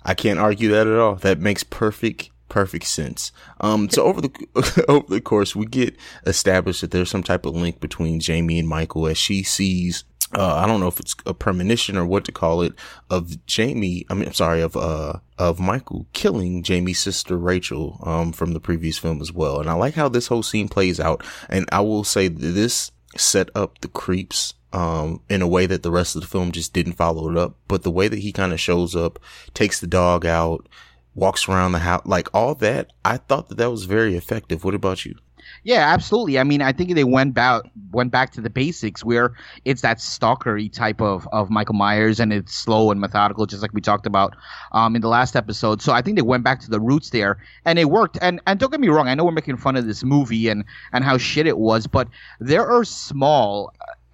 I 0.02 0.14
can't 0.14 0.38
argue 0.38 0.70
that 0.70 0.86
at 0.86 0.98
all. 0.98 1.16
That 1.16 1.38
makes 1.38 1.62
perfect 1.62 2.30
perfect 2.54 2.84
sense. 2.84 3.32
Um, 3.60 3.90
so 3.90 4.04
over 4.04 4.20
the 4.20 4.84
over 4.88 5.06
the 5.08 5.20
course, 5.20 5.56
we 5.56 5.66
get 5.66 5.96
established 6.24 6.82
that 6.82 6.92
there's 6.92 7.10
some 7.10 7.24
type 7.24 7.44
of 7.46 7.56
link 7.56 7.80
between 7.80 8.20
Jamie 8.20 8.60
and 8.60 8.68
Michael 8.68 9.08
as 9.08 9.18
she 9.18 9.42
sees. 9.42 10.04
Uh, 10.32 10.54
I 10.54 10.66
don't 10.66 10.78
know 10.78 10.86
if 10.86 11.00
it's 11.00 11.16
a 11.26 11.34
premonition 11.34 11.96
or 11.96 12.06
what 12.06 12.24
to 12.26 12.32
call 12.32 12.62
it 12.62 12.74
of 13.10 13.44
Jamie. 13.46 14.06
I 14.08 14.14
mean, 14.14 14.28
I'm 14.28 14.34
sorry 14.34 14.62
of 14.62 14.76
uh 14.76 15.14
of 15.36 15.58
Michael 15.58 16.06
killing 16.12 16.62
Jamie's 16.62 17.00
sister 17.00 17.36
Rachel 17.36 18.00
um 18.04 18.32
from 18.32 18.52
the 18.52 18.60
previous 18.60 18.98
film 18.98 19.20
as 19.20 19.32
well. 19.32 19.58
And 19.58 19.68
I 19.68 19.72
like 19.72 19.94
how 19.94 20.08
this 20.08 20.28
whole 20.28 20.44
scene 20.44 20.68
plays 20.68 21.00
out. 21.00 21.24
And 21.48 21.68
I 21.72 21.80
will 21.80 22.04
say 22.04 22.28
this 22.28 22.92
set 23.16 23.50
up 23.56 23.80
the 23.80 23.88
creeps 23.88 24.54
um, 24.72 25.20
in 25.28 25.42
a 25.42 25.48
way 25.48 25.66
that 25.66 25.82
the 25.82 25.90
rest 25.90 26.14
of 26.14 26.22
the 26.22 26.28
film 26.28 26.52
just 26.52 26.72
didn't 26.72 26.94
follow 26.94 27.30
it 27.30 27.36
up. 27.36 27.56
But 27.66 27.82
the 27.82 27.90
way 27.90 28.06
that 28.06 28.20
he 28.20 28.32
kind 28.32 28.52
of 28.52 28.60
shows 28.60 28.94
up, 28.94 29.18
takes 29.54 29.80
the 29.80 29.86
dog 29.86 30.26
out, 30.26 30.68
walks 31.14 31.48
around 31.48 31.72
the 31.72 31.78
house, 31.80 32.02
like 32.04 32.28
all 32.34 32.54
that. 32.56 32.92
I 33.04 33.18
thought 33.18 33.48
that 33.48 33.58
that 33.58 33.70
was 33.70 33.84
very 33.84 34.16
effective. 34.16 34.64
What 34.64 34.74
about 34.74 35.04
you? 35.04 35.16
Yeah, 35.62 35.92
absolutely. 35.92 36.38
I 36.38 36.44
mean, 36.44 36.62
I 36.62 36.72
think 36.72 36.94
they 36.94 37.04
went 37.04 37.34
back 37.34 37.62
went 37.90 38.10
back 38.10 38.32
to 38.32 38.40
the 38.40 38.50
basics 38.50 39.04
where 39.04 39.34
it's 39.64 39.82
that 39.82 39.98
stalkery 39.98 40.72
type 40.72 41.00
of, 41.00 41.28
of 41.32 41.48
Michael 41.48 41.74
Myers 41.74 42.20
and 42.20 42.32
it's 42.32 42.54
slow 42.54 42.90
and 42.90 43.00
methodical, 43.00 43.46
just 43.46 43.62
like 43.62 43.72
we 43.72 43.80
talked 43.80 44.06
about 44.06 44.34
um, 44.72 44.96
in 44.96 45.02
the 45.02 45.08
last 45.08 45.36
episode. 45.36 45.80
So 45.80 45.92
I 45.92 46.02
think 46.02 46.16
they 46.16 46.22
went 46.22 46.44
back 46.44 46.60
to 46.60 46.70
the 46.70 46.80
roots 46.80 47.10
there 47.10 47.38
and 47.64 47.78
it 47.78 47.88
worked. 47.88 48.18
And 48.20 48.40
and 48.46 48.58
don't 48.58 48.70
get 48.70 48.80
me 48.80 48.88
wrong, 48.88 49.08
I 49.08 49.14
know 49.14 49.24
we're 49.24 49.32
making 49.32 49.56
fun 49.56 49.76
of 49.76 49.86
this 49.86 50.02
movie 50.02 50.48
and 50.48 50.64
and 50.92 51.04
how 51.04 51.18
shit 51.18 51.46
it 51.46 51.58
was, 51.58 51.86
but 51.86 52.08
there 52.40 52.66
are 52.66 52.84
small 52.84 53.72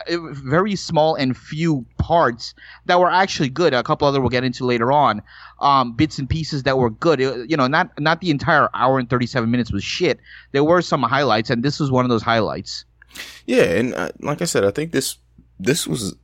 very 0.09 0.77
small 0.77 1.15
and 1.15 1.37
few 1.37 1.85
parts 1.99 2.55
that 2.87 2.99
were 2.99 3.11
actually 3.11 3.49
good. 3.49 3.75
A 3.75 3.83
couple 3.83 4.07
other 4.09 4.21
we'll 4.21 4.31
get 4.31 4.45
into 4.45 4.65
later 4.65 4.91
on. 4.93 5.23
Um, 5.61 5.93
bits 5.95 6.19
and 6.19 6.29
pieces 6.29 6.63
that 6.65 6.79
were 6.79 6.91
good. 6.91 7.21
It- 7.21 7.51
you 7.51 7.57
know, 7.57 7.67
not 7.67 7.91
not 8.01 8.21
the 8.21 8.31
entire 8.31 8.69
hour 8.75 8.99
and 8.99 9.09
thirty 9.11 9.27
seven 9.27 9.51
minutes 9.51 9.73
was 9.73 9.85
shit. 9.85 10.21
There 10.53 10.65
were 10.65 10.83
some 10.83 11.03
highlights, 11.03 11.51
and 11.51 11.63
this 11.63 11.79
was 11.81 11.91
one 11.91 12.05
of 12.05 12.09
those 12.09 12.23
highlights. 12.23 12.85
Yeah, 13.47 13.65
and 13.65 13.95
uh, 13.95 14.11
like 14.21 14.41
I 14.41 14.45
said, 14.45 14.65
I 14.65 14.71
think 14.71 14.93
this 14.93 15.17
this 15.59 15.87
was 15.87 16.15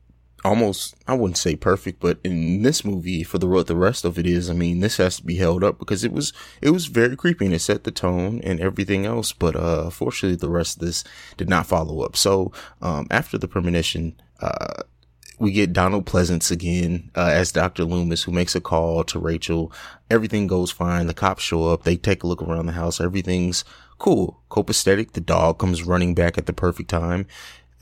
almost 0.46 0.94
I 1.06 1.14
wouldn't 1.14 1.36
say 1.36 1.56
perfect, 1.56 2.00
but 2.00 2.18
in 2.24 2.62
this 2.62 2.84
movie, 2.84 3.22
for 3.22 3.38
the 3.38 3.46
what 3.46 3.66
the 3.66 3.76
rest 3.76 4.04
of 4.04 4.18
it 4.18 4.26
is, 4.26 4.48
I 4.48 4.54
mean, 4.54 4.80
this 4.80 4.96
has 4.98 5.16
to 5.16 5.24
be 5.24 5.36
held 5.36 5.64
up 5.64 5.78
because 5.78 6.04
it 6.04 6.12
was 6.12 6.32
it 6.62 6.70
was 6.70 6.86
very 6.86 7.16
creepy 7.16 7.46
and 7.46 7.54
it 7.54 7.60
set 7.60 7.84
the 7.84 7.90
tone 7.90 8.40
and 8.42 8.60
everything 8.60 9.04
else. 9.04 9.32
But 9.32 9.56
uh, 9.56 9.90
fortunately, 9.90 10.36
the 10.36 10.48
rest 10.48 10.76
of 10.76 10.86
this 10.86 11.04
did 11.36 11.48
not 11.48 11.66
follow 11.66 12.02
up. 12.02 12.16
So 12.16 12.52
um, 12.80 13.06
after 13.10 13.36
the 13.36 13.48
premonition, 13.48 14.20
uh, 14.40 14.82
we 15.38 15.52
get 15.52 15.72
Donald 15.72 16.06
Pleasence 16.06 16.50
again 16.50 17.10
uh, 17.14 17.30
as 17.32 17.52
Dr. 17.52 17.84
Loomis, 17.84 18.22
who 18.22 18.32
makes 18.32 18.54
a 18.54 18.60
call 18.60 19.04
to 19.04 19.18
Rachel. 19.18 19.72
Everything 20.10 20.46
goes 20.46 20.70
fine. 20.70 21.06
The 21.06 21.14
cops 21.14 21.42
show 21.42 21.68
up. 21.68 21.82
They 21.82 21.96
take 21.96 22.22
a 22.22 22.26
look 22.26 22.42
around 22.42 22.66
the 22.66 22.72
house. 22.72 23.00
Everything's 23.00 23.64
cool. 23.98 24.40
Copacetic. 24.50 25.12
The 25.12 25.20
dog 25.20 25.58
comes 25.58 25.82
running 25.82 26.14
back 26.14 26.38
at 26.38 26.46
the 26.46 26.52
perfect 26.52 26.88
time. 26.88 27.26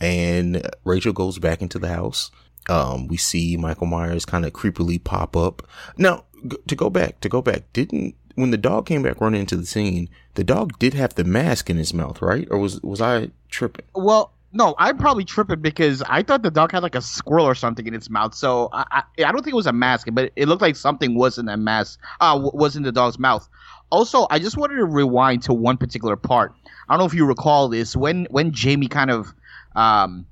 And 0.00 0.68
Rachel 0.84 1.12
goes 1.12 1.38
back 1.38 1.62
into 1.62 1.78
the 1.78 1.88
house. 1.88 2.30
Um, 2.68 3.08
we 3.08 3.16
see 3.16 3.56
Michael 3.56 3.86
Myers 3.86 4.24
kind 4.24 4.44
of 4.44 4.52
creepily 4.52 5.02
pop 5.02 5.36
up. 5.36 5.62
Now, 5.96 6.24
g- 6.46 6.56
to 6.66 6.76
go 6.76 6.90
back, 6.90 7.20
to 7.20 7.28
go 7.28 7.42
back, 7.42 7.64
didn't, 7.72 8.14
when 8.34 8.50
the 8.50 8.56
dog 8.56 8.86
came 8.86 9.02
back 9.02 9.20
running 9.20 9.40
into 9.40 9.56
the 9.56 9.66
scene, 9.66 10.08
the 10.34 10.44
dog 10.44 10.78
did 10.78 10.94
have 10.94 11.14
the 11.14 11.24
mask 11.24 11.70
in 11.70 11.76
his 11.76 11.94
mouth, 11.94 12.20
right? 12.22 12.48
Or 12.50 12.58
was, 12.58 12.80
was 12.82 13.00
I 13.00 13.30
tripping? 13.48 13.84
Well, 13.94 14.32
no, 14.52 14.74
I'm 14.78 14.96
probably 14.98 15.24
tripping 15.24 15.60
because 15.60 16.00
I 16.02 16.22
thought 16.22 16.42
the 16.42 16.50
dog 16.50 16.70
had 16.70 16.82
like 16.82 16.94
a 16.94 17.02
squirrel 17.02 17.44
or 17.44 17.56
something 17.56 17.86
in 17.86 17.94
its 17.94 18.08
mouth. 18.08 18.34
So 18.34 18.68
I, 18.72 18.84
I, 18.90 19.24
I 19.24 19.32
don't 19.32 19.42
think 19.42 19.52
it 19.52 19.56
was 19.56 19.66
a 19.66 19.72
mask, 19.72 20.06
but 20.12 20.32
it 20.36 20.46
looked 20.46 20.62
like 20.62 20.76
something 20.76 21.16
was 21.16 21.38
in 21.38 21.46
that 21.46 21.58
mask, 21.58 22.00
uh, 22.20 22.38
was 22.54 22.76
in 22.76 22.84
the 22.84 22.92
dog's 22.92 23.18
mouth. 23.18 23.48
Also, 23.90 24.26
I 24.30 24.38
just 24.38 24.56
wanted 24.56 24.76
to 24.76 24.84
rewind 24.84 25.42
to 25.44 25.52
one 25.52 25.76
particular 25.76 26.16
part. 26.16 26.54
I 26.88 26.94
don't 26.94 27.00
know 27.00 27.06
if 27.06 27.14
you 27.14 27.26
recall 27.26 27.68
this 27.68 27.96
when 27.96 28.26
when 28.30 28.52
Jamie 28.52 28.88
kind 28.88 29.10
of 29.10 29.34
um, 29.74 30.26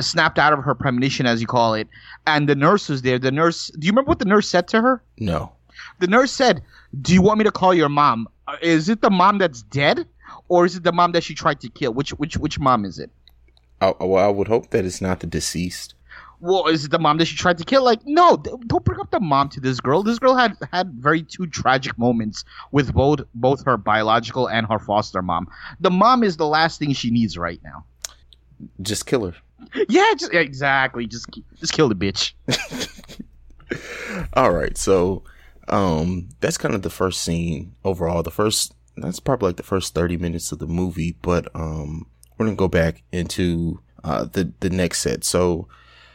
snapped 0.00 0.38
out 0.38 0.52
of 0.52 0.62
her 0.64 0.74
premonition, 0.74 1.26
as 1.26 1.40
you 1.40 1.46
call 1.46 1.74
it, 1.74 1.88
and 2.26 2.48
the 2.48 2.54
nurse 2.54 2.88
was 2.88 3.02
there. 3.02 3.18
The 3.18 3.30
nurse, 3.30 3.68
do 3.78 3.86
you 3.86 3.92
remember 3.92 4.08
what 4.08 4.18
the 4.18 4.24
nurse 4.24 4.48
said 4.48 4.68
to 4.68 4.80
her? 4.80 5.02
No. 5.18 5.52
The 6.00 6.06
nurse 6.06 6.32
said, 6.32 6.62
"Do 7.02 7.12
you 7.12 7.22
want 7.22 7.38
me 7.38 7.44
to 7.44 7.50
call 7.52 7.74
your 7.74 7.88
mom? 7.88 8.28
Uh, 8.48 8.56
Is 8.62 8.88
it 8.88 9.00
the 9.02 9.10
mom 9.10 9.38
that's 9.38 9.62
dead, 9.62 10.06
or 10.48 10.64
is 10.64 10.76
it 10.76 10.84
the 10.84 10.92
mom 10.92 11.12
that 11.12 11.22
she 11.24 11.34
tried 11.34 11.60
to 11.60 11.68
kill? 11.68 11.92
Which 11.92 12.10
which 12.10 12.36
which 12.36 12.58
mom 12.58 12.84
is 12.84 12.98
it?" 12.98 13.10
I, 13.80 13.92
well, 14.00 14.24
I 14.24 14.28
would 14.28 14.48
hope 14.48 14.70
that 14.70 14.84
it's 14.86 15.00
not 15.02 15.20
the 15.20 15.26
deceased. 15.26 15.94
well, 16.40 16.66
is 16.66 16.84
it 16.86 16.90
the 16.90 16.98
mom 16.98 17.18
that 17.18 17.26
she 17.26 17.36
tried 17.36 17.58
to 17.58 17.64
kill? 17.64 17.82
Like, 17.84 18.00
no, 18.06 18.36
don't 18.66 18.84
bring 18.84 19.00
up 19.00 19.10
the 19.10 19.20
mom 19.20 19.48
to 19.50 19.60
this 19.60 19.80
girl. 19.80 20.02
This 20.02 20.18
girl 20.18 20.34
had 20.34 20.56
had 20.72 20.92
very 20.94 21.22
two 21.22 21.46
tragic 21.46 21.96
moments 21.98 22.44
with 22.72 22.92
both 22.94 23.20
both 23.34 23.64
her 23.66 23.76
biological 23.76 24.48
and 24.48 24.66
her 24.66 24.78
foster 24.78 25.22
mom. 25.22 25.48
The 25.80 25.90
mom 25.90 26.22
is 26.22 26.36
the 26.38 26.46
last 26.46 26.78
thing 26.78 26.92
she 26.94 27.10
needs 27.10 27.36
right 27.38 27.60
now. 27.62 27.84
Just 28.80 29.04
kill 29.06 29.26
her. 29.26 29.34
Yeah, 29.88 30.12
just 30.16 30.32
exactly. 30.34 31.06
Just 31.06 31.26
just 31.58 31.72
kill 31.72 31.88
the 31.88 31.94
bitch. 31.94 32.32
All 34.34 34.52
right, 34.52 34.76
so 34.76 35.24
um 35.68 36.28
that's 36.40 36.58
kind 36.58 36.74
of 36.74 36.82
the 36.82 36.90
first 36.90 37.22
scene 37.22 37.74
overall. 37.84 38.22
The 38.22 38.30
first 38.30 38.74
that's 38.96 39.20
probably 39.20 39.48
like 39.48 39.56
the 39.56 39.62
first 39.62 39.94
30 39.94 40.16
minutes 40.16 40.52
of 40.52 40.58
the 40.58 40.66
movie, 40.66 41.16
but 41.22 41.48
um 41.54 42.06
we're 42.38 42.46
going 42.46 42.56
to 42.56 42.60
go 42.60 42.68
back 42.68 43.02
into 43.12 43.80
uh 44.04 44.24
the 44.24 44.52
the 44.60 44.70
next 44.70 45.00
set. 45.00 45.24
So 45.24 45.68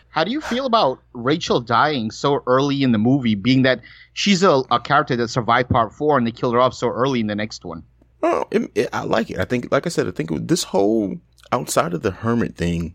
How 0.10 0.24
do 0.24 0.32
you 0.32 0.42
feel 0.42 0.66
about 0.66 1.00
Rachel 1.14 1.60
dying 1.62 2.12
so 2.12 2.42
early 2.48 2.84
in 2.84 2.92
the 2.92 2.98
movie, 3.00 3.36
being 3.36 3.64
that 3.64 3.82
she's 4.14 4.44
a, 4.44 4.64
a 4.72 4.80
character 4.80 5.16
that 5.18 5.30
survived 5.30 5.70
part 5.70 5.94
four 5.94 6.18
and 6.18 6.26
they 6.28 6.32
killed 6.32 6.54
her 6.54 6.60
off 6.62 6.74
so 6.74 6.90
early 6.90 7.20
in 7.22 7.28
the 7.28 7.36
next 7.36 7.66
one? 7.66 7.84
Oh, 8.24 8.46
it, 8.52 8.72
it, 8.76 8.90
I 8.94 9.04
like 9.04 9.32
it. 9.32 9.40
I 9.40 9.46
think, 9.46 9.72
like 9.72 9.86
I 9.88 9.90
said, 9.90 10.08
I 10.08 10.12
think 10.12 10.30
this 10.48 10.64
whole 10.64 11.18
outside 11.52 11.94
of 11.94 12.04
the 12.04 12.12
hermit 12.12 12.56
thing, 12.56 12.94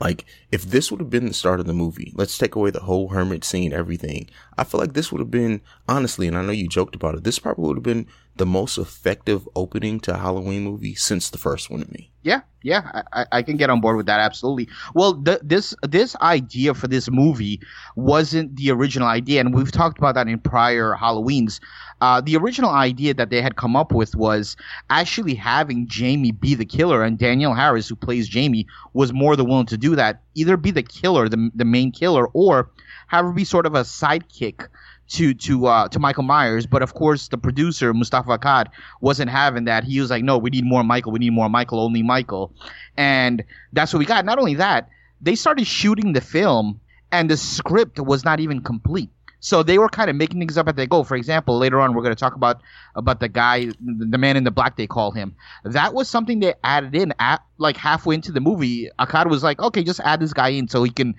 like 0.00 0.24
if 0.50 0.64
this 0.64 0.90
would 0.90 1.00
have 1.00 1.10
been 1.10 1.26
the 1.26 1.34
start 1.34 1.60
of 1.60 1.66
the 1.66 1.72
movie, 1.72 2.12
let's 2.16 2.36
take 2.36 2.54
away 2.54 2.70
the 2.70 2.80
whole 2.80 3.08
hermit 3.08 3.44
scene, 3.44 3.72
everything. 3.72 4.28
I 4.58 4.64
feel 4.64 4.80
like 4.80 4.94
this 4.94 5.12
would 5.12 5.20
have 5.20 5.30
been 5.30 5.60
honestly, 5.88 6.26
and 6.26 6.36
I 6.36 6.42
know 6.42 6.52
you 6.52 6.68
joked 6.68 6.94
about 6.94 7.14
it. 7.14 7.24
This 7.24 7.38
probably 7.38 7.66
would 7.66 7.76
have 7.76 7.84
been 7.84 8.06
the 8.36 8.46
most 8.46 8.78
effective 8.78 9.48
opening 9.54 10.00
to 10.00 10.14
a 10.14 10.18
Halloween 10.18 10.64
movie 10.64 10.94
since 10.94 11.30
the 11.30 11.38
first 11.38 11.70
one 11.70 11.80
to 11.84 11.90
me. 11.92 12.10
Yeah, 12.22 12.40
yeah, 12.62 13.02
I, 13.12 13.26
I- 13.30 13.42
can 13.42 13.56
get 13.58 13.68
on 13.70 13.80
board 13.82 13.96
with 13.96 14.06
that 14.06 14.18
absolutely. 14.18 14.68
Well, 14.94 15.22
th- 15.22 15.40
this 15.42 15.74
this 15.82 16.16
idea 16.16 16.72
for 16.74 16.88
this 16.88 17.10
movie 17.10 17.60
wasn't 17.96 18.56
the 18.56 18.70
original 18.70 19.06
idea, 19.06 19.40
and 19.40 19.54
we've 19.54 19.70
talked 19.70 19.98
about 19.98 20.14
that 20.14 20.26
in 20.26 20.38
prior 20.38 20.94
Halloweens. 20.98 21.60
Uh, 22.00 22.20
the 22.22 22.36
original 22.36 22.70
idea 22.70 23.12
that 23.14 23.28
they 23.30 23.42
had 23.42 23.56
come 23.56 23.76
up 23.76 23.92
with 23.92 24.16
was 24.16 24.56
actually 24.88 25.34
having 25.34 25.86
Jamie 25.86 26.32
be 26.32 26.54
the 26.54 26.64
killer, 26.64 27.02
and 27.04 27.18
Danielle 27.18 27.54
Harris, 27.54 27.88
who 27.88 27.94
plays 27.96 28.26
Jamie, 28.26 28.66
was 28.94 29.12
more 29.12 29.36
than 29.36 29.46
willing 29.46 29.66
to 29.66 29.76
do 29.76 29.94
that. 29.96 30.22
Either 30.34 30.56
be 30.56 30.70
the 30.70 30.82
killer, 30.82 31.28
the 31.28 31.50
the 31.54 31.64
main 31.66 31.92
killer, 31.92 32.26
or 32.28 32.70
have 33.08 33.26
her 33.26 33.32
be 33.32 33.44
sort 33.44 33.66
of 33.66 33.74
a 33.74 33.82
sidekick 33.82 34.66
to 35.10 35.34
to 35.34 35.66
uh, 35.66 35.88
to 35.88 35.98
Michael 35.98 36.22
Myers. 36.22 36.66
But 36.66 36.82
of 36.82 36.94
course, 36.94 37.28
the 37.28 37.38
producer 37.38 37.92
Moustapha 37.92 38.38
Akkad 38.38 38.68
wasn't 39.00 39.30
having 39.30 39.64
that. 39.64 39.84
He 39.84 40.00
was 40.00 40.10
like, 40.10 40.24
"No, 40.24 40.38
we 40.38 40.50
need 40.50 40.64
more 40.64 40.82
Michael. 40.82 41.12
We 41.12 41.18
need 41.18 41.32
more 41.32 41.48
Michael. 41.48 41.80
Only 41.80 42.02
Michael." 42.02 42.52
And 42.96 43.44
that's 43.72 43.92
what 43.92 43.98
we 43.98 44.06
got. 44.06 44.24
Not 44.24 44.38
only 44.38 44.54
that, 44.54 44.88
they 45.20 45.34
started 45.34 45.66
shooting 45.66 46.12
the 46.12 46.20
film, 46.20 46.80
and 47.12 47.30
the 47.30 47.36
script 47.36 47.98
was 48.00 48.24
not 48.24 48.40
even 48.40 48.60
complete. 48.60 49.10
So 49.44 49.62
they 49.62 49.76
were 49.76 49.90
kind 49.90 50.08
of 50.08 50.16
making 50.16 50.38
things 50.38 50.56
up 50.56 50.68
as 50.68 50.74
they 50.74 50.86
go. 50.86 51.02
For 51.04 51.16
example, 51.16 51.58
later 51.58 51.78
on 51.78 51.92
we're 51.92 52.02
going 52.02 52.14
to 52.14 52.18
talk 52.18 52.34
about 52.34 52.62
about 52.94 53.20
the 53.20 53.28
guy, 53.28 53.66
the 53.84 54.16
man 54.16 54.38
in 54.38 54.44
the 54.44 54.50
black 54.50 54.78
they 54.78 54.86
call 54.86 55.10
him. 55.10 55.36
That 55.64 55.92
was 55.92 56.08
something 56.08 56.40
they 56.40 56.54
added 56.64 56.94
in 56.94 57.12
at 57.18 57.42
like 57.58 57.76
halfway 57.76 58.14
into 58.14 58.32
the 58.32 58.40
movie. 58.40 58.88
Akkad 58.98 59.28
was 59.28 59.42
like, 59.42 59.60
"Okay, 59.60 59.84
just 59.84 60.00
add 60.00 60.20
this 60.20 60.32
guy 60.32 60.48
in 60.48 60.66
so 60.66 60.82
he 60.82 60.90
can 60.90 61.14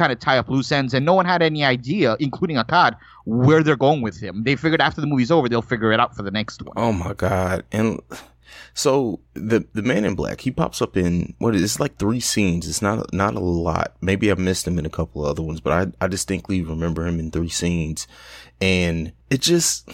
kind 0.00 0.12
of 0.12 0.18
tie 0.18 0.38
up 0.38 0.48
loose 0.48 0.72
ends." 0.72 0.94
And 0.94 1.06
no 1.06 1.14
one 1.14 1.26
had 1.26 1.42
any 1.42 1.64
idea, 1.64 2.16
including 2.18 2.56
Akkad, 2.56 2.96
where 3.24 3.62
they're 3.62 3.76
going 3.76 4.02
with 4.02 4.18
him. 4.18 4.42
They 4.44 4.56
figured 4.56 4.80
after 4.80 5.00
the 5.00 5.06
movie's 5.06 5.30
over, 5.30 5.48
they'll 5.48 5.62
figure 5.62 5.92
it 5.92 6.00
out 6.00 6.16
for 6.16 6.22
the 6.22 6.30
next 6.30 6.62
one. 6.62 6.74
Oh 6.76 6.92
my 6.92 7.14
god! 7.14 7.64
And 7.70 8.00
so 8.74 9.20
the 9.34 9.66
the 9.72 9.82
man 9.82 10.04
in 10.04 10.14
black 10.14 10.40
he 10.40 10.50
pops 10.50 10.80
up 10.80 10.96
in 10.96 11.34
what 11.38 11.54
is 11.54 11.62
it's 11.62 11.80
like 11.80 11.98
three 11.98 12.20
scenes. 12.20 12.68
It's 12.68 12.82
not 12.82 13.12
not 13.12 13.34
a 13.34 13.40
lot. 13.40 13.96
Maybe 14.00 14.30
I 14.30 14.34
missed 14.34 14.66
him 14.66 14.78
in 14.78 14.86
a 14.86 14.90
couple 14.90 15.24
of 15.24 15.30
other 15.30 15.42
ones, 15.42 15.60
but 15.60 15.72
I 15.72 16.04
I 16.04 16.08
distinctly 16.08 16.62
remember 16.62 17.06
him 17.06 17.18
in 17.20 17.30
three 17.30 17.48
scenes, 17.48 18.06
and 18.60 19.12
it 19.28 19.40
just 19.40 19.88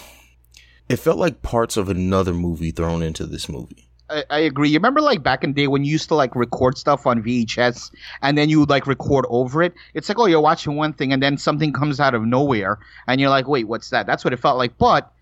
it 0.89 0.97
felt 0.97 1.19
like 1.19 1.43
parts 1.43 1.77
of 1.77 1.89
another 1.89 2.33
movie 2.33 2.71
thrown 2.71 3.03
into 3.03 3.27
this 3.27 3.49
movie. 3.49 3.86
I, 4.09 4.25
I 4.31 4.39
agree. 4.41 4.69
You 4.69 4.79
remember 4.79 5.01
like 5.01 5.23
back 5.23 5.45
in 5.45 5.51
the 5.53 5.63
day 5.63 5.67
when 5.67 5.85
you 5.85 5.91
used 5.93 6.09
to 6.09 6.15
like 6.15 6.35
record 6.37 6.79
stuff 6.79 7.07
on 7.07 7.23
VHS 7.23 7.91
and 8.23 8.37
then 8.37 8.49
you 8.49 8.61
would 8.61 8.71
like 8.71 8.87
record 8.87 9.27
over 9.29 9.63
it? 9.63 9.75
It's 9.95 10.09
like, 10.09 10.19
oh, 10.19 10.27
you're 10.27 10.41
watching 10.41 10.77
one 10.77 10.93
thing 10.93 11.13
and 11.13 11.23
then 11.23 11.39
something 11.39 11.73
comes 11.73 12.01
out 12.01 12.15
of 12.15 12.23
nowhere 12.25 12.79
and 13.07 13.21
you're 13.21 13.31
like, 13.31 13.49
wait, 13.49 13.67
what's 13.69 13.91
that? 13.91 14.07
That's 14.07 14.25
what 14.25 14.33
it 14.33 14.39
felt 14.39 14.59
like. 14.59 14.79
But 14.79 15.13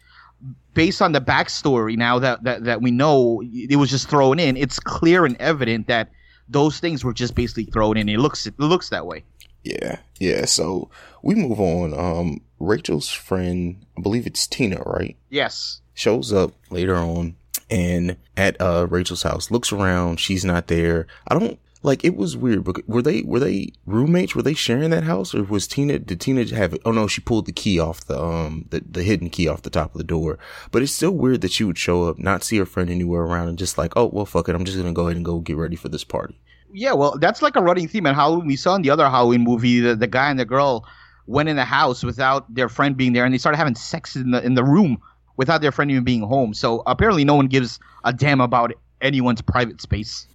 based 0.75 1.01
on 1.01 1.13
the 1.13 1.21
backstory 1.21 1.97
now 1.97 2.19
that, 2.19 2.45
that, 2.45 2.65
that 2.65 2.83
we 2.83 2.91
know 2.91 3.43
it 3.45 3.77
was 3.77 3.91
just 3.91 4.09
thrown 4.09 4.39
in, 4.39 4.57
it's 4.57 4.79
clear 4.79 5.25
and 5.25 5.37
evident 5.41 5.87
that 5.87 6.11
those 6.49 6.79
things 6.79 7.05
were 7.05 7.15
just 7.15 7.35
basically 7.35 7.65
thrown 7.65 7.97
in. 7.97 8.09
It 8.09 8.19
looks, 8.19 8.47
it 8.47 8.59
looks 8.59 8.91
that 8.91 9.07
way. 9.07 9.25
Yeah, 9.63 10.01
yeah. 10.21 10.45
So 10.45 10.91
we 11.23 11.35
move 11.35 11.59
on. 11.59 11.95
Um, 11.99 12.41
Rachel's 12.61 13.09
friend, 13.11 13.85
I 13.97 14.03
believe 14.03 14.27
it's 14.27 14.47
Tina, 14.47 14.83
right? 14.85 15.17
Yes. 15.31 15.81
shows 15.95 16.33
up 16.33 16.53
later 16.71 16.97
on 16.97 17.37
and 17.75 18.17
at 18.37 18.59
uh 18.61 18.87
Rachel's 18.89 19.25
house 19.25 19.51
looks 19.51 19.73
around 19.73 20.21
she's 20.21 20.45
not 20.45 20.69
there. 20.69 21.07
I 21.27 21.37
don't 21.37 21.59
like 21.83 22.05
it 22.05 22.17
was 22.17 22.37
weird 22.37 22.65
but 22.65 22.89
were 22.89 23.03
they 23.03 23.23
were 23.23 23.41
they 23.41 23.73
roommates? 23.85 24.35
Were 24.35 24.43
they 24.43 24.55
sharing 24.55 24.91
that 24.91 25.03
house 25.03 25.35
or 25.35 25.43
was 25.43 25.67
Tina 25.67 25.99
did 25.99 26.21
Tina 26.21 26.45
have 26.55 26.73
it 26.73 26.83
oh 26.85 26.93
no 26.93 27.09
she 27.09 27.21
pulled 27.21 27.47
the 27.47 27.53
key 27.53 27.81
off 27.81 28.07
the 28.07 28.19
um 28.19 28.67
the, 28.71 28.83
the 28.89 29.03
hidden 29.03 29.29
key 29.29 29.49
off 29.49 29.63
the 29.63 29.71
top 29.71 29.93
of 29.93 29.99
the 29.99 30.05
door. 30.05 30.39
But 30.71 30.83
it's 30.83 30.93
still 30.93 31.11
weird 31.11 31.41
that 31.41 31.51
she 31.51 31.65
would 31.65 31.77
show 31.77 32.05
up 32.05 32.19
not 32.19 32.45
see 32.45 32.59
her 32.59 32.67
friend 32.67 32.89
anywhere 32.89 33.23
around 33.23 33.49
and 33.49 33.59
just 33.59 33.77
like 33.77 33.93
oh 33.97 34.07
well 34.07 34.25
fuck 34.25 34.49
it 34.49 34.55
I'm 34.55 34.65
just 34.65 34.79
gonna 34.79 34.93
go 34.93 35.09
ahead 35.09 35.17
and 35.17 35.25
go 35.25 35.41
get 35.41 35.57
ready 35.57 35.77
for 35.77 35.89
this 35.89 36.05
party. 36.05 36.39
Yeah, 36.77 36.93
well, 36.93 37.17
that's 37.19 37.41
like 37.41 37.55
a 37.55 37.63
running 37.63 37.87
theme 37.87 38.05
in 38.05 38.17
Halloween. 38.17 38.49
We 38.49 38.57
saw 38.57 38.75
in 38.75 38.83
the 38.83 38.91
other 38.91 39.09
Halloween 39.09 39.43
movie 39.43 39.79
the, 39.79 39.95
the 39.95 40.09
guy 40.09 40.29
and 40.29 40.41
the 40.41 40.45
girl 40.45 40.85
went 41.29 41.49
in 41.49 41.55
the 41.55 41.65
house 41.65 42.03
without 42.03 42.53
their 42.53 42.69
friend 42.69 42.97
being 42.97 43.13
there, 43.13 43.25
and 43.25 43.33
they 43.33 43.39
started 43.39 43.59
having 43.59 43.77
sex 43.77 44.17
in 44.17 44.33
the 44.33 44.45
in 44.45 44.55
the 44.55 44.65
room 44.65 45.01
without 45.37 45.61
their 45.61 45.73
friend 45.73 45.91
even 45.91 46.05
being 46.05 46.23
home. 46.23 46.55
So 46.55 46.83
apparently, 46.87 47.25
no 47.25 47.35
one 47.35 47.47
gives 47.47 47.79
a 48.05 48.13
damn 48.13 48.41
about 48.41 48.73
anyone's 49.01 49.43
private 49.43 49.81
space. 49.81 50.27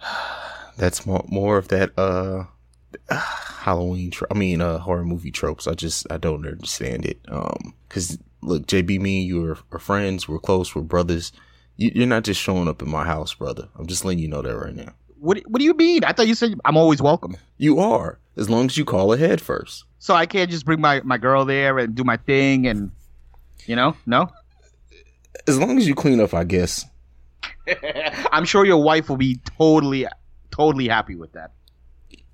That's 0.76 1.06
more 1.06 1.24
more 1.28 1.56
of 1.56 1.68
that 1.68 1.96
uh 1.98 2.44
Halloween. 3.10 4.10
Tro- 4.10 4.28
I 4.30 4.34
mean, 4.34 4.60
uh, 4.60 4.78
horror 4.78 5.04
movie 5.04 5.30
tropes. 5.30 5.66
I 5.66 5.74
just 5.74 6.06
I 6.10 6.16
don't 6.16 6.46
understand 6.46 7.04
it. 7.06 7.18
Um, 7.28 7.74
because 7.88 8.18
look, 8.42 8.66
JB, 8.66 9.00
me 9.00 9.20
and 9.20 9.28
you 9.28 9.46
are, 9.46 9.58
are 9.72 9.78
friends. 9.78 10.28
We're 10.28 10.38
close. 10.38 10.74
We're 10.74 10.82
brothers. 10.82 11.32
You, 11.76 11.90
you're 11.94 12.06
not 12.06 12.24
just 12.24 12.40
showing 12.40 12.68
up 12.68 12.82
in 12.82 12.90
my 12.90 13.04
house, 13.04 13.34
brother. 13.34 13.68
I'm 13.76 13.86
just 13.86 14.04
letting 14.04 14.20
you 14.20 14.28
know 14.28 14.42
that 14.42 14.56
right 14.56 14.74
now. 14.74 14.92
What 15.18 15.38
What 15.46 15.58
do 15.58 15.64
you 15.64 15.74
mean? 15.74 16.04
I 16.04 16.12
thought 16.12 16.28
you 16.28 16.34
said 16.34 16.54
I'm 16.64 16.76
always 16.76 17.00
welcome. 17.00 17.36
You 17.56 17.78
are, 17.80 18.18
as 18.36 18.50
long 18.50 18.66
as 18.66 18.76
you 18.76 18.84
call 18.84 19.12
ahead 19.12 19.40
first. 19.40 19.84
So 19.98 20.14
I 20.14 20.26
can't 20.26 20.50
just 20.50 20.66
bring 20.66 20.80
my 20.80 21.00
my 21.02 21.18
girl 21.18 21.44
there 21.44 21.78
and 21.78 21.94
do 21.94 22.04
my 22.04 22.16
thing 22.16 22.66
and 22.66 22.90
you 23.66 23.76
know 23.76 23.96
no. 24.06 24.28
As 25.46 25.58
long 25.58 25.78
as 25.78 25.86
you 25.86 25.94
clean 25.94 26.20
up, 26.20 26.32
I 26.32 26.44
guess. 26.44 26.86
I'm 28.32 28.44
sure 28.44 28.64
your 28.64 28.82
wife 28.82 29.08
will 29.08 29.16
be 29.16 29.40
totally 29.58 30.06
totally 30.50 30.88
happy 30.88 31.16
with 31.16 31.32
that. 31.32 31.52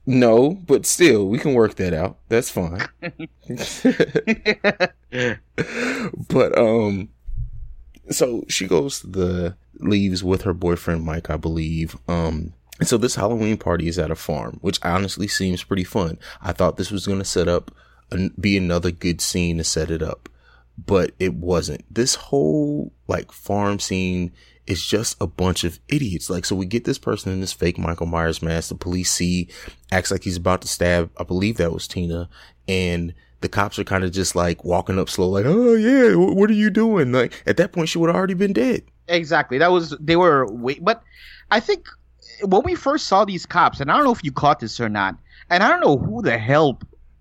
No, 0.06 0.58
but 0.66 0.86
still, 0.86 1.28
we 1.28 1.38
can 1.38 1.54
work 1.54 1.76
that 1.76 1.92
out. 1.92 2.18
That's 2.28 2.50
fine. 2.50 2.86
but 6.28 6.58
um, 6.58 7.08
so 8.10 8.44
she 8.48 8.66
goes 8.66 9.00
to 9.00 9.06
the 9.06 9.56
leaves 9.78 10.24
with 10.24 10.42
her 10.42 10.54
boyfriend 10.54 11.04
Mike, 11.04 11.30
I 11.30 11.36
believe. 11.36 11.96
Um, 12.08 12.54
and 12.78 12.88
so 12.88 12.96
this 12.96 13.14
Halloween 13.14 13.56
party 13.56 13.88
is 13.88 13.98
at 13.98 14.10
a 14.10 14.16
farm, 14.16 14.58
which 14.62 14.80
honestly 14.82 15.28
seems 15.28 15.62
pretty 15.62 15.84
fun. 15.84 16.18
I 16.40 16.52
thought 16.52 16.76
this 16.76 16.90
was 16.90 17.06
going 17.06 17.18
to 17.18 17.24
set 17.24 17.46
up 17.46 17.70
be 18.40 18.56
another 18.56 18.90
good 18.90 19.20
scene 19.20 19.58
to 19.58 19.64
set 19.64 19.90
it 19.90 20.02
up, 20.02 20.28
but 20.86 21.12
it 21.18 21.34
wasn't. 21.34 21.84
This 21.92 22.14
whole 22.14 22.92
like 23.08 23.32
farm 23.32 23.78
scene 23.78 24.32
is 24.66 24.84
just 24.84 25.16
a 25.20 25.26
bunch 25.26 25.64
of 25.64 25.80
idiots. 25.88 26.30
Like, 26.30 26.44
so 26.44 26.54
we 26.54 26.66
get 26.66 26.84
this 26.84 26.98
person 26.98 27.32
in 27.32 27.40
this 27.40 27.52
fake 27.52 27.78
Michael 27.78 28.06
Myers 28.06 28.42
mask. 28.42 28.68
The 28.68 28.74
police 28.76 29.10
see, 29.10 29.48
acts 29.90 30.10
like 30.10 30.22
he's 30.22 30.36
about 30.36 30.62
to 30.62 30.68
stab. 30.68 31.10
I 31.16 31.24
believe 31.24 31.56
that 31.56 31.72
was 31.72 31.88
Tina. 31.88 32.28
And 32.68 33.14
the 33.40 33.48
cops 33.48 33.78
are 33.78 33.84
kind 33.84 34.04
of 34.04 34.12
just 34.12 34.36
like 34.36 34.64
walking 34.64 34.98
up 34.98 35.08
slow, 35.08 35.28
like, 35.28 35.46
oh 35.46 35.74
yeah, 35.74 36.14
what 36.14 36.50
are 36.50 36.54
you 36.54 36.70
doing? 36.70 37.10
Like, 37.10 37.42
at 37.46 37.56
that 37.56 37.72
point, 37.72 37.88
she 37.88 37.98
would 37.98 38.08
have 38.08 38.16
already 38.16 38.34
been 38.34 38.52
dead. 38.52 38.82
Exactly. 39.08 39.58
That 39.58 39.72
was 39.72 39.96
they 39.98 40.16
were 40.16 40.46
wait, 40.52 40.84
but 40.84 41.02
I 41.50 41.58
think 41.58 41.86
when 42.44 42.62
we 42.64 42.74
first 42.74 43.08
saw 43.08 43.24
these 43.24 43.46
cops, 43.46 43.80
and 43.80 43.90
I 43.90 43.96
don't 43.96 44.04
know 44.04 44.12
if 44.12 44.22
you 44.22 44.30
caught 44.30 44.60
this 44.60 44.78
or 44.78 44.88
not, 44.88 45.16
and 45.48 45.62
I 45.64 45.68
don't 45.68 45.80
know 45.80 45.96
who 45.96 46.22
the 46.22 46.38
hell 46.38 46.78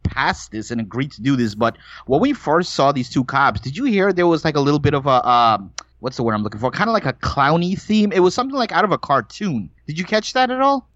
passed 0.09 0.51
this 0.51 0.71
and 0.71 0.81
agreed 0.81 1.11
to 1.13 1.21
do 1.21 1.35
this, 1.35 1.55
but 1.55 1.77
when 2.05 2.19
we 2.21 2.33
first 2.33 2.73
saw 2.73 2.91
these 2.91 3.09
two 3.09 3.23
cops, 3.23 3.61
did 3.61 3.77
you 3.77 3.85
hear 3.85 4.11
there 4.11 4.27
was 4.27 4.43
like 4.43 4.55
a 4.55 4.59
little 4.59 4.79
bit 4.79 4.93
of 4.93 5.05
a 5.05 5.27
um, 5.29 5.71
what's 5.99 6.17
the 6.17 6.23
word 6.23 6.33
I'm 6.33 6.43
looking 6.43 6.59
for? 6.59 6.71
Kind 6.71 6.89
of 6.89 6.93
like 6.93 7.05
a 7.05 7.13
clowny 7.13 7.79
theme. 7.79 8.11
It 8.11 8.21
was 8.21 8.33
something 8.33 8.57
like 8.57 8.71
out 8.71 8.83
of 8.83 8.91
a 8.91 8.97
cartoon. 8.97 9.69
Did 9.87 9.97
you 9.97 10.05
catch 10.05 10.33
that 10.33 10.49
at 10.49 10.61
all? 10.61 10.87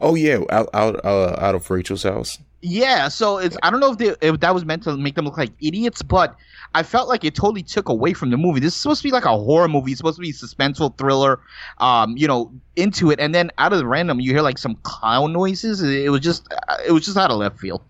Oh 0.00 0.14
yeah, 0.14 0.40
out 0.50 0.68
out 0.74 1.04
uh, 1.04 1.36
out 1.38 1.54
of 1.54 1.70
Rachel's 1.70 2.02
house. 2.02 2.38
Yeah, 2.60 3.06
so 3.06 3.38
it's 3.38 3.56
I 3.62 3.70
don't 3.70 3.78
know 3.78 3.92
if 3.92 3.98
they, 3.98 4.14
if 4.20 4.40
that 4.40 4.52
was 4.52 4.64
meant 4.64 4.82
to 4.84 4.96
make 4.96 5.14
them 5.14 5.24
look 5.24 5.38
like 5.38 5.52
idiots, 5.60 6.02
but 6.02 6.36
I 6.74 6.82
felt 6.82 7.08
like 7.08 7.24
it 7.24 7.36
totally 7.36 7.62
took 7.62 7.88
away 7.88 8.12
from 8.12 8.30
the 8.30 8.36
movie. 8.36 8.58
This 8.58 8.74
is 8.74 8.80
supposed 8.80 9.00
to 9.02 9.08
be 9.08 9.12
like 9.12 9.24
a 9.24 9.36
horror 9.38 9.68
movie. 9.68 9.92
It's 9.92 9.98
supposed 9.98 10.16
to 10.16 10.22
be 10.22 10.30
a 10.30 10.32
suspenseful 10.32 10.98
thriller, 10.98 11.40
um, 11.78 12.16
you 12.16 12.26
know, 12.26 12.52
into 12.74 13.12
it, 13.12 13.20
and 13.20 13.32
then 13.32 13.52
out 13.58 13.72
of 13.72 13.78
the 13.78 13.86
random, 13.86 14.18
you 14.18 14.32
hear 14.32 14.42
like 14.42 14.58
some 14.58 14.74
clown 14.82 15.32
noises. 15.32 15.82
It 15.82 16.10
was 16.10 16.20
just 16.20 16.48
it 16.84 16.90
was 16.90 17.04
just 17.04 17.16
out 17.16 17.30
of 17.30 17.38
left 17.38 17.60
field. 17.60 17.82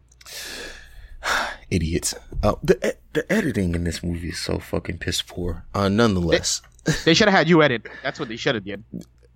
Idiots. 1.70 2.14
Uh, 2.42 2.54
the 2.62 2.96
the 3.12 3.30
editing 3.32 3.74
in 3.74 3.84
this 3.84 4.02
movie 4.02 4.28
is 4.30 4.38
so 4.38 4.58
fucking 4.58 4.98
piss 4.98 5.22
poor. 5.22 5.64
Uh, 5.74 5.88
nonetheless, 5.88 6.62
They 7.04 7.12
should 7.14 7.28
have 7.28 7.36
had 7.36 7.48
you 7.48 7.62
edit. 7.62 7.86
That's 8.02 8.18
what 8.20 8.28
they 8.28 8.36
should 8.36 8.54
have 8.54 8.64
did. 8.64 8.82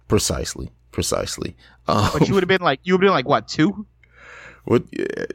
precisely, 0.09 0.71
precisely. 0.93 1.57
Um, 1.89 2.11
But 2.13 2.29
you 2.29 2.35
would 2.35 2.43
have 2.43 2.49
been 2.49 2.63
like 2.63 2.81
you 2.85 2.95
would 2.95 3.03
have 3.03 3.09
been 3.09 3.15
like 3.15 3.29
what 3.29 3.49
two, 3.49 3.87
what? 4.65 4.83
Uh, 4.99 5.27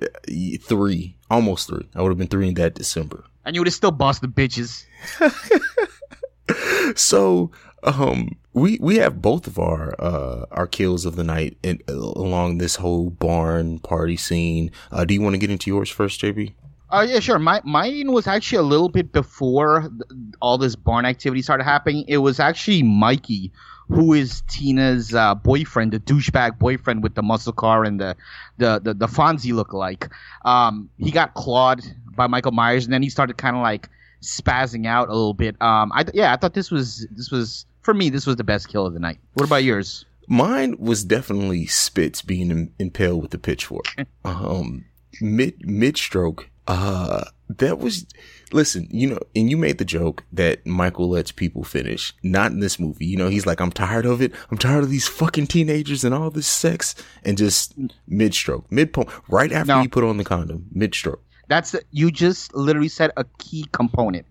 three, 0.62 1.16
almost 1.30 1.68
three. 1.68 1.88
I 1.96 2.02
would 2.02 2.10
have 2.10 2.18
been 2.18 2.28
three 2.28 2.48
in 2.48 2.54
that 2.56 2.74
December. 2.76 3.24
and 3.46 3.56
you 3.56 3.62
would 3.62 3.68
have 3.68 3.74
still 3.74 3.92
bossed 3.92 4.22
the 4.22 4.28
bitches. 4.28 4.86
so 6.96 7.52
um 7.84 8.36
we 8.58 8.78
we 8.82 8.98
have 8.98 9.22
both 9.22 9.48
of 9.48 9.60
our 9.60 9.94
uh 10.00 10.46
our 10.52 10.68
kills 10.68 11.06
of 11.06 11.16
the 11.16 11.24
night 11.24 11.58
in, 11.64 11.80
along 11.88 12.58
this 12.58 12.76
whole 12.78 13.10
barn 13.10 13.80
party 13.80 14.18
scene 14.18 14.72
uh 14.92 15.06
do 15.06 15.14
you 15.14 15.22
want 15.22 15.34
to 15.34 15.38
get 15.38 15.52
into 15.52 15.70
yours 15.70 15.90
first 15.90 16.22
jb 16.22 16.54
Uh, 16.90 17.06
yeah, 17.08 17.20
sure. 17.20 17.38
My 17.38 17.60
mine 17.66 18.14
was 18.14 18.28
actually 18.28 18.60
a 18.60 18.70
little 18.74 18.88
bit 18.88 19.12
before 19.12 19.92
all 20.40 20.58
this 20.58 20.76
barn 20.78 21.06
activity 21.06 21.42
started 21.42 21.66
happening. 21.66 22.06
It 22.08 22.20
was 22.20 22.40
actually 22.40 22.82
Mikey, 22.82 23.52
who 23.90 24.14
is 24.14 24.42
Tina's 24.48 25.14
uh, 25.14 25.36
boyfriend, 25.36 25.92
the 25.92 26.00
douchebag 26.00 26.58
boyfriend 26.58 27.04
with 27.04 27.16
the 27.16 27.22
muscle 27.32 27.52
car 27.52 27.84
and 27.84 28.00
the 28.00 28.16
the 28.58 28.80
the, 28.80 28.94
the 28.94 29.08
Fonzie 29.08 29.52
lookalike. 29.52 30.10
Um, 30.46 30.90
he 30.98 31.12
got 31.12 31.34
clawed 31.34 31.82
by 32.16 32.28
Michael 32.28 32.54
Myers, 32.54 32.86
and 32.86 32.94
then 32.94 33.04
he 33.04 33.10
started 33.10 33.36
kind 33.36 33.58
of 33.58 33.62
like 33.62 33.90
spazzing 34.24 34.88
out 34.88 35.10
a 35.10 35.16
little 35.20 35.34
bit. 35.36 35.62
Um, 35.62 35.92
I 35.94 36.06
yeah, 36.14 36.32
I 36.32 36.38
thought 36.38 36.54
this 36.54 36.72
was 36.72 37.06
this 37.12 37.32
was 37.32 37.66
for 37.88 37.94
me 37.94 38.10
this 38.10 38.28
was 38.28 38.36
the 38.36 38.44
best 38.44 38.68
kill 38.68 38.86
of 38.86 38.94
the 38.94 39.00
night. 39.00 39.18
What 39.36 39.46
about 39.46 39.64
yours? 39.64 40.04
mine 40.28 40.76
was 40.78 41.06
definitely 41.06 41.66
spitz 41.68 42.22
being 42.22 42.52
im- 42.52 42.74
impaled 42.80 43.22
with 43.22 43.32
the 43.32 43.38
pitchfork 43.38 43.86
um 44.26 44.84
mid 45.22 45.54
mid 45.66 45.96
stroke 45.96 46.50
uh 46.68 47.24
that 47.48 47.80
was 47.80 48.06
listen 48.52 48.86
you 48.92 49.10
know 49.10 49.20
and 49.38 49.50
you 49.50 49.56
made 49.56 49.78
the 49.78 49.86
joke 49.86 50.26
that 50.34 50.66
michael 50.68 51.08
lets 51.10 51.32
people 51.32 51.64
finish 51.64 52.14
not 52.24 52.52
in 52.52 52.60
this 52.60 52.78
movie 52.78 53.06
you 53.06 53.16
know 53.16 53.30
he's 53.30 53.46
like 53.46 53.62
i'm 53.62 53.72
tired 53.72 54.06
of 54.06 54.22
it 54.22 54.34
i'm 54.52 54.58
tired 54.58 54.84
of 54.84 54.90
these 54.90 55.08
fucking 55.08 55.48
teenagers 55.48 56.04
and 56.04 56.14
all 56.14 56.30
this 56.30 56.46
sex 56.46 56.94
and 57.24 57.38
just 57.38 57.74
mid 58.06 58.34
stroke 58.34 58.70
mid 58.70 58.92
point 58.92 59.08
right 59.30 59.54
after 59.54 59.72
No. 59.76 59.82
you 59.82 59.88
put 59.88 60.04
on 60.04 60.18
the 60.18 60.26
condom 60.26 60.68
mid 60.74 60.94
stroke 60.94 61.24
That's 61.48 61.76
you 61.92 62.12
just 62.12 62.54
literally 62.54 62.90
said 62.90 63.12
a 63.18 63.26
key 63.38 63.66
component. 63.72 64.26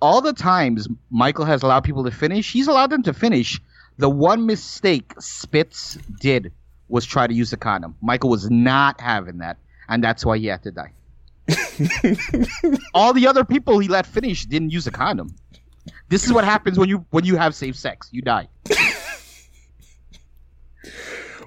All 0.00 0.20
the 0.20 0.32
times 0.32 0.88
Michael 1.10 1.44
has 1.44 1.62
allowed 1.62 1.84
people 1.84 2.04
to 2.04 2.10
finish, 2.10 2.52
he's 2.52 2.66
allowed 2.68 2.90
them 2.90 3.02
to 3.04 3.14
finish. 3.14 3.60
The 3.98 4.10
one 4.10 4.46
mistake 4.46 5.12
Spitz 5.18 5.96
did 6.20 6.52
was 6.88 7.06
try 7.06 7.26
to 7.26 7.32
use 7.32 7.52
a 7.52 7.56
condom. 7.56 7.96
Michael 8.02 8.30
was 8.30 8.50
not 8.50 9.00
having 9.00 9.38
that, 9.38 9.56
and 9.88 10.04
that's 10.04 10.24
why 10.24 10.38
he 10.38 10.46
had 10.46 10.62
to 10.64 10.70
die. 10.70 10.92
All 12.94 13.12
the 13.12 13.26
other 13.26 13.44
people 13.44 13.78
he 13.78 13.88
let 13.88 14.06
finish 14.06 14.44
didn't 14.44 14.70
use 14.70 14.86
a 14.86 14.90
condom. 14.90 15.34
This 16.08 16.24
is 16.24 16.32
what 16.32 16.44
happens 16.44 16.78
when 16.78 16.88
you 16.88 17.06
when 17.10 17.24
you 17.24 17.36
have 17.36 17.54
safe 17.54 17.76
sex. 17.76 18.08
You 18.12 18.22
die. 18.22 18.48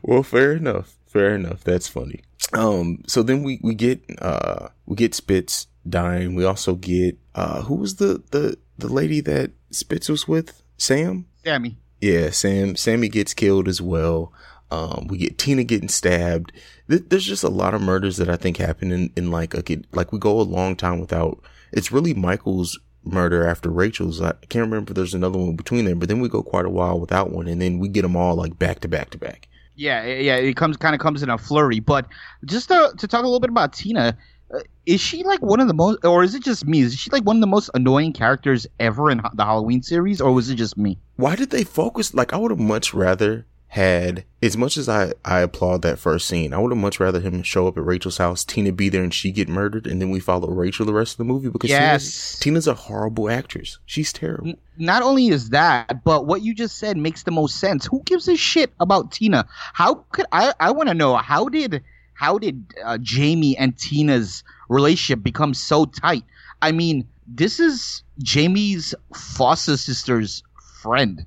Well, 0.01 0.23
fair 0.23 0.53
enough. 0.53 0.95
Fair 1.07 1.35
enough. 1.35 1.63
That's 1.63 1.87
funny. 1.87 2.21
Um, 2.53 3.03
so 3.07 3.21
then 3.23 3.43
we, 3.43 3.59
we 3.61 3.75
get, 3.75 4.01
uh, 4.19 4.69
we 4.85 4.95
get 4.95 5.13
Spitz 5.13 5.67
dying. 5.87 6.35
We 6.35 6.45
also 6.45 6.75
get, 6.75 7.17
uh, 7.35 7.61
who 7.63 7.75
was 7.75 7.95
the, 7.97 8.23
the, 8.31 8.57
the 8.77 8.87
lady 8.87 9.21
that 9.21 9.51
Spitz 9.71 10.09
was 10.09 10.27
with? 10.27 10.61
Sam? 10.77 11.25
Sammy. 11.43 11.77
Yeah, 12.01 12.29
Sam, 12.31 12.75
Sammy 12.75 13.09
gets 13.09 13.33
killed 13.33 13.67
as 13.67 13.81
well. 13.81 14.33
Um, 14.71 15.07
we 15.09 15.17
get 15.17 15.37
Tina 15.37 15.63
getting 15.63 15.89
stabbed. 15.89 16.51
Th- 16.89 17.03
there's 17.07 17.25
just 17.25 17.43
a 17.43 17.49
lot 17.49 17.73
of 17.73 17.81
murders 17.81 18.17
that 18.17 18.29
I 18.29 18.35
think 18.35 18.57
happen 18.57 18.91
in, 18.91 19.11
in 19.15 19.31
like, 19.31 19.53
a, 19.53 19.61
kid- 19.61 19.87
like 19.91 20.11
we 20.11 20.19
go 20.19 20.39
a 20.39 20.43
long 20.43 20.75
time 20.75 20.99
without, 20.99 21.41
it's 21.71 21.91
really 21.91 22.13
Michael's 22.13 22.79
murder 23.03 23.45
after 23.45 23.69
Rachel's. 23.69 24.21
I 24.21 24.33
can't 24.49 24.65
remember 24.69 24.91
if 24.91 24.95
there's 24.95 25.13
another 25.13 25.37
one 25.37 25.55
between 25.55 25.85
them, 25.85 25.99
but 25.99 26.07
then 26.07 26.19
we 26.19 26.29
go 26.29 26.41
quite 26.43 26.65
a 26.65 26.69
while 26.69 26.99
without 26.99 27.31
one 27.31 27.47
and 27.47 27.61
then 27.61 27.79
we 27.79 27.89
get 27.89 28.03
them 28.03 28.15
all 28.15 28.35
like 28.35 28.57
back 28.57 28.79
to 28.81 28.87
back 28.87 29.09
to 29.11 29.17
back. 29.17 29.47
Yeah, 29.79 30.05
yeah, 30.05 30.35
it 30.35 30.57
comes 30.57 30.75
kind 30.75 30.93
of 30.93 30.99
comes 30.99 31.23
in 31.23 31.29
a 31.29 31.37
flurry. 31.37 31.79
But 31.79 32.07
just 32.43 32.67
to, 32.67 32.93
to 32.97 33.07
talk 33.07 33.21
a 33.21 33.25
little 33.25 33.39
bit 33.39 33.49
about 33.49 33.71
Tina, 33.71 34.17
uh, 34.53 34.59
is 34.85 34.99
she 34.99 35.23
like 35.23 35.41
one 35.41 35.61
of 35.61 35.67
the 35.67 35.73
most, 35.73 36.03
or 36.03 36.21
is 36.21 36.35
it 36.35 36.43
just 36.43 36.65
me? 36.67 36.81
Is 36.81 36.95
she 36.95 37.09
like 37.11 37.23
one 37.23 37.37
of 37.37 37.41
the 37.41 37.47
most 37.47 37.69
annoying 37.73 38.11
characters 38.11 38.67
ever 38.79 39.09
in 39.09 39.21
the 39.33 39.45
Halloween 39.45 39.81
series, 39.81 40.19
or 40.19 40.33
was 40.33 40.49
it 40.49 40.55
just 40.55 40.77
me? 40.77 40.97
why 41.15 41.35
did 41.35 41.49
they 41.49 41.65
focus 41.65 42.13
like 42.13 42.31
i 42.31 42.37
would 42.37 42.49
have 42.49 42.59
much 42.59 42.93
rather 42.93 43.45
had 43.69 44.23
as 44.41 44.57
much 44.57 44.77
as 44.77 44.89
i 44.89 45.13
i 45.23 45.41
applaud 45.41 45.81
that 45.83 45.99
first 45.99 46.27
scene 46.27 46.53
i 46.53 46.57
would 46.57 46.71
have 46.71 46.77
much 46.77 46.99
rather 46.99 47.19
him 47.19 47.43
show 47.43 47.67
up 47.67 47.77
at 47.77 47.83
rachel's 47.85 48.17
house 48.17 48.43
tina 48.43 48.71
be 48.71 48.89
there 48.89 49.03
and 49.03 49.13
she 49.13 49.31
get 49.31 49.47
murdered 49.47 49.85
and 49.85 50.01
then 50.01 50.09
we 50.09 50.19
follow 50.19 50.49
rachel 50.49 50.87
the 50.87 50.93
rest 50.93 51.13
of 51.13 51.17
the 51.17 51.23
movie 51.23 51.49
because 51.49 51.69
Yes. 51.69 51.79
tina's, 51.79 52.39
tina's 52.39 52.67
a 52.67 52.73
horrible 52.73 53.29
actress 53.29 53.77
she's 53.85 54.11
terrible 54.11 54.53
Not 54.77 55.03
only 55.03 55.27
is 55.27 55.49
that, 55.49 56.03
but 56.03 56.25
what 56.25 56.41
you 56.41 56.55
just 56.55 56.77
said 56.79 56.97
makes 56.97 57.23
the 57.23 57.31
most 57.31 57.59
sense. 57.59 57.85
Who 57.85 58.01
gives 58.05 58.27
a 58.27 58.35
shit 58.37 58.71
about 58.79 59.11
Tina? 59.11 59.45
How 59.73 60.05
could 60.13 60.25
I? 60.31 60.53
I 60.59 60.71
want 60.71 60.87
to 60.87 60.95
know 60.95 61.15
how 61.17 61.49
did 61.49 61.83
how 62.13 62.37
did 62.39 62.73
uh, 62.83 62.97
Jamie 62.99 63.57
and 63.57 63.77
Tina's 63.77 64.41
relationship 64.69 65.21
become 65.21 65.53
so 65.53 65.83
tight? 65.85 66.23
I 66.61 66.71
mean, 66.71 67.05
this 67.27 67.59
is 67.59 68.03
Jamie's 68.23 68.95
foster 69.13 69.75
sister's 69.75 70.43
friend, 70.81 71.25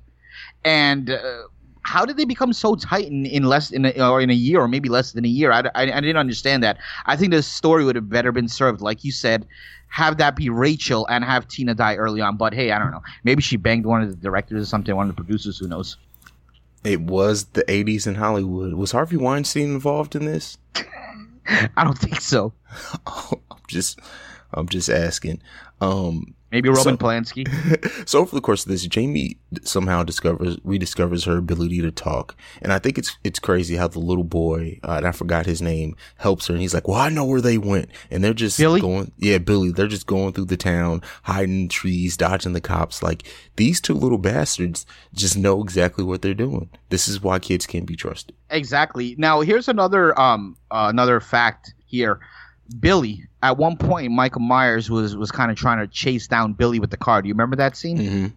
and 0.65 1.11
uh, 1.11 1.43
how 1.83 2.05
did 2.05 2.17
they 2.17 2.25
become 2.25 2.53
so 2.53 2.75
tight 2.75 3.07
in, 3.07 3.25
in 3.25 3.43
less 3.43 3.71
in 3.71 3.85
a, 3.85 4.09
or 4.09 4.21
in 4.21 4.29
a 4.29 4.33
year 4.33 4.61
or 4.61 4.67
maybe 4.67 4.89
less 4.89 5.11
than 5.11 5.25
a 5.25 5.29
year? 5.29 5.51
I, 5.51 5.59
I, 5.75 5.83
I 5.83 6.01
didn't 6.01 6.17
understand 6.17 6.63
that. 6.63 6.77
I 7.05 7.15
think 7.15 7.31
the 7.31 7.43
story 7.43 7.85
would 7.85 7.95
have 7.95 8.09
better 8.09 8.31
been 8.31 8.47
served, 8.47 8.81
like 8.81 9.03
you 9.03 9.11
said, 9.11 9.45
have 9.89 10.17
that 10.17 10.35
be 10.35 10.49
Rachel 10.49 11.05
and 11.07 11.23
have 11.23 11.47
Tina 11.47 11.75
die 11.75 11.95
early 11.95 12.21
on. 12.21 12.37
But 12.37 12.53
hey, 12.53 12.71
I 12.71 12.79
don't 12.79 12.91
know. 12.91 13.03
Maybe 13.23 13.41
she 13.41 13.57
banged 13.57 13.85
one 13.85 14.01
of 14.01 14.09
the 14.09 14.15
directors 14.15 14.63
or 14.63 14.65
something, 14.65 14.95
one 14.95 15.09
of 15.09 15.15
the 15.15 15.21
producers. 15.21 15.59
Who 15.59 15.67
knows? 15.67 15.97
It 16.83 17.01
was 17.01 17.45
the 17.45 17.63
80s 17.63 18.07
in 18.07 18.15
Hollywood. 18.15 18.73
Was 18.73 18.91
Harvey 18.91 19.17
Weinstein 19.17 19.73
involved 19.73 20.15
in 20.15 20.25
this? 20.25 20.57
I 21.77 21.83
don't 21.83 21.97
think 21.97 22.21
so. 22.21 22.53
I'm 23.05 23.59
just 23.67 23.99
I'm 24.53 24.67
just 24.67 24.89
asking. 24.89 25.41
Um 25.81 26.33
Maybe 26.53 26.69
Roman 26.69 26.83
So- 26.83 26.97
Polanski. 26.97 28.07
so 28.07 28.19
over 28.19 28.33
the 28.35 28.39
course 28.41 28.63
of 28.63 28.71
this, 28.71 28.85
Jamie 28.85 29.37
somehow 29.63 30.03
discovers 30.03 30.57
rediscovers 30.57 31.25
her 31.25 31.37
ability 31.37 31.81
to 31.81 31.91
talk, 31.91 32.35
and 32.61 32.71
I 32.71 32.77
think 32.77 32.99
it's 32.99 33.17
it's 33.23 33.39
crazy 33.39 33.75
how 33.75 33.87
the 33.87 33.97
little 33.99 34.23
boy, 34.23 34.79
uh, 34.83 34.93
and 34.97 35.07
I 35.07 35.11
forgot 35.11 35.47
his 35.47 35.63
name, 35.63 35.95
helps 36.17 36.45
her, 36.47 36.53
and 36.53 36.61
he's 36.61 36.73
like, 36.75 36.87
"Well, 36.87 36.99
I 36.99 37.09
know 37.09 37.25
where 37.25 37.41
they 37.41 37.57
went," 37.57 37.89
and 38.11 38.23
they're 38.23 38.35
just 38.35 38.59
Billy? 38.59 38.79
going, 38.81 39.11
yeah, 39.17 39.39
Billy. 39.39 39.71
They're 39.71 39.87
just 39.87 40.05
going 40.05 40.33
through 40.33 40.45
the 40.45 40.55
town, 40.57 41.01
hiding 41.23 41.69
trees, 41.69 42.15
dodging 42.15 42.53
the 42.53 42.61
cops. 42.61 43.01
Like 43.01 43.23
these 43.55 43.81
two 43.81 43.95
little 43.95 44.19
bastards 44.19 44.85
just 45.13 45.35
know 45.35 45.59
exactly 45.63 46.03
what 46.03 46.21
they're 46.21 46.35
doing. 46.35 46.69
This 46.89 47.07
is 47.07 47.19
why 47.19 47.39
kids 47.39 47.65
can't 47.65 47.87
be 47.87 47.95
trusted. 47.95 48.35
Exactly. 48.51 49.15
Now, 49.17 49.41
here's 49.41 49.67
another 49.67 50.17
um 50.19 50.55
uh, 50.69 50.85
another 50.89 51.19
fact 51.19 51.73
here. 51.85 52.19
Billy, 52.79 53.25
at 53.41 53.57
one 53.57 53.77
point, 53.77 54.11
Michael 54.11 54.41
Myers 54.41 54.89
was 54.89 55.15
was 55.15 55.31
kind 55.31 55.51
of 55.51 55.57
trying 55.57 55.79
to 55.79 55.87
chase 55.87 56.27
down 56.27 56.53
Billy 56.53 56.79
with 56.79 56.91
the 56.91 56.97
car. 56.97 57.21
Do 57.21 57.27
you 57.27 57.33
remember 57.33 57.57
that 57.57 57.75
scene? 57.75 57.97
hmm 57.97 58.27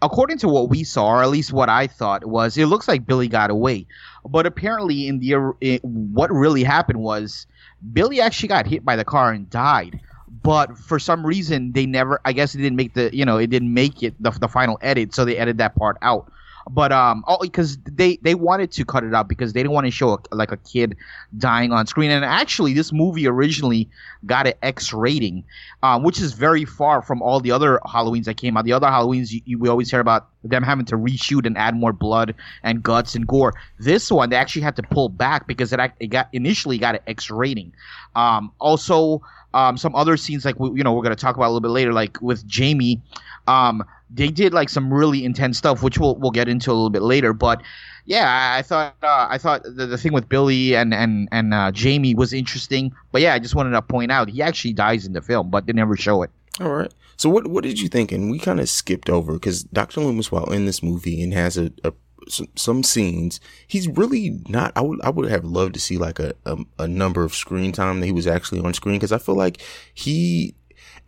According 0.00 0.38
to 0.38 0.48
what 0.48 0.70
we 0.70 0.82
saw, 0.82 1.08
or 1.08 1.22
at 1.22 1.28
least 1.28 1.52
what 1.52 1.68
I 1.68 1.88
thought 1.88 2.24
was, 2.24 2.56
it 2.56 2.66
looks 2.66 2.88
like 2.88 3.06
Billy 3.06 3.28
got 3.28 3.50
away. 3.50 3.86
But 4.24 4.46
apparently, 4.46 5.08
in 5.08 5.18
the 5.18 5.52
it, 5.60 5.84
what 5.84 6.32
really 6.32 6.64
happened 6.64 7.00
was 7.00 7.46
Billy 7.92 8.20
actually 8.20 8.48
got 8.48 8.66
hit 8.66 8.82
by 8.84 8.96
the 8.96 9.04
car 9.04 9.30
and 9.30 9.48
died. 9.50 10.00
But 10.42 10.78
for 10.78 10.98
some 10.98 11.24
reason, 11.24 11.72
they 11.72 11.84
never. 11.84 12.18
I 12.24 12.32
guess 12.32 12.54
it 12.54 12.58
didn't 12.58 12.76
make 12.76 12.94
the 12.94 13.14
you 13.14 13.26
know 13.26 13.36
it 13.36 13.48
didn't 13.48 13.74
make 13.74 14.02
it 14.02 14.14
the, 14.20 14.30
the 14.30 14.48
final 14.48 14.78
edit, 14.80 15.14
so 15.14 15.24
they 15.24 15.36
edited 15.36 15.58
that 15.58 15.76
part 15.76 15.98
out. 16.00 16.32
But 16.70 16.92
um, 16.92 17.24
oh, 17.26 17.38
because 17.40 17.78
they 17.78 18.18
they 18.22 18.34
wanted 18.34 18.70
to 18.72 18.84
cut 18.84 19.04
it 19.04 19.14
out 19.14 19.28
because 19.28 19.52
they 19.52 19.60
didn't 19.60 19.72
want 19.72 19.86
to 19.86 19.90
show 19.90 20.14
a, 20.14 20.34
like 20.34 20.52
a 20.52 20.56
kid 20.58 20.96
dying 21.36 21.72
on 21.72 21.86
screen. 21.86 22.10
And 22.10 22.24
actually, 22.24 22.74
this 22.74 22.92
movie 22.92 23.26
originally 23.26 23.88
got 24.26 24.46
an 24.46 24.54
X 24.62 24.92
rating, 24.92 25.44
um, 25.82 26.02
which 26.02 26.20
is 26.20 26.34
very 26.34 26.64
far 26.64 27.00
from 27.00 27.22
all 27.22 27.40
the 27.40 27.52
other 27.52 27.80
Halloweens 27.86 28.24
that 28.24 28.36
came 28.36 28.56
out. 28.56 28.64
The 28.64 28.72
other 28.72 28.86
Halloweens, 28.86 29.32
you, 29.32 29.40
you, 29.44 29.58
we 29.58 29.68
always 29.68 29.90
hear 29.90 30.00
about 30.00 30.28
them 30.44 30.62
having 30.62 30.84
to 30.86 30.96
reshoot 30.96 31.46
and 31.46 31.56
add 31.56 31.74
more 31.74 31.92
blood 31.92 32.34
and 32.62 32.82
guts 32.82 33.14
and 33.14 33.26
gore. 33.26 33.54
This 33.78 34.10
one, 34.10 34.30
they 34.30 34.36
actually 34.36 34.62
had 34.62 34.76
to 34.76 34.82
pull 34.82 35.08
back 35.08 35.46
because 35.46 35.72
it, 35.72 35.80
it 36.00 36.08
got 36.08 36.28
initially 36.32 36.78
got 36.78 36.96
an 36.96 37.00
X 37.06 37.30
rating. 37.30 37.72
Um, 38.14 38.52
also, 38.60 39.22
um, 39.54 39.78
some 39.78 39.94
other 39.94 40.16
scenes 40.16 40.44
like 40.44 40.56
you 40.58 40.84
know 40.84 40.92
we're 40.92 41.02
gonna 41.02 41.16
talk 41.16 41.36
about 41.36 41.46
a 41.46 41.52
little 41.52 41.60
bit 41.60 41.68
later, 41.68 41.92
like 41.92 42.20
with 42.20 42.46
Jamie. 42.46 43.00
Um, 43.46 43.84
they 44.10 44.28
did 44.28 44.54
like 44.54 44.68
some 44.68 44.92
really 44.92 45.24
intense 45.24 45.58
stuff, 45.58 45.82
which 45.82 45.98
we'll 45.98 46.16
we'll 46.16 46.30
get 46.30 46.48
into 46.48 46.70
a 46.70 46.74
little 46.74 46.90
bit 46.90 47.02
later. 47.02 47.32
But 47.32 47.62
yeah, 48.06 48.54
I, 48.56 48.62
thought 48.62 48.96
uh, 49.02 49.26
I 49.28 49.36
thought 49.36 49.62
the, 49.64 49.86
the 49.86 49.98
thing 49.98 50.12
with 50.12 50.28
Billy 50.28 50.74
and 50.74 50.94
and 50.94 51.28
and 51.30 51.52
uh, 51.52 51.70
Jamie 51.72 52.14
was 52.14 52.32
interesting. 52.32 52.92
But 53.12 53.22
yeah, 53.22 53.34
I 53.34 53.38
just 53.38 53.54
wanted 53.54 53.70
to 53.70 53.82
point 53.82 54.10
out 54.10 54.30
he 54.30 54.42
actually 54.42 54.72
dies 54.72 55.06
in 55.06 55.12
the 55.12 55.20
film, 55.20 55.50
but 55.50 55.66
they 55.66 55.72
never 55.72 55.96
show 55.96 56.22
it. 56.22 56.30
All 56.60 56.70
right. 56.70 56.92
So 57.16 57.28
what 57.28 57.46
what 57.48 57.64
did 57.64 57.80
you 57.80 57.88
think? 57.88 58.12
And 58.12 58.30
we 58.30 58.38
kind 58.38 58.60
of 58.60 58.68
skipped 58.68 59.10
over 59.10 59.34
because 59.34 59.64
Dr. 59.64 60.00
Loomis, 60.00 60.32
while 60.32 60.50
in 60.52 60.66
this 60.66 60.82
movie 60.82 61.22
and 61.22 61.34
has 61.34 61.58
a, 61.58 61.70
a 61.84 61.92
some, 62.28 62.48
some 62.56 62.82
scenes, 62.82 63.40
he's 63.66 63.88
really 63.88 64.40
not. 64.48 64.72
I 64.76 64.80
would 64.80 65.00
I 65.02 65.10
would 65.10 65.30
have 65.30 65.44
loved 65.44 65.74
to 65.74 65.80
see 65.80 65.98
like 65.98 66.18
a 66.18 66.34
a, 66.46 66.56
a 66.78 66.88
number 66.88 67.24
of 67.24 67.34
screen 67.34 67.72
time 67.72 68.00
that 68.00 68.06
he 68.06 68.12
was 68.12 68.26
actually 68.26 68.60
on 68.60 68.72
screen 68.74 68.96
because 68.96 69.12
I 69.12 69.18
feel 69.18 69.36
like 69.36 69.60
he. 69.94 70.54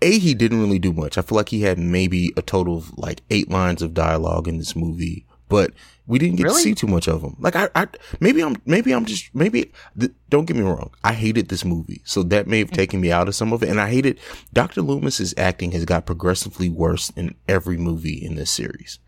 A, 0.03 0.19
he 0.19 0.35
didn't 0.35 0.61
really 0.61 0.79
do 0.79 0.93
much. 0.93 1.19
I 1.19 1.23
feel 1.23 1.37
like 1.37 1.49
he 1.51 1.63
had 1.63 1.79
maybe 1.79 2.33
a 2.37 2.43
total 2.43 2.77
of 2.79 2.97
like 2.99 3.23
eight 3.31 3.51
lines 3.51 3.83
of 3.83 3.95
dialogue 3.95 4.49
in 4.49 4.59
this 4.59 4.75
movie, 4.75 5.27
but 5.49 5.73
we 6.07 6.19
didn't 6.19 6.37
get 6.37 6.45
Really? 6.45 6.57
to 6.57 6.63
see 6.63 6.75
too 6.75 6.87
much 6.87 7.07
of 7.07 7.23
him. 7.23 7.37
Like 7.39 7.55
I, 7.55 7.69
I 7.75 7.87
maybe 8.19 8.43
I'm, 8.43 8.57
maybe 8.67 8.93
I'm 8.93 9.05
just, 9.05 9.35
maybe, 9.35 9.71
th- 9.99 10.13
don't 10.29 10.47
get 10.47 10.57
me 10.57 10.63
wrong. 10.63 10.91
I 11.05 11.13
hated 11.13 11.49
this 11.49 11.65
movie. 11.65 12.01
So 12.05 12.23
that 12.25 12.47
may 12.47 12.59
have 12.59 12.71
taken 12.71 13.01
me 13.01 13.13
out 13.13 13.29
of 13.29 13.35
some 13.35 13.53
of 13.53 13.63
it. 13.63 13.69
And 13.69 13.81
I 13.81 13.91
hated 13.91 14.19
Dr. 14.53 14.81
Loomis's 14.83 15.35
acting 15.37 15.73
has 15.73 15.85
got 15.85 16.07
progressively 16.07 16.69
worse 16.69 17.11
in 17.11 17.35
every 17.49 17.77
movie 17.77 18.25
in 18.25 18.35
this 18.37 18.51
series. 18.51 18.99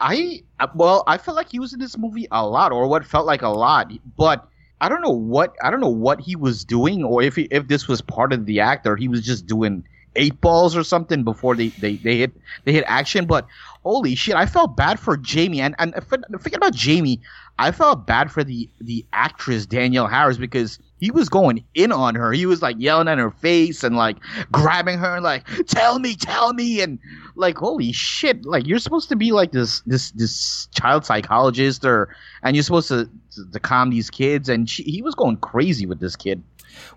I 0.00 0.42
uh, 0.58 0.66
well, 0.74 1.04
I 1.06 1.18
felt 1.18 1.36
like 1.36 1.50
he 1.50 1.60
was 1.60 1.72
in 1.72 1.78
this 1.80 1.96
movie 1.96 2.26
a 2.30 2.46
lot, 2.46 2.72
or 2.72 2.88
what 2.88 3.04
felt 3.04 3.26
like 3.26 3.42
a 3.42 3.48
lot, 3.48 3.92
but 4.16 4.48
I 4.80 4.88
don't 4.88 5.02
know 5.02 5.10
what 5.10 5.54
I 5.62 5.70
don't 5.70 5.80
know 5.80 5.88
what 5.90 6.20
he 6.20 6.36
was 6.36 6.64
doing, 6.64 7.04
or 7.04 7.22
if 7.22 7.36
he, 7.36 7.42
if 7.50 7.68
this 7.68 7.86
was 7.86 8.00
part 8.00 8.32
of 8.32 8.46
the 8.46 8.60
act, 8.60 8.86
or 8.86 8.96
he 8.96 9.08
was 9.08 9.22
just 9.22 9.46
doing 9.46 9.84
eight 10.16 10.40
balls 10.40 10.76
or 10.76 10.84
something 10.84 11.22
before 11.24 11.54
they 11.54 11.68
they, 11.68 11.96
they 11.96 12.18
hit 12.18 12.32
they 12.64 12.72
hit 12.72 12.84
action. 12.86 13.26
But 13.26 13.46
holy 13.82 14.14
shit, 14.14 14.34
I 14.34 14.46
felt 14.46 14.76
bad 14.76 14.98
for 14.98 15.16
Jamie, 15.16 15.60
and 15.60 15.74
and 15.78 15.94
forget 16.04 16.56
about 16.56 16.74
Jamie, 16.74 17.20
I 17.58 17.72
felt 17.72 18.06
bad 18.06 18.30
for 18.30 18.42
the 18.42 18.68
the 18.80 19.04
actress 19.12 19.66
Danielle 19.66 20.06
Harris 20.06 20.38
because 20.38 20.78
he 20.98 21.10
was 21.10 21.28
going 21.28 21.64
in 21.74 21.92
on 21.92 22.14
her. 22.14 22.32
He 22.32 22.46
was 22.46 22.62
like 22.62 22.76
yelling 22.78 23.08
at 23.08 23.18
her 23.18 23.30
face 23.30 23.84
and 23.84 23.96
like 23.96 24.16
grabbing 24.50 24.98
her 24.98 25.16
and 25.16 25.24
like 25.24 25.46
tell 25.66 25.98
me, 25.98 26.14
tell 26.14 26.52
me, 26.52 26.80
and 26.80 26.98
like 27.34 27.56
holy 27.56 27.92
shit, 27.92 28.44
like 28.44 28.66
you're 28.66 28.78
supposed 28.78 29.08
to 29.10 29.16
be 29.16 29.32
like 29.32 29.52
this 29.52 29.80
this 29.80 30.10
this 30.12 30.66
child 30.74 31.04
psychologist 31.04 31.84
or 31.84 32.14
and 32.42 32.56
you're 32.56 32.62
supposed 32.62 32.88
to 32.88 33.08
to, 33.34 33.50
to 33.52 33.60
calm 33.60 33.90
these 33.90 34.10
kids, 34.10 34.48
and 34.48 34.68
she, 34.68 34.82
he 34.82 35.02
was 35.02 35.14
going 35.14 35.36
crazy 35.36 35.86
with 35.86 36.00
this 36.00 36.16
kid. 36.16 36.42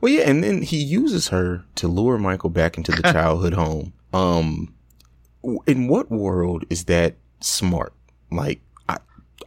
Well, 0.02 0.12
yeah. 0.12 0.30
And 0.30 0.44
then 0.44 0.62
he 0.62 0.78
uses 0.78 1.30
her 1.30 1.64
to 1.76 1.88
lure 1.88 2.18
Michael 2.18 2.50
back 2.50 2.78
into 2.78 2.92
the 2.92 3.02
childhood 3.12 3.54
home. 3.54 3.94
Um, 4.14 4.74
in 5.68 5.88
what 5.88 6.10
world 6.12 6.66
is 6.70 6.86
that 6.86 7.16
smart? 7.42 7.94
Like, 8.32 8.62
I, 8.90 8.98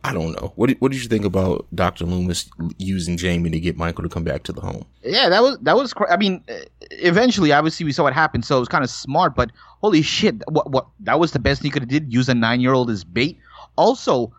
I 0.05 0.13
don't 0.13 0.33
know. 0.33 0.53
What 0.57 0.69
did, 0.69 0.81
what 0.81 0.93
did 0.93 1.03
you 1.03 1.09
think 1.09 1.25
about 1.25 1.67
Dr. 1.75 2.05
Loomis 2.05 2.49
using 2.79 3.17
Jamie 3.17 3.51
to 3.51 3.61
get 3.61 3.77
Michael 3.77 4.03
to 4.05 4.09
come 4.09 4.25
back 4.25 4.43
to 4.45 4.53
the 4.53 4.61
home? 4.61 4.85
Yeah, 5.03 5.29
that 5.29 5.43
was 5.43 5.59
that 5.63 5.77
was. 5.77 5.93
Cra- 5.95 6.13
I 6.13 6.17
mean, 6.17 6.45
eventually, 6.91 7.53
obviously, 7.53 7.85
we 7.85 7.93
saw 7.93 8.03
what 8.03 8.13
happened, 8.13 8.45
so 8.45 8.57
it 8.57 8.61
was 8.61 8.69
kind 8.69 8.85
of 8.85 8.91
smart. 8.91 9.35
But 9.35 9.51
holy 9.81 10.03
shit, 10.03 10.37
what 10.49 10.71
what 10.71 10.87
that 11.01 11.19
was 11.19 11.33
the 11.33 11.39
best 11.39 11.63
he 11.63 11.71
could 11.71 11.83
have 11.83 11.89
did. 11.89 12.13
Use 12.13 12.29
a 12.29 12.35
nine 12.35 12.61
year 12.61 12.73
old 12.73 12.91
as 12.91 13.05
bait. 13.05 13.39
Also, 13.77 14.33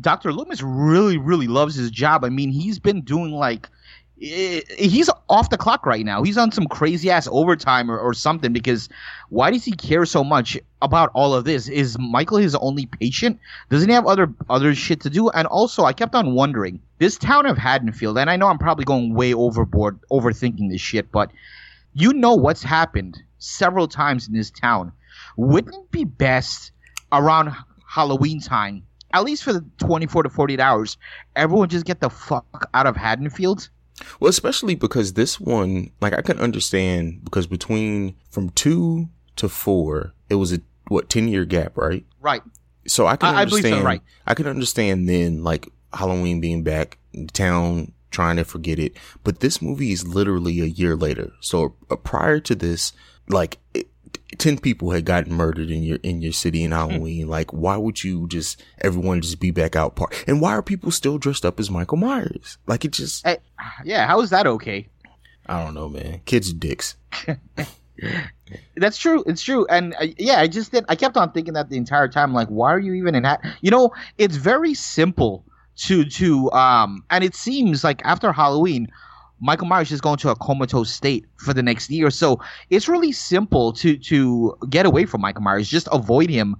Doctor 0.00 0.32
Loomis 0.32 0.62
really 0.62 1.18
really 1.18 1.46
loves 1.46 1.74
his 1.74 1.90
job. 1.90 2.24
I 2.24 2.28
mean, 2.28 2.50
he's 2.50 2.78
been 2.78 3.02
doing 3.02 3.32
like. 3.32 3.68
He's 4.16 5.10
off 5.28 5.50
the 5.50 5.58
clock 5.58 5.86
right 5.86 6.04
now. 6.04 6.22
He's 6.22 6.38
on 6.38 6.52
some 6.52 6.66
crazy 6.66 7.10
ass 7.10 7.28
overtime 7.30 7.90
or, 7.90 7.98
or 7.98 8.14
something 8.14 8.52
because 8.52 8.88
why 9.28 9.50
does 9.50 9.64
he 9.64 9.72
care 9.72 10.06
so 10.06 10.22
much 10.22 10.56
about 10.80 11.10
all 11.14 11.34
of 11.34 11.44
this? 11.44 11.68
Is 11.68 11.98
Michael 11.98 12.38
his 12.38 12.54
only 12.54 12.86
patient? 12.86 13.40
Doesn't 13.70 13.88
he 13.88 13.94
have 13.94 14.06
other 14.06 14.32
other 14.48 14.74
shit 14.74 15.00
to 15.00 15.10
do? 15.10 15.30
And 15.30 15.48
also, 15.48 15.84
I 15.84 15.92
kept 15.92 16.14
on 16.14 16.34
wondering 16.34 16.80
this 16.98 17.18
town 17.18 17.46
of 17.46 17.58
Haddonfield, 17.58 18.16
and 18.16 18.30
I 18.30 18.36
know 18.36 18.46
I'm 18.46 18.58
probably 18.58 18.84
going 18.84 19.14
way 19.14 19.34
overboard, 19.34 19.98
overthinking 20.12 20.70
this 20.70 20.80
shit, 20.80 21.10
but 21.10 21.32
you 21.92 22.12
know 22.12 22.34
what's 22.34 22.62
happened 22.62 23.20
several 23.38 23.88
times 23.88 24.28
in 24.28 24.34
this 24.34 24.50
town. 24.50 24.92
Wouldn't 25.36 25.74
it 25.74 25.90
be 25.90 26.04
best 26.04 26.72
around 27.10 27.52
Halloween 27.86 28.40
time, 28.40 28.84
at 29.12 29.24
least 29.24 29.44
for 29.44 29.52
the 29.52 29.64
24 29.78 30.24
to 30.24 30.28
48 30.28 30.60
hours, 30.60 30.96
everyone 31.34 31.68
just 31.68 31.84
get 31.84 32.00
the 32.00 32.10
fuck 32.10 32.68
out 32.72 32.86
of 32.86 32.96
Haddonfield? 32.96 33.68
Well, 34.20 34.28
especially 34.28 34.74
because 34.74 35.12
this 35.12 35.38
one, 35.40 35.90
like 36.00 36.12
I 36.12 36.22
can 36.22 36.38
understand 36.38 37.24
because 37.24 37.46
between 37.46 38.16
from 38.30 38.50
two 38.50 39.08
to 39.36 39.48
four, 39.48 40.14
it 40.28 40.34
was 40.36 40.52
a 40.52 40.60
what 40.88 41.08
ten 41.08 41.28
year 41.28 41.44
gap, 41.44 41.76
right? 41.76 42.04
Right. 42.20 42.42
So 42.86 43.06
I 43.06 43.16
can 43.16 43.34
I- 43.34 43.40
I 43.42 43.44
believe 43.44 43.62
so, 43.62 43.68
understand. 43.68 43.84
right. 43.84 44.02
I 44.26 44.34
can 44.34 44.46
understand 44.46 45.08
then, 45.08 45.42
like 45.44 45.68
Halloween 45.92 46.40
being 46.40 46.62
back 46.62 46.98
in 47.12 47.28
town, 47.28 47.92
trying 48.10 48.36
to 48.36 48.44
forget 48.44 48.78
it. 48.78 48.96
But 49.22 49.40
this 49.40 49.62
movie 49.62 49.92
is 49.92 50.06
literally 50.06 50.60
a 50.60 50.64
year 50.66 50.96
later. 50.96 51.32
So 51.40 51.76
uh, 51.90 51.96
prior 51.96 52.40
to 52.40 52.54
this, 52.54 52.92
like 53.28 53.58
it, 53.74 53.88
ten 54.38 54.58
people 54.58 54.90
had 54.90 55.04
gotten 55.04 55.32
murdered 55.34 55.70
in 55.70 55.82
your 55.82 55.98
in 56.02 56.20
your 56.22 56.32
city 56.32 56.62
in 56.64 56.70
Hmm. 56.70 56.76
Halloween. 56.78 57.28
Like, 57.28 57.52
why 57.52 57.76
would 57.76 58.02
you 58.04 58.26
just 58.28 58.62
everyone 58.80 59.20
just 59.20 59.40
be 59.40 59.50
back 59.50 59.76
out 59.76 59.94
part? 59.96 60.24
And 60.26 60.40
why 60.40 60.52
are 60.52 60.62
people 60.62 60.90
still 60.90 61.18
dressed 61.18 61.44
up 61.44 61.58
as 61.60 61.70
Michael 61.70 61.98
Myers? 61.98 62.58
Like, 62.66 62.84
it 62.84 62.92
just 62.92 63.26
Eh, 63.26 63.36
yeah, 63.84 64.06
how 64.06 64.20
is 64.20 64.30
that 64.30 64.46
okay? 64.46 64.88
I 65.46 65.62
don't 65.62 65.74
know, 65.74 65.88
man. 65.88 66.20
Kids 66.24 66.50
are 66.50 66.54
dicks. 66.56 66.96
That's 68.76 68.98
true. 68.98 69.22
It's 69.26 69.42
true. 69.42 69.66
And 69.68 69.94
uh, 70.00 70.06
yeah, 70.18 70.40
I 70.40 70.48
just 70.48 70.72
did. 70.72 70.84
I 70.88 70.96
kept 70.96 71.16
on 71.16 71.32
thinking 71.32 71.54
that 71.54 71.70
the 71.70 71.76
entire 71.76 72.08
time. 72.08 72.32
Like, 72.34 72.48
why 72.48 72.72
are 72.72 72.78
you 72.78 72.94
even 72.94 73.14
in 73.14 73.24
hat? 73.24 73.40
You 73.60 73.70
know, 73.70 73.90
it's 74.18 74.36
very 74.36 74.74
simple 74.74 75.44
to 75.76 76.04
to 76.04 76.50
um, 76.52 77.04
and 77.10 77.24
it 77.24 77.34
seems 77.34 77.84
like 77.84 78.02
after 78.04 78.32
Halloween, 78.32 78.88
Michael 79.40 79.66
Myers 79.66 79.92
is 79.92 80.00
going 80.00 80.18
to 80.18 80.30
a 80.30 80.36
comatose 80.36 80.92
state 80.92 81.26
for 81.36 81.52
the 81.52 81.62
next 81.62 81.90
year. 81.90 82.10
So 82.10 82.40
it's 82.70 82.88
really 82.88 83.12
simple 83.12 83.72
to 83.74 83.96
to 83.96 84.56
get 84.70 84.86
away 84.86 85.04
from 85.06 85.20
Michael 85.20 85.42
Myers. 85.42 85.68
Just 85.68 85.88
avoid 85.92 86.30
him 86.30 86.56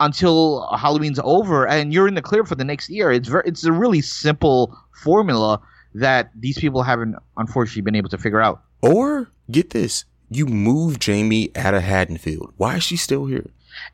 until 0.00 0.68
Halloween's 0.76 1.20
over, 1.24 1.66
and 1.66 1.92
you're 1.92 2.08
in 2.08 2.14
the 2.14 2.22
clear 2.22 2.44
for 2.44 2.54
the 2.54 2.64
next 2.64 2.90
year. 2.90 3.10
It's 3.10 3.28
very. 3.28 3.44
It's 3.46 3.64
a 3.64 3.72
really 3.72 4.02
simple 4.02 4.76
formula 5.02 5.60
that 5.94 6.30
these 6.34 6.58
people 6.58 6.82
haven't 6.82 7.16
unfortunately 7.36 7.82
been 7.82 7.96
able 7.96 8.10
to 8.10 8.18
figure 8.18 8.40
out. 8.40 8.62
Or 8.82 9.30
get 9.50 9.70
this, 9.70 10.04
you 10.30 10.46
move 10.46 10.98
Jamie 10.98 11.50
out 11.56 11.74
of 11.74 11.82
Haddonfield. 11.82 12.52
Why 12.56 12.76
is 12.76 12.82
she 12.82 12.96
still 12.96 13.26
here? 13.26 13.46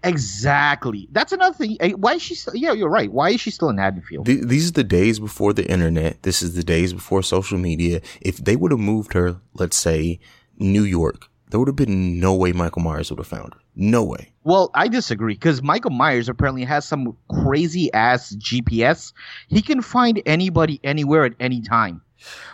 Exactly. 0.04 1.08
That's 1.12 1.32
another 1.32 1.54
thing. 1.56 1.76
Eh, 1.80 1.92
Why 1.92 2.14
is 2.14 2.22
she? 2.22 2.34
Still, 2.34 2.54
yeah, 2.56 2.72
you're 2.72 2.88
right. 2.88 3.10
Why 3.12 3.30
is 3.30 3.40
she 3.40 3.50
still 3.50 3.68
in 3.68 3.78
Haddonfield? 3.78 4.26
Th- 4.26 4.42
these 4.42 4.68
are 4.68 4.72
the 4.72 4.84
days 4.84 5.18
before 5.18 5.52
the 5.52 5.66
internet. 5.70 6.22
This 6.22 6.42
is 6.42 6.54
the 6.54 6.62
days 6.62 6.92
before 6.92 7.22
social 7.22 7.58
media. 7.58 8.00
If 8.20 8.38
they 8.38 8.56
would 8.56 8.70
have 8.70 8.80
moved 8.80 9.12
her, 9.14 9.36
let's 9.54 9.76
say 9.76 10.20
New 10.58 10.82
York, 10.84 11.28
there 11.50 11.58
would 11.60 11.68
have 11.68 11.76
been 11.76 12.18
no 12.18 12.34
way 12.34 12.52
Michael 12.52 12.82
Myers 12.82 13.10
would 13.10 13.18
have 13.18 13.26
found 13.26 13.54
her. 13.54 13.60
No 13.74 14.02
way. 14.04 14.32
Well, 14.44 14.70
I 14.74 14.88
disagree 14.88 15.34
because 15.34 15.62
Michael 15.62 15.90
Myers 15.90 16.28
apparently 16.28 16.64
has 16.64 16.84
some 16.84 17.16
crazy 17.42 17.92
ass 17.92 18.34
GPS. 18.36 19.12
He 19.48 19.62
can 19.62 19.80
find 19.82 20.20
anybody 20.26 20.80
anywhere 20.84 21.24
at 21.24 21.32
any 21.40 21.62
time, 21.62 22.02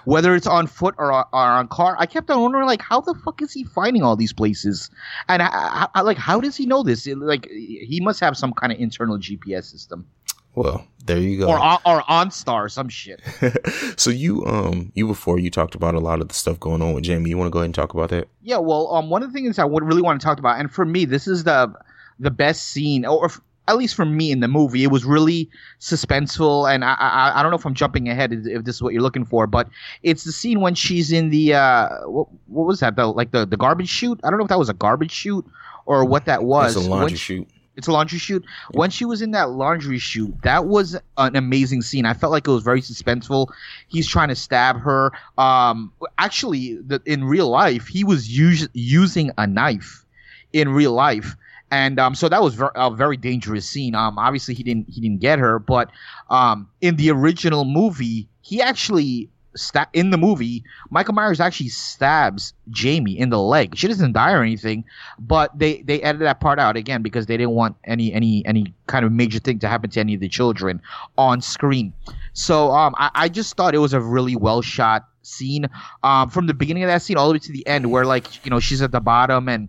whether 0.05 0.35
it's 0.35 0.47
on 0.47 0.67
foot 0.67 0.95
or, 0.99 1.13
or 1.13 1.27
on 1.33 1.69
car. 1.69 1.97
I 1.99 2.07
kept 2.07 2.31
on 2.31 2.41
wondering, 2.43 2.67
like, 2.67 2.83
how 2.83 3.01
the 3.01 3.15
fuck 3.15 3.43
is 3.43 3.53
he 3.53 3.65
finding 3.65 4.03
all 4.03 4.17
these 4.17 4.33
places? 4.33 4.91
And 5.29 5.43
I, 5.43 5.89
I, 5.95 6.01
like, 6.03 6.19
how 6.19 6.41
does 6.41 6.57
he 6.57 6.67
know 6.67 6.83
this? 6.83 7.07
It- 7.07 7.19
like, 7.19 7.47
he 7.51 8.01
must 8.03 8.21
have 8.21 8.37
some 8.37 8.53
kind 8.53 8.73
of 8.73 8.79
internal 8.79 9.19
GPS 9.19 9.65
system 9.65 10.07
Well, 10.55 10.87
there 11.05 11.19
you 11.19 11.39
go. 11.39 11.49
or 11.49 11.59
on, 11.59 11.79
or 11.87 12.03
OnStar 12.03 12.71
some 12.71 12.89
shit. 12.89 13.21
so 13.99 14.11
you 14.11 14.45
um 14.47 14.93
you 14.95 15.07
before 15.07 15.39
you 15.39 15.51
talked 15.51 15.75
about 15.75 15.95
a 15.95 16.01
lot 16.01 16.21
of 16.21 16.29
the 16.29 16.35
stuff 16.35 16.59
going 16.61 16.83
on 16.83 16.93
with 16.95 17.05
Jamie. 17.05 17.31
You 17.31 17.39
want 17.39 17.47
to 17.49 17.51
go 17.51 17.61
ahead 17.61 17.67
and 17.67 17.75
talk 17.75 17.95
about 17.95 18.11
that? 18.11 18.29
Yeah, 18.43 18.59
well, 18.59 18.95
um, 18.95 19.09
one 19.11 19.23
of 19.23 19.33
the 19.33 19.39
things 19.39 19.59
I 19.59 19.65
would 19.65 19.85
really 19.85 20.03
want 20.03 20.21
to 20.21 20.25
talk 20.25 20.39
about, 20.39 20.59
and 20.61 20.71
for 20.71 20.85
me, 20.85 21.05
this 21.05 21.27
is 21.27 21.45
the 21.45 21.73
the 22.19 22.31
best 22.31 22.69
scene, 22.69 23.07
or 23.07 23.31
at 23.69 23.77
least 23.77 23.95
for 23.95 24.05
me 24.05 24.33
in 24.33 24.41
the 24.41 24.49
movie, 24.49 24.83
it 24.83 24.91
was 24.91 25.05
really 25.05 25.49
suspenseful. 25.81 26.73
And 26.73 26.85
I, 26.85 26.95
I 26.95 27.39
I 27.39 27.43
don't 27.43 27.51
know 27.53 27.57
if 27.59 27.65
I'm 27.67 27.75
jumping 27.75 28.09
ahead 28.09 28.33
if 28.33 28.65
this 28.65 28.77
is 28.77 28.83
what 28.83 28.93
you're 28.93 29.03
looking 29.03 29.25
for, 29.25 29.47
but 29.47 29.69
it's 30.03 30.25
the 30.25 30.33
scene 30.33 30.61
when 30.61 30.75
she's 30.75 31.13
in 31.13 31.31
the 31.31 31.55
uh, 31.55 31.89
what, 32.09 32.29
what 32.47 32.67
was 32.67 32.81
that? 32.81 32.97
The 32.97 33.07
like 33.07 33.31
the 33.31 33.47
the 33.47 33.57
garbage 33.57 33.89
chute. 33.89 34.19
I 34.25 34.31
don't 34.31 34.39
know 34.39 34.45
if 34.45 34.49
that 34.49 34.59
was 34.59 34.69
a 34.69 34.75
garbage 34.75 35.13
chute 35.13 35.47
or 35.87 36.05
what 36.05 36.25
that 36.25 36.43
was. 36.45 36.77
It's 36.77 36.87
a 36.87 36.91
laundry 36.91 37.11
she- 37.17 37.17
shoot. 37.17 37.49
it's 37.77 37.87
a 37.87 37.93
laundry 37.93 38.19
chute. 38.19 38.45
When 38.73 38.91
she 38.91 39.05
was 39.05 39.23
in 39.23 39.31
that 39.33 39.51
laundry 39.51 39.99
chute, 39.99 40.35
that 40.43 40.67
was 40.67 40.97
an 41.17 41.37
amazing 41.37 41.83
scene. 41.83 42.07
I 42.07 42.15
felt 42.15 42.33
like 42.33 42.47
it 42.49 42.51
was 42.51 42.65
very 42.65 42.81
suspenseful. 42.83 43.49
He's 43.89 44.09
trying 44.09 44.29
to 44.29 44.35
stab 44.35 44.81
her. 44.81 45.13
Um, 45.39 45.93
actually, 46.19 46.75
the, 46.77 47.01
in 47.07 47.25
real 47.25 47.49
life, 47.49 47.87
he 47.87 48.03
was 48.05 48.27
us- 48.29 48.69
using 48.73 49.31
a 49.39 49.47
knife 49.47 50.05
in 50.53 50.71
real 50.71 50.93
life, 50.93 51.37
and 51.71 51.99
um, 51.99 52.15
so 52.15 52.29
that 52.29 52.43
was 52.43 52.55
ver- 52.55 52.73
a 52.75 52.91
very 52.91 53.17
dangerous 53.17 53.69
scene. 53.69 53.95
Um, 53.95 54.19
obviously, 54.19 54.55
he 54.55 54.63
didn't 54.63 54.89
he 54.89 55.01
didn't 55.01 55.21
get 55.21 55.39
her, 55.39 55.59
but 55.59 55.91
um, 56.31 56.69
in 56.81 56.97
the 56.97 57.11
original 57.11 57.65
movie, 57.65 58.29
he 58.41 58.63
actually. 58.63 59.31
Sta- 59.57 59.87
in 59.93 60.11
the 60.11 60.19
movie, 60.19 60.63
Michael 60.91 61.15
Myers 61.15 61.41
actually 61.41 61.71
stabs 61.71 62.53
Jamie 62.71 63.19
in 63.19 63.31
the 63.31 63.41
leg. 63.41 63.77
She 63.77 63.89
doesn't 63.89 64.13
die 64.13 64.33
or 64.33 64.43
anything, 64.43 64.85
but 65.19 65.59
they 65.59 65.83
they 65.83 66.01
edited 66.03 66.29
that 66.29 66.39
part 66.39 66.61
out 66.61 66.77
again 66.77 67.03
because 67.03 67.27
they 67.27 67.37
didn't 67.37 67.55
want 67.55 67.75
any 67.85 68.13
any 68.13 68.45
any 68.47 68.73
kind 68.87 69.05
of 69.05 69.11
major 69.11 69.41
thing 69.41 69.59
to 69.61 69.69
happen 69.69 69.91
to 69.91 70.01
any 70.01 70.15
of 70.15 70.21
the 70.21 70.29
children 70.29 70.81
on 71.17 71.41
screen. 71.41 71.93
So 72.35 72.71
um, 72.71 72.95
I, 72.99 73.11
I 73.15 73.29
just 73.29 73.57
thought 73.57 73.75
it 73.75 73.79
was 73.79 73.95
a 73.95 74.01
really 74.01 74.37
well 74.37 74.63
shot 74.63 75.09
scene 75.29 75.69
um, 76.03 76.31
from 76.31 76.47
the 76.47 76.55
beginning 76.55 76.83
of 76.83 76.89
that 76.89 77.03
scene 77.03 77.17
all 77.17 77.29
the 77.29 77.35
way 77.35 77.39
to 77.39 77.53
the 77.53 77.67
end, 77.67 77.91
where 77.91 78.05
like 78.05 78.45
you 78.45 78.51
know 78.51 78.61
she's 78.61 78.83
at 78.83 78.93
the 78.93 79.01
bottom 79.01 79.49
and 79.49 79.69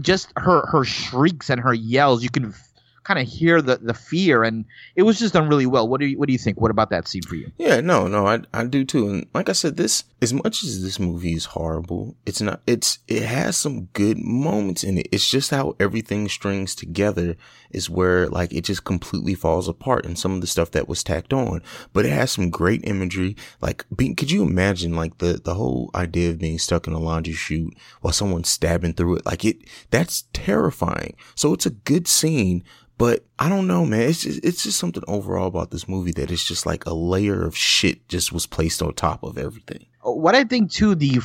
just 0.00 0.32
her 0.36 0.66
her 0.66 0.84
shrieks 0.84 1.50
and 1.50 1.60
her 1.60 1.74
yells, 1.74 2.22
you 2.22 2.30
can 2.30 2.54
kind 3.06 3.20
of 3.20 3.28
hear 3.28 3.62
the 3.62 3.76
the 3.76 3.94
fear, 3.94 4.42
and 4.42 4.64
it 4.96 5.04
was 5.04 5.18
just 5.18 5.34
done 5.34 5.48
really 5.48 5.66
well. 5.66 5.88
What 5.88 6.00
do 6.00 6.06
you 6.06 6.18
what 6.18 6.26
do 6.26 6.32
you 6.32 6.38
think? 6.38 6.60
What 6.60 6.72
about 6.72 6.90
that 6.90 7.06
scene 7.06 7.22
for 7.22 7.36
you? 7.36 7.50
Yeah, 7.56 7.80
no, 7.80 8.08
no, 8.08 8.26
I 8.26 8.40
I 8.52 8.64
do 8.64 8.84
too. 8.84 9.08
And 9.08 9.26
like 9.32 9.48
I 9.48 9.52
said, 9.52 9.76
this 9.76 10.04
as 10.20 10.32
much 10.32 10.64
as 10.64 10.82
this 10.82 10.98
movie 10.98 11.34
is 11.34 11.44
horrible, 11.44 12.16
it's 12.26 12.40
not. 12.40 12.60
It's 12.66 12.98
it 13.06 13.22
has 13.22 13.56
some 13.56 13.84
good 13.92 14.18
moments 14.18 14.82
in 14.82 14.98
it. 14.98 15.08
It's 15.12 15.30
just 15.30 15.50
how 15.50 15.76
everything 15.78 16.28
strings 16.28 16.74
together 16.74 17.36
is 17.70 17.88
where 17.88 18.28
like 18.28 18.52
it 18.52 18.64
just 18.64 18.84
completely 18.84 19.34
falls 19.34 19.68
apart. 19.68 20.04
And 20.04 20.18
some 20.18 20.34
of 20.34 20.40
the 20.40 20.46
stuff 20.46 20.72
that 20.72 20.88
was 20.88 21.04
tacked 21.04 21.32
on, 21.32 21.62
but 21.92 22.06
it 22.06 22.10
has 22.10 22.32
some 22.32 22.50
great 22.50 22.80
imagery. 22.84 23.36
Like, 23.60 23.84
being, 23.94 24.16
could 24.16 24.30
you 24.30 24.42
imagine 24.42 24.96
like 24.96 25.18
the 25.18 25.34
the 25.42 25.54
whole 25.54 25.90
idea 25.94 26.30
of 26.30 26.38
being 26.38 26.58
stuck 26.58 26.86
in 26.86 26.92
a 26.92 26.98
laundry 26.98 27.34
chute 27.34 27.76
while 28.00 28.12
someone's 28.12 28.48
stabbing 28.48 28.94
through 28.94 29.16
it? 29.16 29.26
Like 29.26 29.44
it, 29.44 29.58
that's 29.90 30.24
terrifying. 30.32 31.14
So 31.36 31.52
it's 31.52 31.66
a 31.66 31.70
good 31.70 32.08
scene. 32.08 32.64
But 32.98 33.24
I 33.38 33.48
don't 33.48 33.66
know, 33.66 33.84
man. 33.84 34.08
It's 34.08 34.22
just, 34.22 34.42
it's 34.44 34.62
just 34.62 34.78
something 34.78 35.02
overall 35.06 35.48
about 35.48 35.70
this 35.70 35.86
movie 35.86 36.12
that 36.12 36.30
it's 36.30 36.46
just 36.46 36.64
like 36.64 36.86
a 36.86 36.94
layer 36.94 37.44
of 37.44 37.56
shit 37.56 38.08
just 38.08 38.32
was 38.32 38.46
placed 38.46 38.80
on 38.82 38.94
top 38.94 39.22
of 39.22 39.36
everything. 39.36 39.84
what 40.02 40.34
I 40.34 40.44
think 40.44 40.70
too, 40.70 40.94
the 40.94 41.20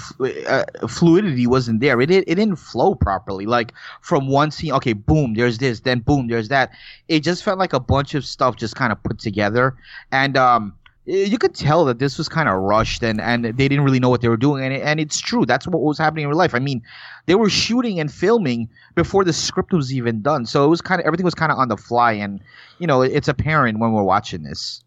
uh, 0.50 0.88
fluidity 0.88 1.48
wasn't 1.48 1.80
there. 1.80 2.02
It, 2.02 2.08
did, 2.08 2.24
it 2.28 2.36
didn't 2.36 2.58
flow 2.58 2.96
properly. 2.96 3.46
Like 3.46 3.74
from 4.02 4.28
one 4.28 4.52
scene, 4.52 4.72
okay, 4.74 4.94
boom, 4.94 5.36
there's 5.36 5.60
this, 5.60 5.82
then 5.82 6.00
boom, 6.00 6.28
there's 6.28 6.50
that. 6.50 6.72
It 7.08 7.22
just 7.22 7.44
felt 7.44 7.60
like 7.60 7.74
a 7.74 7.80
bunch 7.80 8.16
of 8.16 8.26
stuff 8.26 8.56
just 8.56 8.76
kind 8.76 8.92
of 8.92 9.02
put 9.04 9.20
together, 9.20 9.78
and 10.12 10.36
um, 10.36 10.74
you 11.12 11.38
could 11.38 11.54
tell 11.54 11.86
that 11.86 12.00
this 12.00 12.18
was 12.18 12.30
kind 12.30 12.48
of 12.48 12.56
rushed, 12.56 13.04
and 13.04 13.20
and 13.20 13.46
they 13.46 13.68
didn't 13.68 13.84
really 13.84 14.00
know 14.00 14.10
what 14.10 14.22
they 14.22 14.30
were 14.30 14.38
doing. 14.38 14.64
And 14.64 14.74
and 14.74 15.00
it's 15.00 15.20
true, 15.20 15.46
that's 15.46 15.68
what 15.68 15.82
was 15.82 15.98
happening 15.98 16.24
in 16.24 16.30
real 16.30 16.38
life. 16.38 16.56
I 16.56 16.60
mean, 16.60 16.82
they 17.26 17.36
were 17.36 17.50
shooting 17.50 18.00
and 18.00 18.12
filming 18.12 18.70
before 18.96 19.24
the 19.24 19.34
script 19.34 19.74
was 19.74 19.94
even 19.94 20.22
done, 20.22 20.46
so 20.46 20.66
it 20.66 20.70
was 20.70 20.82
kind 20.82 21.02
of 21.02 21.08
everything 21.08 21.26
was 21.26 21.36
kind 21.36 21.52
of 21.52 21.58
on 21.58 21.68
the 21.68 21.78
fly, 21.78 22.14
and 22.14 22.42
you 22.80 22.88
know, 22.88 23.02
it's 23.02 23.28
apparent 23.28 23.80
when 23.80 23.92
we're 23.92 24.04
watching 24.04 24.44
this. 24.44 24.84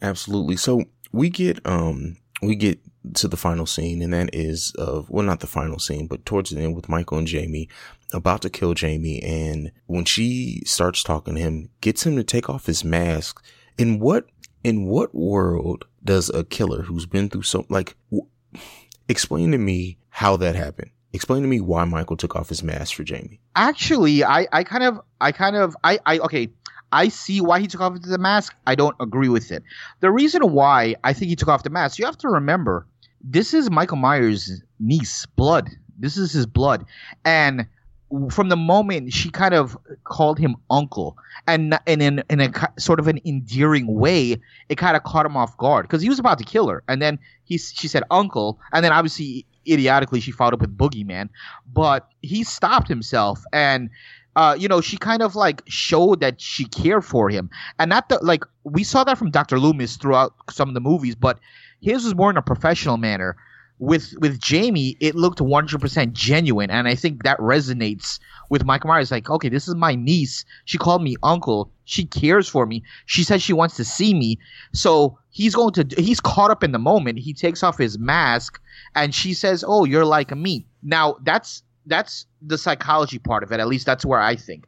Absolutely. 0.00 0.56
So 0.56 0.84
we 1.12 1.30
get 1.30 1.64
um 1.66 2.16
we 2.42 2.56
get 2.56 2.80
to 3.14 3.28
the 3.28 3.36
final 3.36 3.66
scene, 3.66 4.02
and 4.02 4.12
that 4.12 4.30
is 4.32 4.72
of 4.78 5.08
well, 5.10 5.24
not 5.24 5.40
the 5.40 5.46
final 5.46 5.78
scene, 5.78 6.06
but 6.06 6.26
towards 6.26 6.50
the 6.50 6.60
end 6.60 6.74
with 6.74 6.88
Michael 6.88 7.18
and 7.18 7.26
Jamie 7.26 7.68
about 8.12 8.42
to 8.42 8.50
kill 8.50 8.74
Jamie, 8.74 9.22
and 9.22 9.72
when 9.86 10.04
she 10.04 10.62
starts 10.66 11.02
talking 11.02 11.34
to 11.34 11.40
him, 11.40 11.70
gets 11.80 12.04
him 12.04 12.16
to 12.16 12.24
take 12.24 12.50
off 12.50 12.66
his 12.66 12.84
mask. 12.84 13.42
In 13.78 14.00
what 14.00 14.26
in 14.64 14.86
what 14.86 15.14
world 15.14 15.84
does 16.04 16.28
a 16.30 16.44
killer 16.44 16.82
who's 16.82 17.06
been 17.06 17.28
through 17.28 17.42
so 17.42 17.64
like 17.68 17.96
w- 18.10 18.28
explain 19.08 19.52
to 19.52 19.58
me 19.58 19.98
how 20.10 20.36
that 20.36 20.54
happened? 20.54 20.90
Explain 21.12 21.42
to 21.42 21.48
me 21.48 21.60
why 21.60 21.84
Michael 21.84 22.16
took 22.16 22.34
off 22.36 22.48
his 22.48 22.62
mask 22.62 22.94
for 22.94 23.04
Jamie. 23.04 23.40
actually 23.54 24.24
i 24.24 24.46
i 24.52 24.64
kind 24.64 24.82
of 24.84 25.00
i 25.20 25.30
kind 25.32 25.56
of 25.56 25.76
i 25.84 25.98
i 26.06 26.18
okay 26.18 26.48
i 26.90 27.08
see 27.08 27.40
why 27.40 27.60
he 27.60 27.66
took 27.66 27.80
off 27.80 28.00
the 28.00 28.18
mask 28.18 28.54
i 28.66 28.74
don't 28.74 28.96
agree 29.00 29.28
with 29.28 29.50
it 29.50 29.62
the 30.00 30.10
reason 30.10 30.42
why 30.52 30.94
i 31.04 31.12
think 31.12 31.28
he 31.28 31.36
took 31.36 31.48
off 31.48 31.62
the 31.62 31.70
mask 31.70 31.98
you 31.98 32.04
have 32.06 32.16
to 32.16 32.28
remember 32.28 32.86
this 33.22 33.52
is 33.52 33.70
michael 33.70 33.96
myers 33.98 34.62
niece 34.80 35.26
blood 35.36 35.68
this 35.98 36.16
is 36.16 36.32
his 36.32 36.46
blood 36.46 36.84
and 37.24 37.66
from 38.30 38.48
the 38.48 38.56
moment 38.56 39.12
she 39.12 39.30
kind 39.30 39.54
of 39.54 39.76
called 40.04 40.38
him 40.38 40.56
uncle 40.70 41.16
and 41.46 41.78
and 41.86 42.02
in, 42.02 42.22
in 42.28 42.40
a 42.40 42.52
sort 42.78 43.00
of 43.00 43.08
an 43.08 43.18
endearing 43.24 43.86
way 43.86 44.36
it 44.68 44.76
kind 44.76 44.96
of 44.96 45.02
caught 45.04 45.24
him 45.24 45.36
off 45.36 45.56
guard 45.56 45.84
because 45.84 46.02
he 46.02 46.08
was 46.08 46.18
about 46.18 46.38
to 46.38 46.44
kill 46.44 46.68
her 46.68 46.82
and 46.88 47.00
then 47.00 47.18
he 47.44 47.56
she 47.58 47.88
said 47.88 48.02
uncle 48.10 48.58
and 48.72 48.84
then 48.84 48.92
obviously 48.92 49.46
idiotically 49.66 50.20
she 50.20 50.30
followed 50.30 50.54
up 50.54 50.60
with 50.60 50.76
boogeyman 50.76 51.28
but 51.72 52.08
he 52.20 52.44
stopped 52.44 52.88
himself 52.88 53.42
and 53.52 53.88
uh, 54.34 54.56
you 54.58 54.66
know, 54.66 54.80
she 54.80 54.96
kind 54.96 55.22
of 55.22 55.36
like 55.36 55.62
showed 55.66 56.20
that 56.20 56.40
she 56.40 56.64
cared 56.64 57.04
for 57.04 57.28
him, 57.28 57.50
and 57.78 57.90
not 57.90 58.08
the 58.08 58.18
like 58.22 58.44
we 58.64 58.82
saw 58.82 59.04
that 59.04 59.18
from 59.18 59.30
Dr. 59.30 59.58
Loomis 59.58 59.96
throughout 59.96 60.32
some 60.50 60.68
of 60.68 60.74
the 60.74 60.80
movies, 60.80 61.14
but 61.14 61.38
his 61.82 62.04
was 62.04 62.14
more 62.14 62.30
in 62.30 62.36
a 62.36 62.42
professional 62.42 62.96
manner. 62.96 63.36
With 63.82 64.14
with 64.20 64.38
Jamie, 64.38 64.96
it 65.00 65.16
looked 65.16 65.40
100% 65.40 66.12
genuine, 66.12 66.70
and 66.70 66.86
I 66.86 66.94
think 66.94 67.24
that 67.24 67.36
resonates 67.38 68.20
with 68.48 68.64
Michael 68.64 68.86
Myers. 68.86 69.10
Like, 69.10 69.28
okay, 69.28 69.48
this 69.48 69.66
is 69.66 69.74
my 69.74 69.96
niece. 69.96 70.44
She 70.66 70.78
called 70.78 71.02
me 71.02 71.16
uncle. 71.24 71.68
She 71.84 72.04
cares 72.04 72.48
for 72.48 72.64
me. 72.64 72.84
She 73.06 73.24
says 73.24 73.42
she 73.42 73.52
wants 73.52 73.74
to 73.78 73.84
see 73.84 74.14
me. 74.14 74.38
So 74.72 75.18
he's 75.30 75.56
going 75.56 75.72
to. 75.72 75.86
He's 76.00 76.20
caught 76.20 76.52
up 76.52 76.62
in 76.62 76.70
the 76.70 76.78
moment. 76.78 77.18
He 77.18 77.34
takes 77.34 77.64
off 77.64 77.76
his 77.76 77.98
mask, 77.98 78.60
and 78.94 79.12
she 79.12 79.34
says, 79.34 79.64
"Oh, 79.66 79.84
you're 79.84 80.04
like 80.04 80.30
me." 80.36 80.64
Now 80.84 81.16
that's 81.24 81.64
that's 81.86 82.26
the 82.40 82.58
psychology 82.58 83.18
part 83.18 83.42
of 83.42 83.50
it. 83.50 83.58
At 83.58 83.66
least 83.66 83.84
that's 83.84 84.06
where 84.06 84.20
I 84.20 84.36
think. 84.36 84.64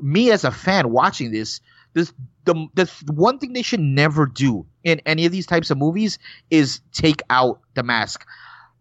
Me 0.00 0.30
as 0.30 0.42
a 0.42 0.50
fan 0.50 0.90
watching 0.90 1.32
this, 1.32 1.60
this 1.92 2.14
the 2.44 2.54
the 2.74 2.90
one 3.12 3.38
thing 3.38 3.52
they 3.52 3.62
should 3.62 3.80
never 3.80 4.24
do 4.24 4.64
in 4.84 5.00
any 5.04 5.26
of 5.26 5.32
these 5.32 5.46
types 5.46 5.70
of 5.70 5.76
movies 5.76 6.18
is 6.50 6.80
take 6.92 7.20
out 7.28 7.60
the 7.74 7.82
mask. 7.82 8.26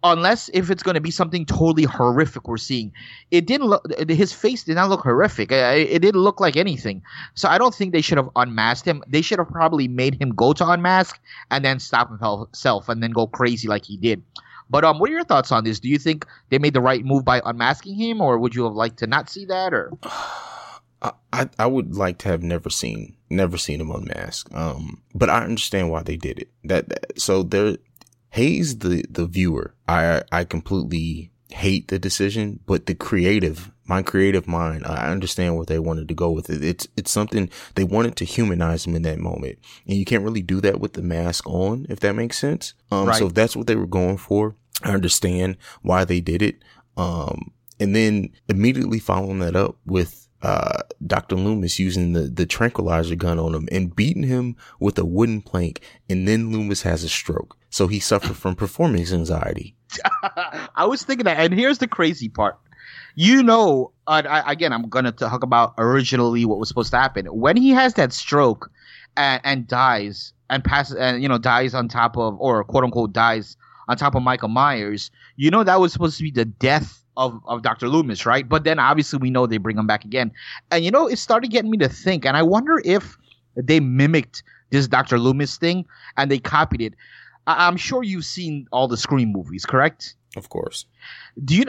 Unless 0.03 0.49
if 0.53 0.69
it's 0.69 0.83
going 0.83 0.95
to 0.95 1.01
be 1.01 1.11
something 1.11 1.45
totally 1.45 1.83
horrific 1.83 2.47
we're 2.47 2.57
seeing, 2.57 2.91
it 3.31 3.45
didn't 3.47 3.67
look. 3.67 3.85
His 4.09 4.33
face 4.33 4.63
did 4.63 4.75
not 4.75 4.89
look 4.89 5.01
horrific. 5.01 5.51
It 5.51 6.01
didn't 6.01 6.21
look 6.21 6.39
like 6.41 6.57
anything. 6.57 7.01
So 7.35 7.47
I 7.47 7.57
don't 7.57 7.73
think 7.73 7.93
they 7.93 8.01
should 8.01 8.17
have 8.17 8.29
unmasked 8.35 8.85
him. 8.85 9.03
They 9.07 9.21
should 9.21 9.39
have 9.39 9.47
probably 9.47 9.87
made 9.87 10.21
him 10.21 10.31
go 10.35 10.51
to 10.53 10.67
unmask 10.67 11.19
and 11.51 11.63
then 11.63 11.79
stop 11.79 12.09
himself 12.09 12.89
and 12.89 13.01
then 13.01 13.11
go 13.11 13.27
crazy 13.27 13.67
like 13.67 13.85
he 13.85 13.97
did. 13.97 14.21
But 14.69 14.83
um, 14.83 14.99
what 14.99 15.09
are 15.09 15.13
your 15.13 15.23
thoughts 15.23 15.51
on 15.51 15.63
this? 15.63 15.79
Do 15.79 15.87
you 15.87 15.99
think 15.99 16.25
they 16.49 16.57
made 16.57 16.73
the 16.73 16.81
right 16.81 17.05
move 17.05 17.23
by 17.23 17.41
unmasking 17.45 17.95
him, 17.95 18.21
or 18.21 18.39
would 18.39 18.55
you 18.55 18.63
have 18.63 18.73
liked 18.73 18.97
to 18.99 19.07
not 19.07 19.29
see 19.29 19.45
that? 19.45 19.73
Or 19.73 19.91
I, 21.33 21.49
I 21.59 21.65
would 21.65 21.95
like 21.95 22.17
to 22.19 22.29
have 22.29 22.43
never 22.43 22.69
seen 22.69 23.17
never 23.29 23.57
seen 23.57 23.81
him 23.81 23.91
unmasked. 23.91 24.53
Um, 24.53 25.01
but 25.13 25.29
I 25.29 25.43
understand 25.43 25.89
why 25.89 26.03
they 26.03 26.15
did 26.15 26.39
it. 26.39 26.49
That, 26.63 26.89
that 26.89 27.19
so 27.19 27.43
there, 27.43 27.77
Hayes 28.33 28.79
the 28.79 29.03
the 29.09 29.25
viewer. 29.25 29.75
I 29.87 30.23
I 30.31 30.43
completely 30.43 31.31
hate 31.51 31.87
the 31.89 31.99
decision, 31.99 32.59
but 32.65 32.87
the 32.87 32.95
creative, 32.95 33.71
my 33.85 34.01
creative 34.01 34.47
mind, 34.47 34.83
I 34.87 35.11
understand 35.11 35.55
what 35.55 35.67
they 35.67 35.77
wanted 35.77 36.07
to 36.07 36.15
go 36.15 36.31
with 36.31 36.49
it. 36.49 36.63
It's, 36.63 36.87
it's 36.97 37.11
something 37.11 37.47
they 37.75 37.83
wanted 37.83 38.15
to 38.17 38.25
humanize 38.25 38.87
him 38.87 38.95
in 38.95 39.03
that 39.03 39.19
moment. 39.19 39.59
And 39.87 39.95
you 39.95 40.03
can't 40.03 40.23
really 40.23 40.41
do 40.41 40.59
that 40.61 40.79
with 40.79 40.93
the 40.93 41.03
mask 41.03 41.45
on, 41.47 41.85
if 41.89 41.99
that 41.99 42.15
makes 42.15 42.39
sense. 42.39 42.73
Um, 42.91 43.05
Right. 43.07 43.19
so 43.19 43.27
if 43.27 43.35
that's 43.35 43.55
what 43.55 43.67
they 43.67 43.75
were 43.75 43.85
going 43.85 44.17
for, 44.17 44.55
I 44.81 44.93
understand 44.93 45.57
why 45.83 46.05
they 46.05 46.21
did 46.21 46.41
it. 46.41 46.63
Um, 46.97 47.51
and 47.79 47.95
then 47.95 48.31
immediately 48.49 48.97
following 48.97 49.37
that 49.39 49.55
up 49.55 49.77
with, 49.85 50.27
uh, 50.41 50.81
Dr. 51.05 51.35
Loomis 51.35 51.77
using 51.77 52.13
the, 52.13 52.21
the 52.21 52.47
tranquilizer 52.47 53.15
gun 53.15 53.37
on 53.37 53.53
him 53.53 53.69
and 53.71 53.95
beating 53.95 54.23
him 54.23 54.55
with 54.79 54.97
a 54.97 55.05
wooden 55.05 55.41
plank. 55.41 55.81
And 56.09 56.27
then 56.27 56.51
Loomis 56.51 56.81
has 56.81 57.03
a 57.03 57.09
stroke. 57.09 57.57
So 57.73 57.87
he 57.87 57.99
suffered 57.99 58.37
from 58.37 58.53
performance 58.53 59.11
anxiety. 59.11 59.75
I 60.75 60.85
was 60.85 61.01
thinking 61.01 61.23
that, 61.23 61.39
and 61.39 61.51
here's 61.51 61.79
the 61.79 61.87
crazy 61.87 62.29
part. 62.29 62.59
You 63.15 63.41
know, 63.41 63.91
uh, 64.05 64.21
I, 64.29 64.51
again, 64.51 64.71
I'm 64.71 64.89
gonna 64.89 65.11
talk 65.11 65.41
about 65.41 65.73
originally 65.79 66.45
what 66.45 66.59
was 66.59 66.67
supposed 66.67 66.91
to 66.91 66.97
happen 66.97 67.25
when 67.25 67.57
he 67.57 67.71
has 67.71 67.95
that 67.95 68.13
stroke 68.13 68.69
and, 69.17 69.41
and 69.43 69.67
dies 69.67 70.33
and 70.51 70.63
passes, 70.63 70.97
and 70.97 71.23
you 71.23 71.27
know, 71.27 71.39
dies 71.39 71.73
on 71.73 71.87
top 71.87 72.15
of 72.15 72.39
or 72.39 72.63
quote 72.63 72.83
unquote 72.83 73.11
dies 73.11 73.57
on 73.87 73.97
top 73.97 74.13
of 74.13 74.21
Michael 74.21 74.49
Myers. 74.49 75.09
You 75.35 75.49
know, 75.49 75.63
that 75.63 75.79
was 75.79 75.91
supposed 75.91 76.17
to 76.17 76.23
be 76.23 76.29
the 76.29 76.45
death 76.45 77.03
of 77.17 77.41
of 77.47 77.63
Dr. 77.63 77.89
Loomis, 77.89 78.23
right? 78.23 78.47
But 78.47 78.65
then 78.65 78.77
obviously 78.77 79.17
we 79.17 79.31
know 79.31 79.47
they 79.47 79.57
bring 79.57 79.79
him 79.79 79.87
back 79.87 80.05
again, 80.05 80.31
and 80.69 80.85
you 80.85 80.91
know, 80.91 81.07
it 81.07 81.17
started 81.17 81.49
getting 81.49 81.71
me 81.71 81.79
to 81.79 81.89
think, 81.89 82.23
and 82.23 82.37
I 82.37 82.43
wonder 82.43 82.79
if 82.85 83.17
they 83.55 83.79
mimicked 83.79 84.43
this 84.73 84.87
Dr. 84.87 85.19
Loomis 85.19 85.57
thing 85.57 85.85
and 86.17 86.29
they 86.29 86.39
copied 86.39 86.81
it. 86.81 86.93
I- 87.47 87.67
I'm 87.67 87.77
sure 87.77 88.03
you've 88.03 88.25
seen 88.25 88.67
all 88.71 88.87
the 88.87 88.97
Scream 88.97 89.31
movies, 89.31 89.65
correct? 89.65 90.15
Of 90.35 90.49
course. 90.49 90.85
Do 91.43 91.55
you 91.55 91.65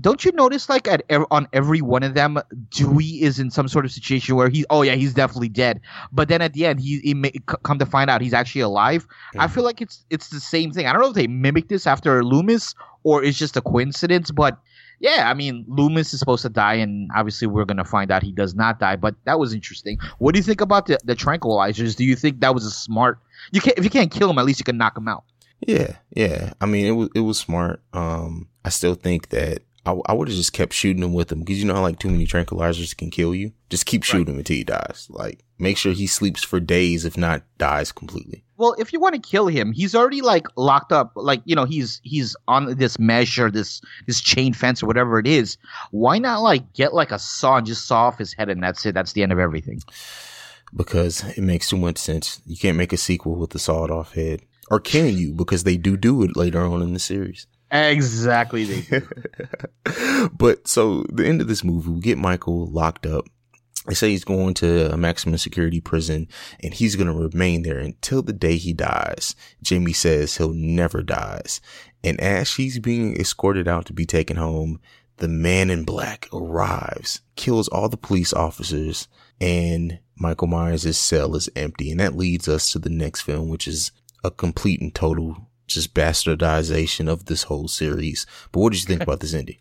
don't 0.00 0.24
you 0.24 0.30
notice 0.32 0.68
like 0.68 0.86
at 0.86 1.02
on 1.30 1.48
every 1.52 1.80
one 1.80 2.04
of 2.04 2.14
them, 2.14 2.38
Dewey 2.70 3.22
is 3.22 3.40
in 3.40 3.50
some 3.50 3.66
sort 3.66 3.84
of 3.84 3.90
situation 3.90 4.36
where 4.36 4.48
he 4.48 4.64
oh 4.70 4.82
yeah 4.82 4.94
he's 4.94 5.14
definitely 5.14 5.48
dead, 5.48 5.80
but 6.12 6.28
then 6.28 6.40
at 6.40 6.52
the 6.52 6.64
end 6.66 6.80
he, 6.80 7.00
he 7.00 7.14
may, 7.14 7.32
come 7.64 7.78
to 7.78 7.86
find 7.86 8.10
out 8.10 8.20
he's 8.20 8.34
actually 8.34 8.60
alive. 8.60 9.06
I 9.34 9.38
mm-hmm. 9.38 9.54
feel 9.54 9.64
like 9.64 9.80
it's 9.80 10.04
it's 10.10 10.28
the 10.28 10.38
same 10.38 10.70
thing. 10.70 10.86
I 10.86 10.92
don't 10.92 11.02
know 11.02 11.08
if 11.08 11.14
they 11.14 11.26
mimic 11.26 11.68
this 11.68 11.86
after 11.86 12.22
Loomis 12.22 12.74
or 13.02 13.24
it's 13.24 13.38
just 13.38 13.56
a 13.56 13.60
coincidence, 13.60 14.30
but 14.30 14.58
yeah, 15.00 15.30
I 15.30 15.34
mean 15.34 15.64
Loomis 15.68 16.12
is 16.12 16.20
supposed 16.20 16.42
to 16.42 16.48
die, 16.48 16.74
and 16.74 17.10
obviously 17.14 17.46
we're 17.46 17.64
gonna 17.64 17.84
find 17.84 18.10
out 18.10 18.22
he 18.22 18.32
does 18.32 18.54
not 18.54 18.78
die. 18.78 18.96
But 18.96 19.14
that 19.24 19.38
was 19.38 19.52
interesting. 19.52 19.98
What 20.18 20.34
do 20.34 20.38
you 20.38 20.44
think 20.44 20.60
about 20.60 20.86
the 20.86 20.98
the 21.04 21.14
tranquilizers? 21.16 21.96
Do 21.96 22.04
you 22.04 22.16
think 22.16 22.40
that 22.40 22.54
was 22.54 22.64
a 22.64 22.70
smart? 22.70 23.18
You 23.52 23.60
can't 23.60 23.78
if 23.78 23.84
you 23.84 23.90
can't 23.90 24.10
kill 24.10 24.30
him, 24.30 24.38
at 24.38 24.44
least 24.44 24.60
you 24.60 24.64
can 24.64 24.78
knock 24.78 24.96
him 24.96 25.08
out. 25.08 25.24
Yeah, 25.66 25.96
yeah. 26.10 26.52
I 26.60 26.66
mean, 26.66 26.86
it 26.86 26.92
was 26.92 27.08
it 27.14 27.20
was 27.20 27.38
smart. 27.38 27.82
Um, 27.92 28.48
I 28.64 28.68
still 28.68 28.94
think 28.94 29.30
that 29.30 29.62
I, 29.86 29.94
I 30.06 30.12
would 30.12 30.28
have 30.28 30.36
just 30.36 30.52
kept 30.52 30.72
shooting 30.72 31.02
him 31.02 31.12
with 31.12 31.30
him 31.30 31.40
because 31.40 31.58
you 31.58 31.66
know 31.66 31.74
how 31.74 31.82
like 31.82 31.98
too 31.98 32.10
many 32.10 32.26
tranquilizers 32.26 32.96
can 32.96 33.10
kill 33.10 33.34
you. 33.34 33.52
Just 33.70 33.86
keep 33.86 34.02
shooting 34.02 34.34
him 34.34 34.38
until 34.38 34.56
he 34.56 34.64
dies. 34.64 35.06
Like 35.10 35.44
make 35.58 35.76
sure 35.76 35.92
he 35.92 36.06
sleeps 36.06 36.42
for 36.42 36.60
days, 36.60 37.04
if 37.04 37.16
not 37.16 37.42
dies 37.58 37.92
completely. 37.92 38.44
Well, 38.56 38.74
if 38.78 38.92
you 38.92 39.00
want 39.00 39.14
to 39.14 39.20
kill 39.20 39.48
him, 39.48 39.72
he's 39.72 39.94
already 39.94 40.20
like 40.20 40.46
locked 40.56 40.92
up. 40.92 41.12
Like 41.16 41.42
you 41.44 41.56
know, 41.56 41.64
he's 41.64 42.00
he's 42.04 42.36
on 42.46 42.76
this 42.76 42.98
mesh 42.98 43.38
or 43.38 43.50
this 43.50 43.80
this 44.06 44.20
chain 44.20 44.52
fence 44.52 44.82
or 44.82 44.86
whatever 44.86 45.18
it 45.18 45.26
is. 45.26 45.56
Why 45.90 46.18
not 46.18 46.42
like 46.42 46.72
get 46.72 46.94
like 46.94 47.10
a 47.10 47.18
saw 47.18 47.56
and 47.56 47.66
just 47.66 47.86
saw 47.86 48.06
off 48.06 48.18
his 48.18 48.32
head 48.32 48.48
and 48.48 48.62
that's 48.62 48.84
it. 48.86 48.94
That's 48.94 49.12
the 49.12 49.22
end 49.22 49.32
of 49.32 49.38
everything. 49.38 49.80
Because 50.74 51.24
it 51.36 51.42
makes 51.42 51.68
too 51.68 51.76
much 51.76 51.98
sense. 51.98 52.40
You 52.46 52.56
can't 52.56 52.76
make 52.76 52.92
a 52.92 52.96
sequel 52.96 53.36
with 53.36 53.50
the 53.50 53.58
sawed 53.58 53.90
off 53.90 54.14
head, 54.14 54.42
or 54.70 54.80
can 54.80 55.16
you? 55.16 55.32
Because 55.32 55.64
they 55.64 55.76
do 55.76 55.96
do 55.96 56.22
it 56.22 56.36
later 56.36 56.62
on 56.62 56.82
in 56.82 56.92
the 56.92 56.98
series. 56.98 57.46
Exactly. 57.70 58.64
They 58.64 59.02
but 60.32 60.68
so 60.68 61.04
the 61.12 61.26
end 61.26 61.40
of 61.40 61.48
this 61.48 61.64
movie, 61.64 61.90
we 61.90 62.00
get 62.00 62.18
Michael 62.18 62.66
locked 62.66 63.04
up. 63.04 63.26
They 63.86 63.94
say 63.94 64.10
he's 64.10 64.24
going 64.24 64.54
to 64.54 64.92
a 64.92 64.96
maximum 64.96 65.36
security 65.36 65.80
prison 65.80 66.28
and 66.60 66.72
he's 66.72 66.96
going 66.96 67.06
to 67.06 67.12
remain 67.12 67.62
there 67.62 67.78
until 67.78 68.22
the 68.22 68.32
day 68.32 68.56
he 68.56 68.72
dies. 68.72 69.36
Jamie 69.62 69.92
says 69.92 70.36
he'll 70.36 70.54
never 70.54 71.02
dies. 71.02 71.60
And 72.02 72.18
as 72.20 72.48
she's 72.48 72.78
being 72.78 73.18
escorted 73.20 73.68
out 73.68 73.84
to 73.86 73.92
be 73.92 74.06
taken 74.06 74.36
home, 74.36 74.80
the 75.18 75.28
man 75.28 75.70
in 75.70 75.84
black 75.84 76.28
arrives, 76.32 77.20
kills 77.36 77.68
all 77.68 77.88
the 77.88 77.96
police 77.96 78.32
officers, 78.32 79.06
and 79.40 80.00
Michael 80.16 80.48
Myers' 80.48 80.96
cell 80.96 81.36
is 81.36 81.48
empty. 81.54 81.90
And 81.90 82.00
that 82.00 82.16
leads 82.16 82.48
us 82.48 82.72
to 82.72 82.78
the 82.78 82.90
next 82.90 83.22
film, 83.22 83.48
which 83.48 83.68
is 83.68 83.92
a 84.24 84.30
complete 84.30 84.80
and 84.80 84.94
total 84.94 85.48
just 85.66 85.94
bastardization 85.94 87.08
of 87.08 87.26
this 87.26 87.44
whole 87.44 87.68
series. 87.68 88.26
But 88.52 88.60
what 88.60 88.72
did 88.72 88.82
you 88.82 88.86
think 88.86 89.02
about 89.02 89.20
this 89.20 89.34
ending? 89.34 89.58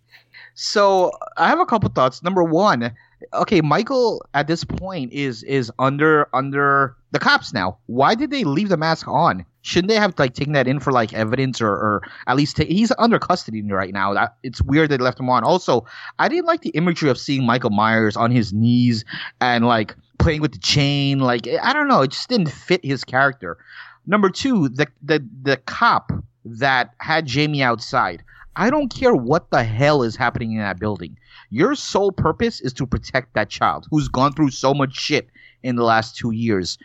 So 0.53 1.11
I 1.37 1.47
have 1.47 1.59
a 1.59 1.65
couple 1.65 1.89
thoughts. 1.89 2.21
Number 2.21 2.43
one, 2.43 2.93
okay, 3.33 3.61
Michael 3.61 4.25
at 4.33 4.47
this 4.47 4.63
point 4.63 5.11
is 5.13 5.43
is 5.43 5.71
under 5.79 6.27
under 6.33 6.95
the 7.11 7.19
cops 7.19 7.53
now. 7.53 7.77
Why 7.85 8.15
did 8.15 8.31
they 8.31 8.43
leave 8.43 8.69
the 8.69 8.77
mask 8.77 9.07
on? 9.07 9.45
Shouldn't 9.61 9.87
they 9.89 9.95
have 9.95 10.17
like 10.17 10.33
taken 10.33 10.53
that 10.53 10.67
in 10.67 10.79
for 10.79 10.91
like 10.91 11.13
evidence 11.13 11.61
or 11.61 11.69
or 11.69 12.01
at 12.27 12.35
least 12.35 12.57
ta- 12.57 12.65
he's 12.65 12.91
under 12.97 13.19
custody 13.19 13.61
right 13.61 13.93
now. 13.93 14.13
That 14.13 14.35
it's 14.43 14.61
weird 14.61 14.89
they 14.89 14.97
left 14.97 15.19
him 15.19 15.29
on. 15.29 15.43
Also, 15.43 15.85
I 16.19 16.27
didn't 16.27 16.45
like 16.45 16.61
the 16.61 16.71
imagery 16.71 17.09
of 17.09 17.17
seeing 17.17 17.45
Michael 17.45 17.69
Myers 17.69 18.17
on 18.17 18.31
his 18.31 18.51
knees 18.51 19.05
and 19.39 19.65
like 19.65 19.95
playing 20.19 20.41
with 20.41 20.53
the 20.53 20.59
chain. 20.59 21.19
Like 21.19 21.47
I 21.47 21.73
don't 21.73 21.87
know, 21.87 22.01
it 22.01 22.11
just 22.11 22.29
didn't 22.29 22.51
fit 22.51 22.83
his 22.83 23.03
character. 23.03 23.57
Number 24.05 24.29
two, 24.29 24.69
the 24.69 24.87
the 25.01 25.25
the 25.43 25.57
cop 25.57 26.11
that 26.45 26.93
had 26.97 27.25
Jamie 27.25 27.63
outside. 27.63 28.23
I 28.55 28.69
don't 28.69 28.93
care 28.93 29.15
what 29.15 29.49
the 29.49 29.63
hell 29.63 30.03
is 30.03 30.15
happening 30.15 30.53
in 30.53 30.59
that 30.59 30.79
building. 30.79 31.17
Your 31.53 31.75
sole 31.75 32.11
purpose 32.11 32.61
is 32.61 32.73
to 32.73 32.87
protect 32.87 33.35
that 33.35 33.47
child 33.47 33.85
who's 33.91 34.07
gone 34.07 34.33
through 34.33 34.49
so 34.49 34.73
much 34.73 34.95
shit 34.95 35.29
in 35.61 35.75
the 35.75 35.83
last 35.83 36.17
two 36.17 36.31
years. 36.31 36.79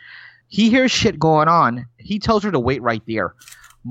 He 0.47 0.69
hears 0.69 0.91
shit 0.91 1.17
going 1.17 1.47
on. 1.47 1.87
He 1.97 2.19
tells 2.19 2.43
her 2.43 2.51
to 2.51 2.59
wait 2.59 2.83
right 2.83 3.01
there. 3.07 3.33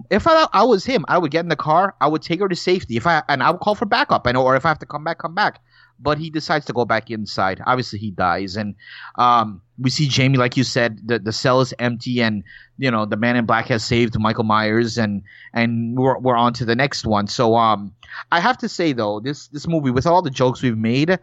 If 0.09 0.29
I, 0.29 0.47
I 0.53 0.63
was 0.63 0.85
him, 0.85 1.05
I 1.09 1.19
would 1.19 1.33
get 1.33 1.41
in 1.41 1.49
the 1.49 1.57
car. 1.57 1.97
I 2.01 2.07
would 2.07 2.23
take 2.23 2.39
her 2.39 2.49
to 2.49 2.55
safety. 2.55 2.97
If 2.97 3.09
I 3.09 3.25
and 3.29 3.43
I 3.43 3.51
would 3.51 3.59
call 3.59 3.75
for 3.75 3.87
backup. 3.87 4.25
I 4.25 4.31
know, 4.31 4.45
or 4.45 4.55
if 4.55 4.65
I 4.65 4.69
have 4.69 4.79
to 4.79 4.87
come 4.87 5.03
back, 5.03 5.19
come 5.19 5.35
back. 5.35 5.61
But 6.01 6.19
he 6.19 6.31
decides 6.31 6.67
to 6.67 6.73
go 6.73 6.85
back 6.85 7.11
inside. 7.11 7.61
Obviously, 7.67 7.99
he 7.99 8.11
dies, 8.11 8.57
and 8.57 8.77
um, 9.17 9.63
we 9.79 9.91
see 9.91 10.09
Jamie, 10.09 10.39
like 10.39 10.57
you 10.57 10.65
said, 10.65 11.01
the 11.07 11.19
the 11.19 11.33
cell 11.33 11.61
is 11.61 11.75
empty, 11.79 12.21
and 12.21 12.45
you 12.77 12.91
know 12.91 13.05
the 13.05 13.17
man 13.17 13.37
in 13.37 13.47
black 13.47 13.67
has 13.67 13.85
saved 13.85 14.19
Michael 14.19 14.45
Myers, 14.45 14.99
and 14.99 15.23
and 15.53 15.97
we're 15.97 16.19
we're 16.19 16.37
on 16.37 16.53
to 16.55 16.65
the 16.65 16.77
next 16.77 17.05
one. 17.05 17.27
So 17.27 17.57
um, 17.57 17.95
I 18.31 18.41
have 18.41 18.59
to 18.59 18.69
say 18.69 18.93
though, 18.93 19.21
this 19.21 19.49
this 19.49 19.67
movie 19.67 19.91
with 19.91 20.07
all 20.07 20.23
the 20.23 20.31
jokes 20.31 20.63
we've 20.63 20.79
made, 20.79 21.19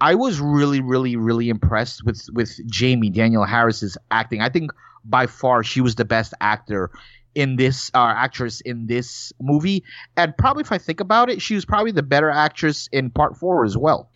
I 0.00 0.14
was 0.14 0.40
really 0.40 0.80
really 0.80 1.16
really 1.16 1.48
impressed 1.48 2.04
with 2.04 2.26
with 2.32 2.58
Jamie 2.66 3.10
Danielle 3.10 3.44
Harris's 3.44 3.98
acting. 4.10 4.40
I 4.40 4.48
think 4.48 4.70
by 5.04 5.26
far 5.26 5.62
she 5.62 5.80
was 5.80 5.94
the 5.94 6.04
best 6.04 6.34
actor 6.40 6.90
in 7.36 7.56
this 7.56 7.90
uh, 7.94 8.14
actress 8.16 8.62
in 8.62 8.86
this 8.86 9.32
movie, 9.40 9.84
and 10.16 10.36
probably 10.36 10.62
if 10.62 10.72
I 10.72 10.78
think 10.78 11.00
about 11.00 11.30
it, 11.30 11.40
she 11.42 11.54
was 11.54 11.64
probably 11.64 11.92
the 11.92 12.02
better 12.02 12.30
actress 12.30 12.88
in 12.90 13.10
Part 13.10 13.36
Four 13.36 13.64
as 13.64 13.76
well. 13.76 14.10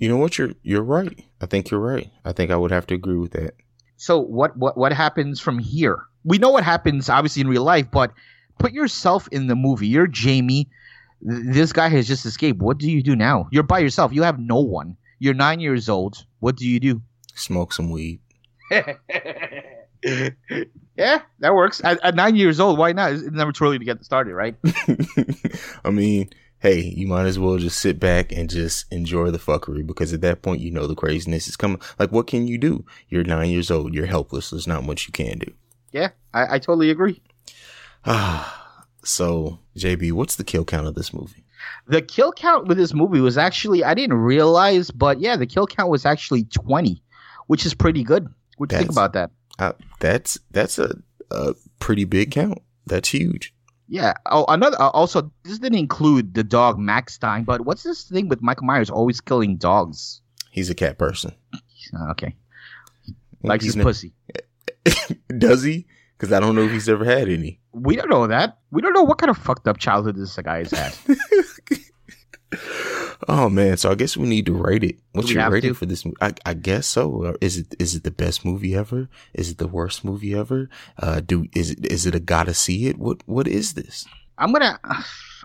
You 0.00 0.08
know 0.08 0.16
what? 0.16 0.36
You're 0.38 0.52
you're 0.62 0.82
right. 0.82 1.24
I 1.40 1.46
think 1.46 1.70
you're 1.70 1.80
right. 1.80 2.10
I 2.24 2.32
think 2.32 2.50
I 2.50 2.56
would 2.56 2.70
have 2.70 2.86
to 2.88 2.94
agree 2.94 3.16
with 3.16 3.32
that. 3.32 3.54
So 3.96 4.18
what 4.18 4.56
what 4.56 4.76
what 4.76 4.92
happens 4.92 5.40
from 5.40 5.58
here? 5.58 6.04
We 6.24 6.38
know 6.38 6.50
what 6.50 6.64
happens 6.64 7.08
obviously 7.08 7.40
in 7.42 7.48
real 7.48 7.64
life, 7.64 7.90
but 7.90 8.12
put 8.58 8.72
yourself 8.72 9.28
in 9.32 9.46
the 9.46 9.56
movie. 9.56 9.88
You're 9.88 10.06
Jamie. 10.06 10.68
This 11.20 11.72
guy 11.72 11.88
has 11.88 12.06
just 12.06 12.26
escaped. 12.26 12.60
What 12.60 12.78
do 12.78 12.88
you 12.90 13.02
do 13.02 13.16
now? 13.16 13.48
You're 13.50 13.64
by 13.64 13.80
yourself. 13.80 14.12
You 14.12 14.22
have 14.22 14.38
no 14.38 14.60
one. 14.60 14.96
You're 15.18 15.34
nine 15.34 15.58
years 15.58 15.88
old. 15.88 16.24
What 16.38 16.56
do 16.56 16.68
you 16.68 16.78
do? 16.78 17.02
Smoke 17.34 17.72
some 17.72 17.90
weed. 17.90 18.20
yeah, 20.02 21.22
that 21.40 21.54
works. 21.54 21.80
At, 21.84 22.02
at 22.04 22.14
nine 22.14 22.36
years 22.36 22.60
old, 22.60 22.78
why 22.78 22.92
not? 22.92 23.12
It's 23.12 23.22
never 23.30 23.52
too 23.52 23.64
early 23.64 23.78
to 23.78 23.84
get 23.84 24.04
started, 24.04 24.34
right? 24.34 24.56
I 25.84 25.90
mean, 25.90 26.30
hey, 26.60 26.80
you 26.80 27.06
might 27.06 27.26
as 27.26 27.38
well 27.38 27.58
just 27.58 27.80
sit 27.80 27.98
back 28.00 28.32
and 28.32 28.50
just 28.50 28.90
enjoy 28.92 29.30
the 29.30 29.38
fuckery 29.38 29.86
because 29.86 30.12
at 30.12 30.20
that 30.22 30.42
point, 30.42 30.60
you 30.60 30.70
know 30.70 30.86
the 30.86 30.94
craziness 30.94 31.48
is 31.48 31.56
coming. 31.56 31.80
Like, 31.98 32.12
what 32.12 32.26
can 32.26 32.46
you 32.46 32.58
do? 32.58 32.84
You're 33.08 33.24
nine 33.24 33.50
years 33.50 33.70
old. 33.70 33.94
You're 33.94 34.06
helpless. 34.06 34.50
There's 34.50 34.66
not 34.66 34.84
much 34.84 35.06
you 35.06 35.12
can 35.12 35.38
do. 35.38 35.52
Yeah, 35.92 36.10
I, 36.34 36.56
I 36.56 36.58
totally 36.58 36.90
agree. 36.90 37.20
So, 39.04 39.60
JB, 39.74 40.12
what's 40.12 40.36
the 40.36 40.44
kill 40.44 40.66
count 40.66 40.86
of 40.86 40.94
this 40.94 41.14
movie? 41.14 41.44
The 41.86 42.02
kill 42.02 42.30
count 42.30 42.66
with 42.66 42.76
this 42.76 42.92
movie 42.92 43.20
was 43.20 43.38
actually 43.38 43.82
I 43.82 43.94
didn't 43.94 44.18
realize, 44.18 44.90
but 44.90 45.18
yeah, 45.18 45.36
the 45.36 45.46
kill 45.46 45.66
count 45.66 45.88
was 45.88 46.04
actually 46.04 46.44
twenty, 46.44 47.02
which 47.46 47.64
is 47.64 47.72
pretty 47.72 48.02
good. 48.02 48.28
What 48.58 48.68
do 48.68 48.76
you 48.76 48.80
think 48.80 48.92
about 48.92 49.14
that? 49.14 49.30
Uh, 49.58 49.72
that's 50.00 50.38
that's 50.50 50.78
a, 50.78 50.96
a 51.30 51.54
pretty 51.78 52.04
big 52.04 52.30
count. 52.30 52.58
That's 52.86 53.08
huge. 53.08 53.54
Yeah. 53.88 54.14
Oh, 54.26 54.44
another. 54.48 54.80
Uh, 54.80 54.90
also, 54.90 55.30
this 55.44 55.58
didn't 55.58 55.78
include 55.78 56.34
the 56.34 56.44
dog 56.44 56.78
Max 56.78 57.14
Stein, 57.14 57.44
but 57.44 57.62
what's 57.62 57.82
this 57.82 58.04
thing 58.04 58.28
with 58.28 58.42
Michael 58.42 58.66
Myers 58.66 58.90
always 58.90 59.20
killing 59.20 59.56
dogs? 59.56 60.20
He's 60.50 60.70
a 60.70 60.74
cat 60.74 60.98
person. 60.98 61.32
Uh, 61.54 62.10
okay. 62.10 62.34
Likes 63.42 63.64
He's 63.64 63.74
his 63.74 63.82
pussy. 63.82 64.14
Does 65.38 65.62
he? 65.62 65.86
Because 66.16 66.32
I 66.32 66.40
don't 66.40 66.56
know 66.56 66.62
if 66.62 66.72
he's 66.72 66.88
ever 66.88 67.04
had 67.04 67.28
any. 67.28 67.60
We 67.72 67.96
don't 67.96 68.10
know 68.10 68.26
that. 68.26 68.58
We 68.70 68.82
don't 68.82 68.92
know 68.92 69.04
what 69.04 69.18
kind 69.18 69.30
of 69.30 69.38
fucked 69.38 69.68
up 69.68 69.78
childhood 69.78 70.16
this 70.16 70.36
guy 70.36 70.58
has 70.58 70.72
had. 70.72 70.94
Oh 73.26 73.48
man, 73.48 73.76
so 73.76 73.90
I 73.90 73.94
guess 73.94 74.16
we 74.16 74.28
need 74.28 74.46
to 74.46 74.52
rate 74.52 74.84
it. 74.84 74.98
What's 75.12 75.30
your 75.30 75.50
rating 75.50 75.70
to? 75.70 75.74
for 75.74 75.86
this? 75.86 76.04
I, 76.20 76.32
I 76.46 76.54
guess 76.54 76.86
so. 76.86 77.36
Is 77.40 77.56
it 77.56 77.74
is 77.78 77.94
it 77.94 78.04
the 78.04 78.10
best 78.10 78.44
movie 78.44 78.74
ever? 78.74 79.08
Is 79.34 79.50
it 79.50 79.58
the 79.58 79.66
worst 79.66 80.04
movie 80.04 80.34
ever? 80.34 80.68
Uh, 80.98 81.20
do 81.20 81.46
is 81.54 81.70
it 81.70 81.86
is 81.90 82.06
it 82.06 82.14
a 82.14 82.20
gotta 82.20 82.54
see 82.54 82.86
it? 82.86 82.98
What 82.98 83.22
what 83.26 83.48
is 83.48 83.74
this? 83.74 84.06
I'm 84.36 84.52
gonna. 84.52 84.78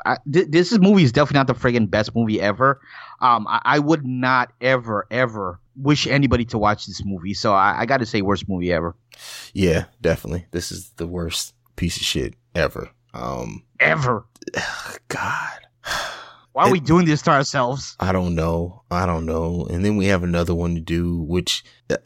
I, 0.06 0.18
th- 0.30 0.48
this 0.50 0.78
movie 0.78 1.04
is 1.04 1.14
definitely 1.14 1.38
not 1.38 1.48
the 1.48 1.54
friggin' 1.54 1.90
best 1.90 2.14
movie 2.14 2.42
ever. 2.42 2.82
Um, 3.22 3.48
I, 3.48 3.62
I 3.64 3.80
would 3.80 4.06
not 4.06 4.52
ever 4.60 5.08
ever 5.10 5.62
wish 5.78 6.08
anybody 6.08 6.44
to 6.46 6.58
watch 6.58 6.88
this 6.88 7.06
movie. 7.06 7.34
So 7.34 7.54
I, 7.54 7.82
I 7.82 7.86
got 7.86 7.98
to 7.98 8.06
say, 8.06 8.22
worst 8.22 8.50
movie 8.50 8.74
ever. 8.74 8.98
Yeah, 9.54 9.86
definitely. 10.02 10.46
This 10.52 10.74
is 10.74 10.90
the 10.98 11.08
worst 11.08 11.54
piece 11.78 11.96
of 11.96 12.04
shit 12.04 12.34
ever. 12.54 12.90
Um, 13.14 13.64
Ever. 13.80 14.26
God, 15.08 15.60
Why 16.54 16.68
are 16.68 16.72
we 16.72 16.80
doing 16.80 17.06
this 17.06 17.22
to 17.24 17.32
ourselves? 17.32 17.96
I 18.00 18.12
don't 18.12 18.36
know. 18.36 18.84
I 18.92 19.06
don't 19.06 19.26
know. 19.26 19.66
And 19.70 19.84
then 19.84 19.98
we 19.98 20.06
have 20.06 20.24
another 20.24 20.54
one 20.54 20.76
to 20.76 20.82
do, 20.82 21.18
which 21.22 21.64
uh, 21.90 21.98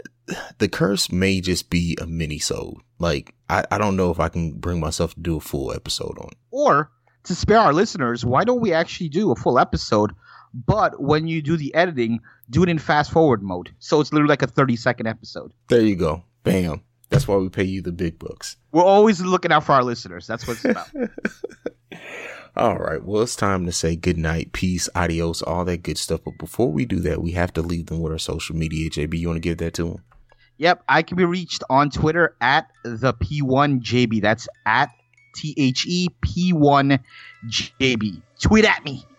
the 0.58 0.70
curse 0.70 1.12
may 1.12 1.41
just 1.41 1.70
be 1.70 1.98
a 2.02 2.08
mini 2.08 2.39
sode. 2.39 2.78
Like 2.98 3.36
I, 3.50 3.66
I 3.70 3.78
don't 3.78 3.98
know 3.98 4.10
if 4.10 4.20
I 4.20 4.30
can 4.30 4.54
bring 4.54 4.80
myself 4.80 5.14
to 5.16 5.20
do 5.20 5.36
a 5.38 5.41
full 5.41 5.74
episode 5.74 6.18
on. 6.18 6.30
it. 6.30 6.38
Or 6.52 6.89
to 7.26 7.36
spare 7.36 7.60
our 7.60 7.74
listeners, 7.74 8.26
why 8.26 8.45
don't 8.45 8.62
we 8.62 8.72
actually 8.74 9.10
do 9.10 9.32
a 9.32 9.36
full 9.36 9.60
episode? 9.60 10.14
But 10.54 11.02
when 11.02 11.28
you 11.28 11.41
do 11.41 11.58
the 11.58 11.76
editing, 11.76 12.22
do 12.50 12.64
it 12.64 12.70
in 12.70 12.80
fast 12.80 13.12
forward 13.12 13.43
mode. 13.43 13.72
So 13.80 14.00
it's 14.00 14.14
literally 14.14 14.30
like 14.30 14.41
a 14.43 14.48
30 14.48 14.78
second 14.78 15.08
episode. 15.08 15.52
There 15.68 15.82
you 15.82 15.98
go. 15.98 16.24
Bam. 16.43 16.84
That's 17.10 17.28
why 17.28 17.36
we 17.36 17.50
pay 17.50 17.64
you 17.64 17.82
the 17.82 17.91
big 17.91 18.18
bucks. 18.18 18.56
We're 18.72 18.84
always 18.84 19.22
looking 19.22 19.52
out 19.52 19.66
for 19.66 19.74
our 19.74 19.84
listeners. 19.84 20.26
That's 20.26 20.48
what 20.48 20.56
it's 20.58 20.66
about. 20.66 20.89
All 22.58 22.80
right. 22.80 23.03
Well, 23.03 23.22
it's 23.22 23.36
time 23.36 23.68
to 23.68 23.72
say 23.72 23.95
good 23.95 24.18
night, 24.18 24.51
peace, 24.51 24.89
adios, 24.95 25.43
all 25.43 25.64
that 25.66 25.84
good 25.84 25.99
stuff. 25.99 26.22
But 26.26 26.39
before 26.39 26.72
we 26.72 26.86
do 26.86 26.99
that, 27.01 27.22
we 27.22 27.34
have 27.34 27.53
to 27.53 27.62
leave 27.62 27.86
them 27.86 27.99
with 27.99 28.12
our 28.12 28.18
social 28.18 28.55
media. 28.55 28.89
JB, 28.89 29.20
you 29.20 29.28
want 29.28 29.38
to 29.38 29.41
give 29.41 29.60
that 29.60 29.76
to 29.76 29.84
them? 29.84 30.03
Yep, 30.58 30.84
I 30.89 31.03
can 31.03 31.18
be 31.18 31.26
reached 31.26 31.64
on 31.70 31.91
Twitter 31.91 32.36
at 32.41 32.68
the 32.84 33.14
P1JB. 33.14 34.24
That's 34.24 34.47
at 34.66 34.89
T 35.36 35.53
H 35.55 35.86
E 35.88 36.10
P1 36.26 36.99
JB. 37.47 38.22
Tweet 38.41 38.66
at 38.66 38.84
me. 38.84 39.05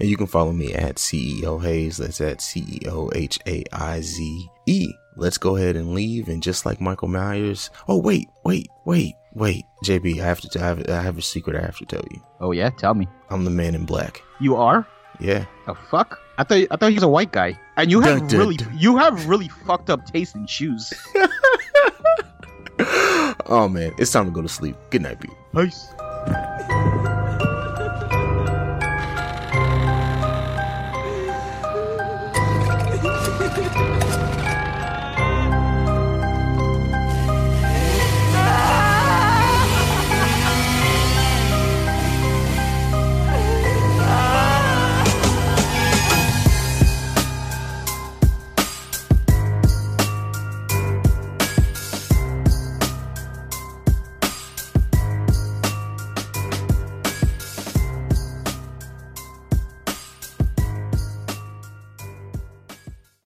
And 0.00 0.08
you 0.08 0.16
can 0.16 0.26
follow 0.26 0.52
me 0.52 0.74
at 0.74 0.96
CEO 0.96 1.62
Hayes. 1.62 1.98
That's 1.98 2.20
at 2.20 2.40
C 2.40 2.64
E 2.66 2.88
O 2.88 3.10
H 3.14 3.38
A 3.46 3.62
I 3.72 4.00
Z 4.00 4.48
E. 4.66 4.92
Let's 5.16 5.38
go 5.38 5.56
ahead 5.56 5.76
and 5.76 5.94
leave. 5.94 6.28
And 6.28 6.42
just 6.42 6.66
like 6.66 6.80
Michael 6.80 7.08
Myers. 7.08 7.70
Oh, 7.86 7.98
wait, 7.98 8.26
wait, 8.44 8.68
wait, 8.84 9.14
wait. 9.34 9.64
JB, 9.84 10.20
I 10.20 10.24
have 10.24 10.40
to, 10.40 10.60
I 10.60 10.64
have, 10.66 10.88
I 10.88 11.02
have 11.02 11.18
a 11.18 11.22
secret 11.22 11.56
I 11.56 11.60
have 11.62 11.76
to 11.78 11.84
tell 11.86 12.02
you. 12.10 12.20
Oh 12.40 12.52
yeah, 12.52 12.70
tell 12.70 12.94
me. 12.94 13.06
I'm 13.30 13.44
the 13.44 13.50
man 13.50 13.74
in 13.74 13.84
black. 13.86 14.22
You 14.40 14.56
are? 14.56 14.86
Yeah. 15.20 15.44
The 15.66 15.74
fuck? 15.74 16.18
I 16.38 16.42
thought 16.44 16.66
I 16.70 16.76
thought 16.76 16.88
he 16.90 16.94
was 16.96 17.02
a 17.04 17.08
white 17.08 17.30
guy. 17.32 17.58
And 17.76 17.90
you 17.90 18.00
have 18.00 18.18
Dun, 18.20 18.28
dun, 18.28 18.38
really 18.40 18.56
dun. 18.56 18.76
you 18.76 18.96
have 18.96 19.28
really 19.28 19.48
fucked 19.48 19.90
up 19.90 20.04
taste 20.06 20.34
in 20.34 20.46
shoes. 20.46 20.92
oh, 23.46 23.68
man. 23.68 23.92
It's 23.98 24.10
time 24.12 24.24
to 24.26 24.30
go 24.32 24.42
to 24.42 24.48
sleep. 24.48 24.76
Good 24.90 25.02
night, 25.02 25.20
people. 25.20 25.36
Peace. 25.54 25.86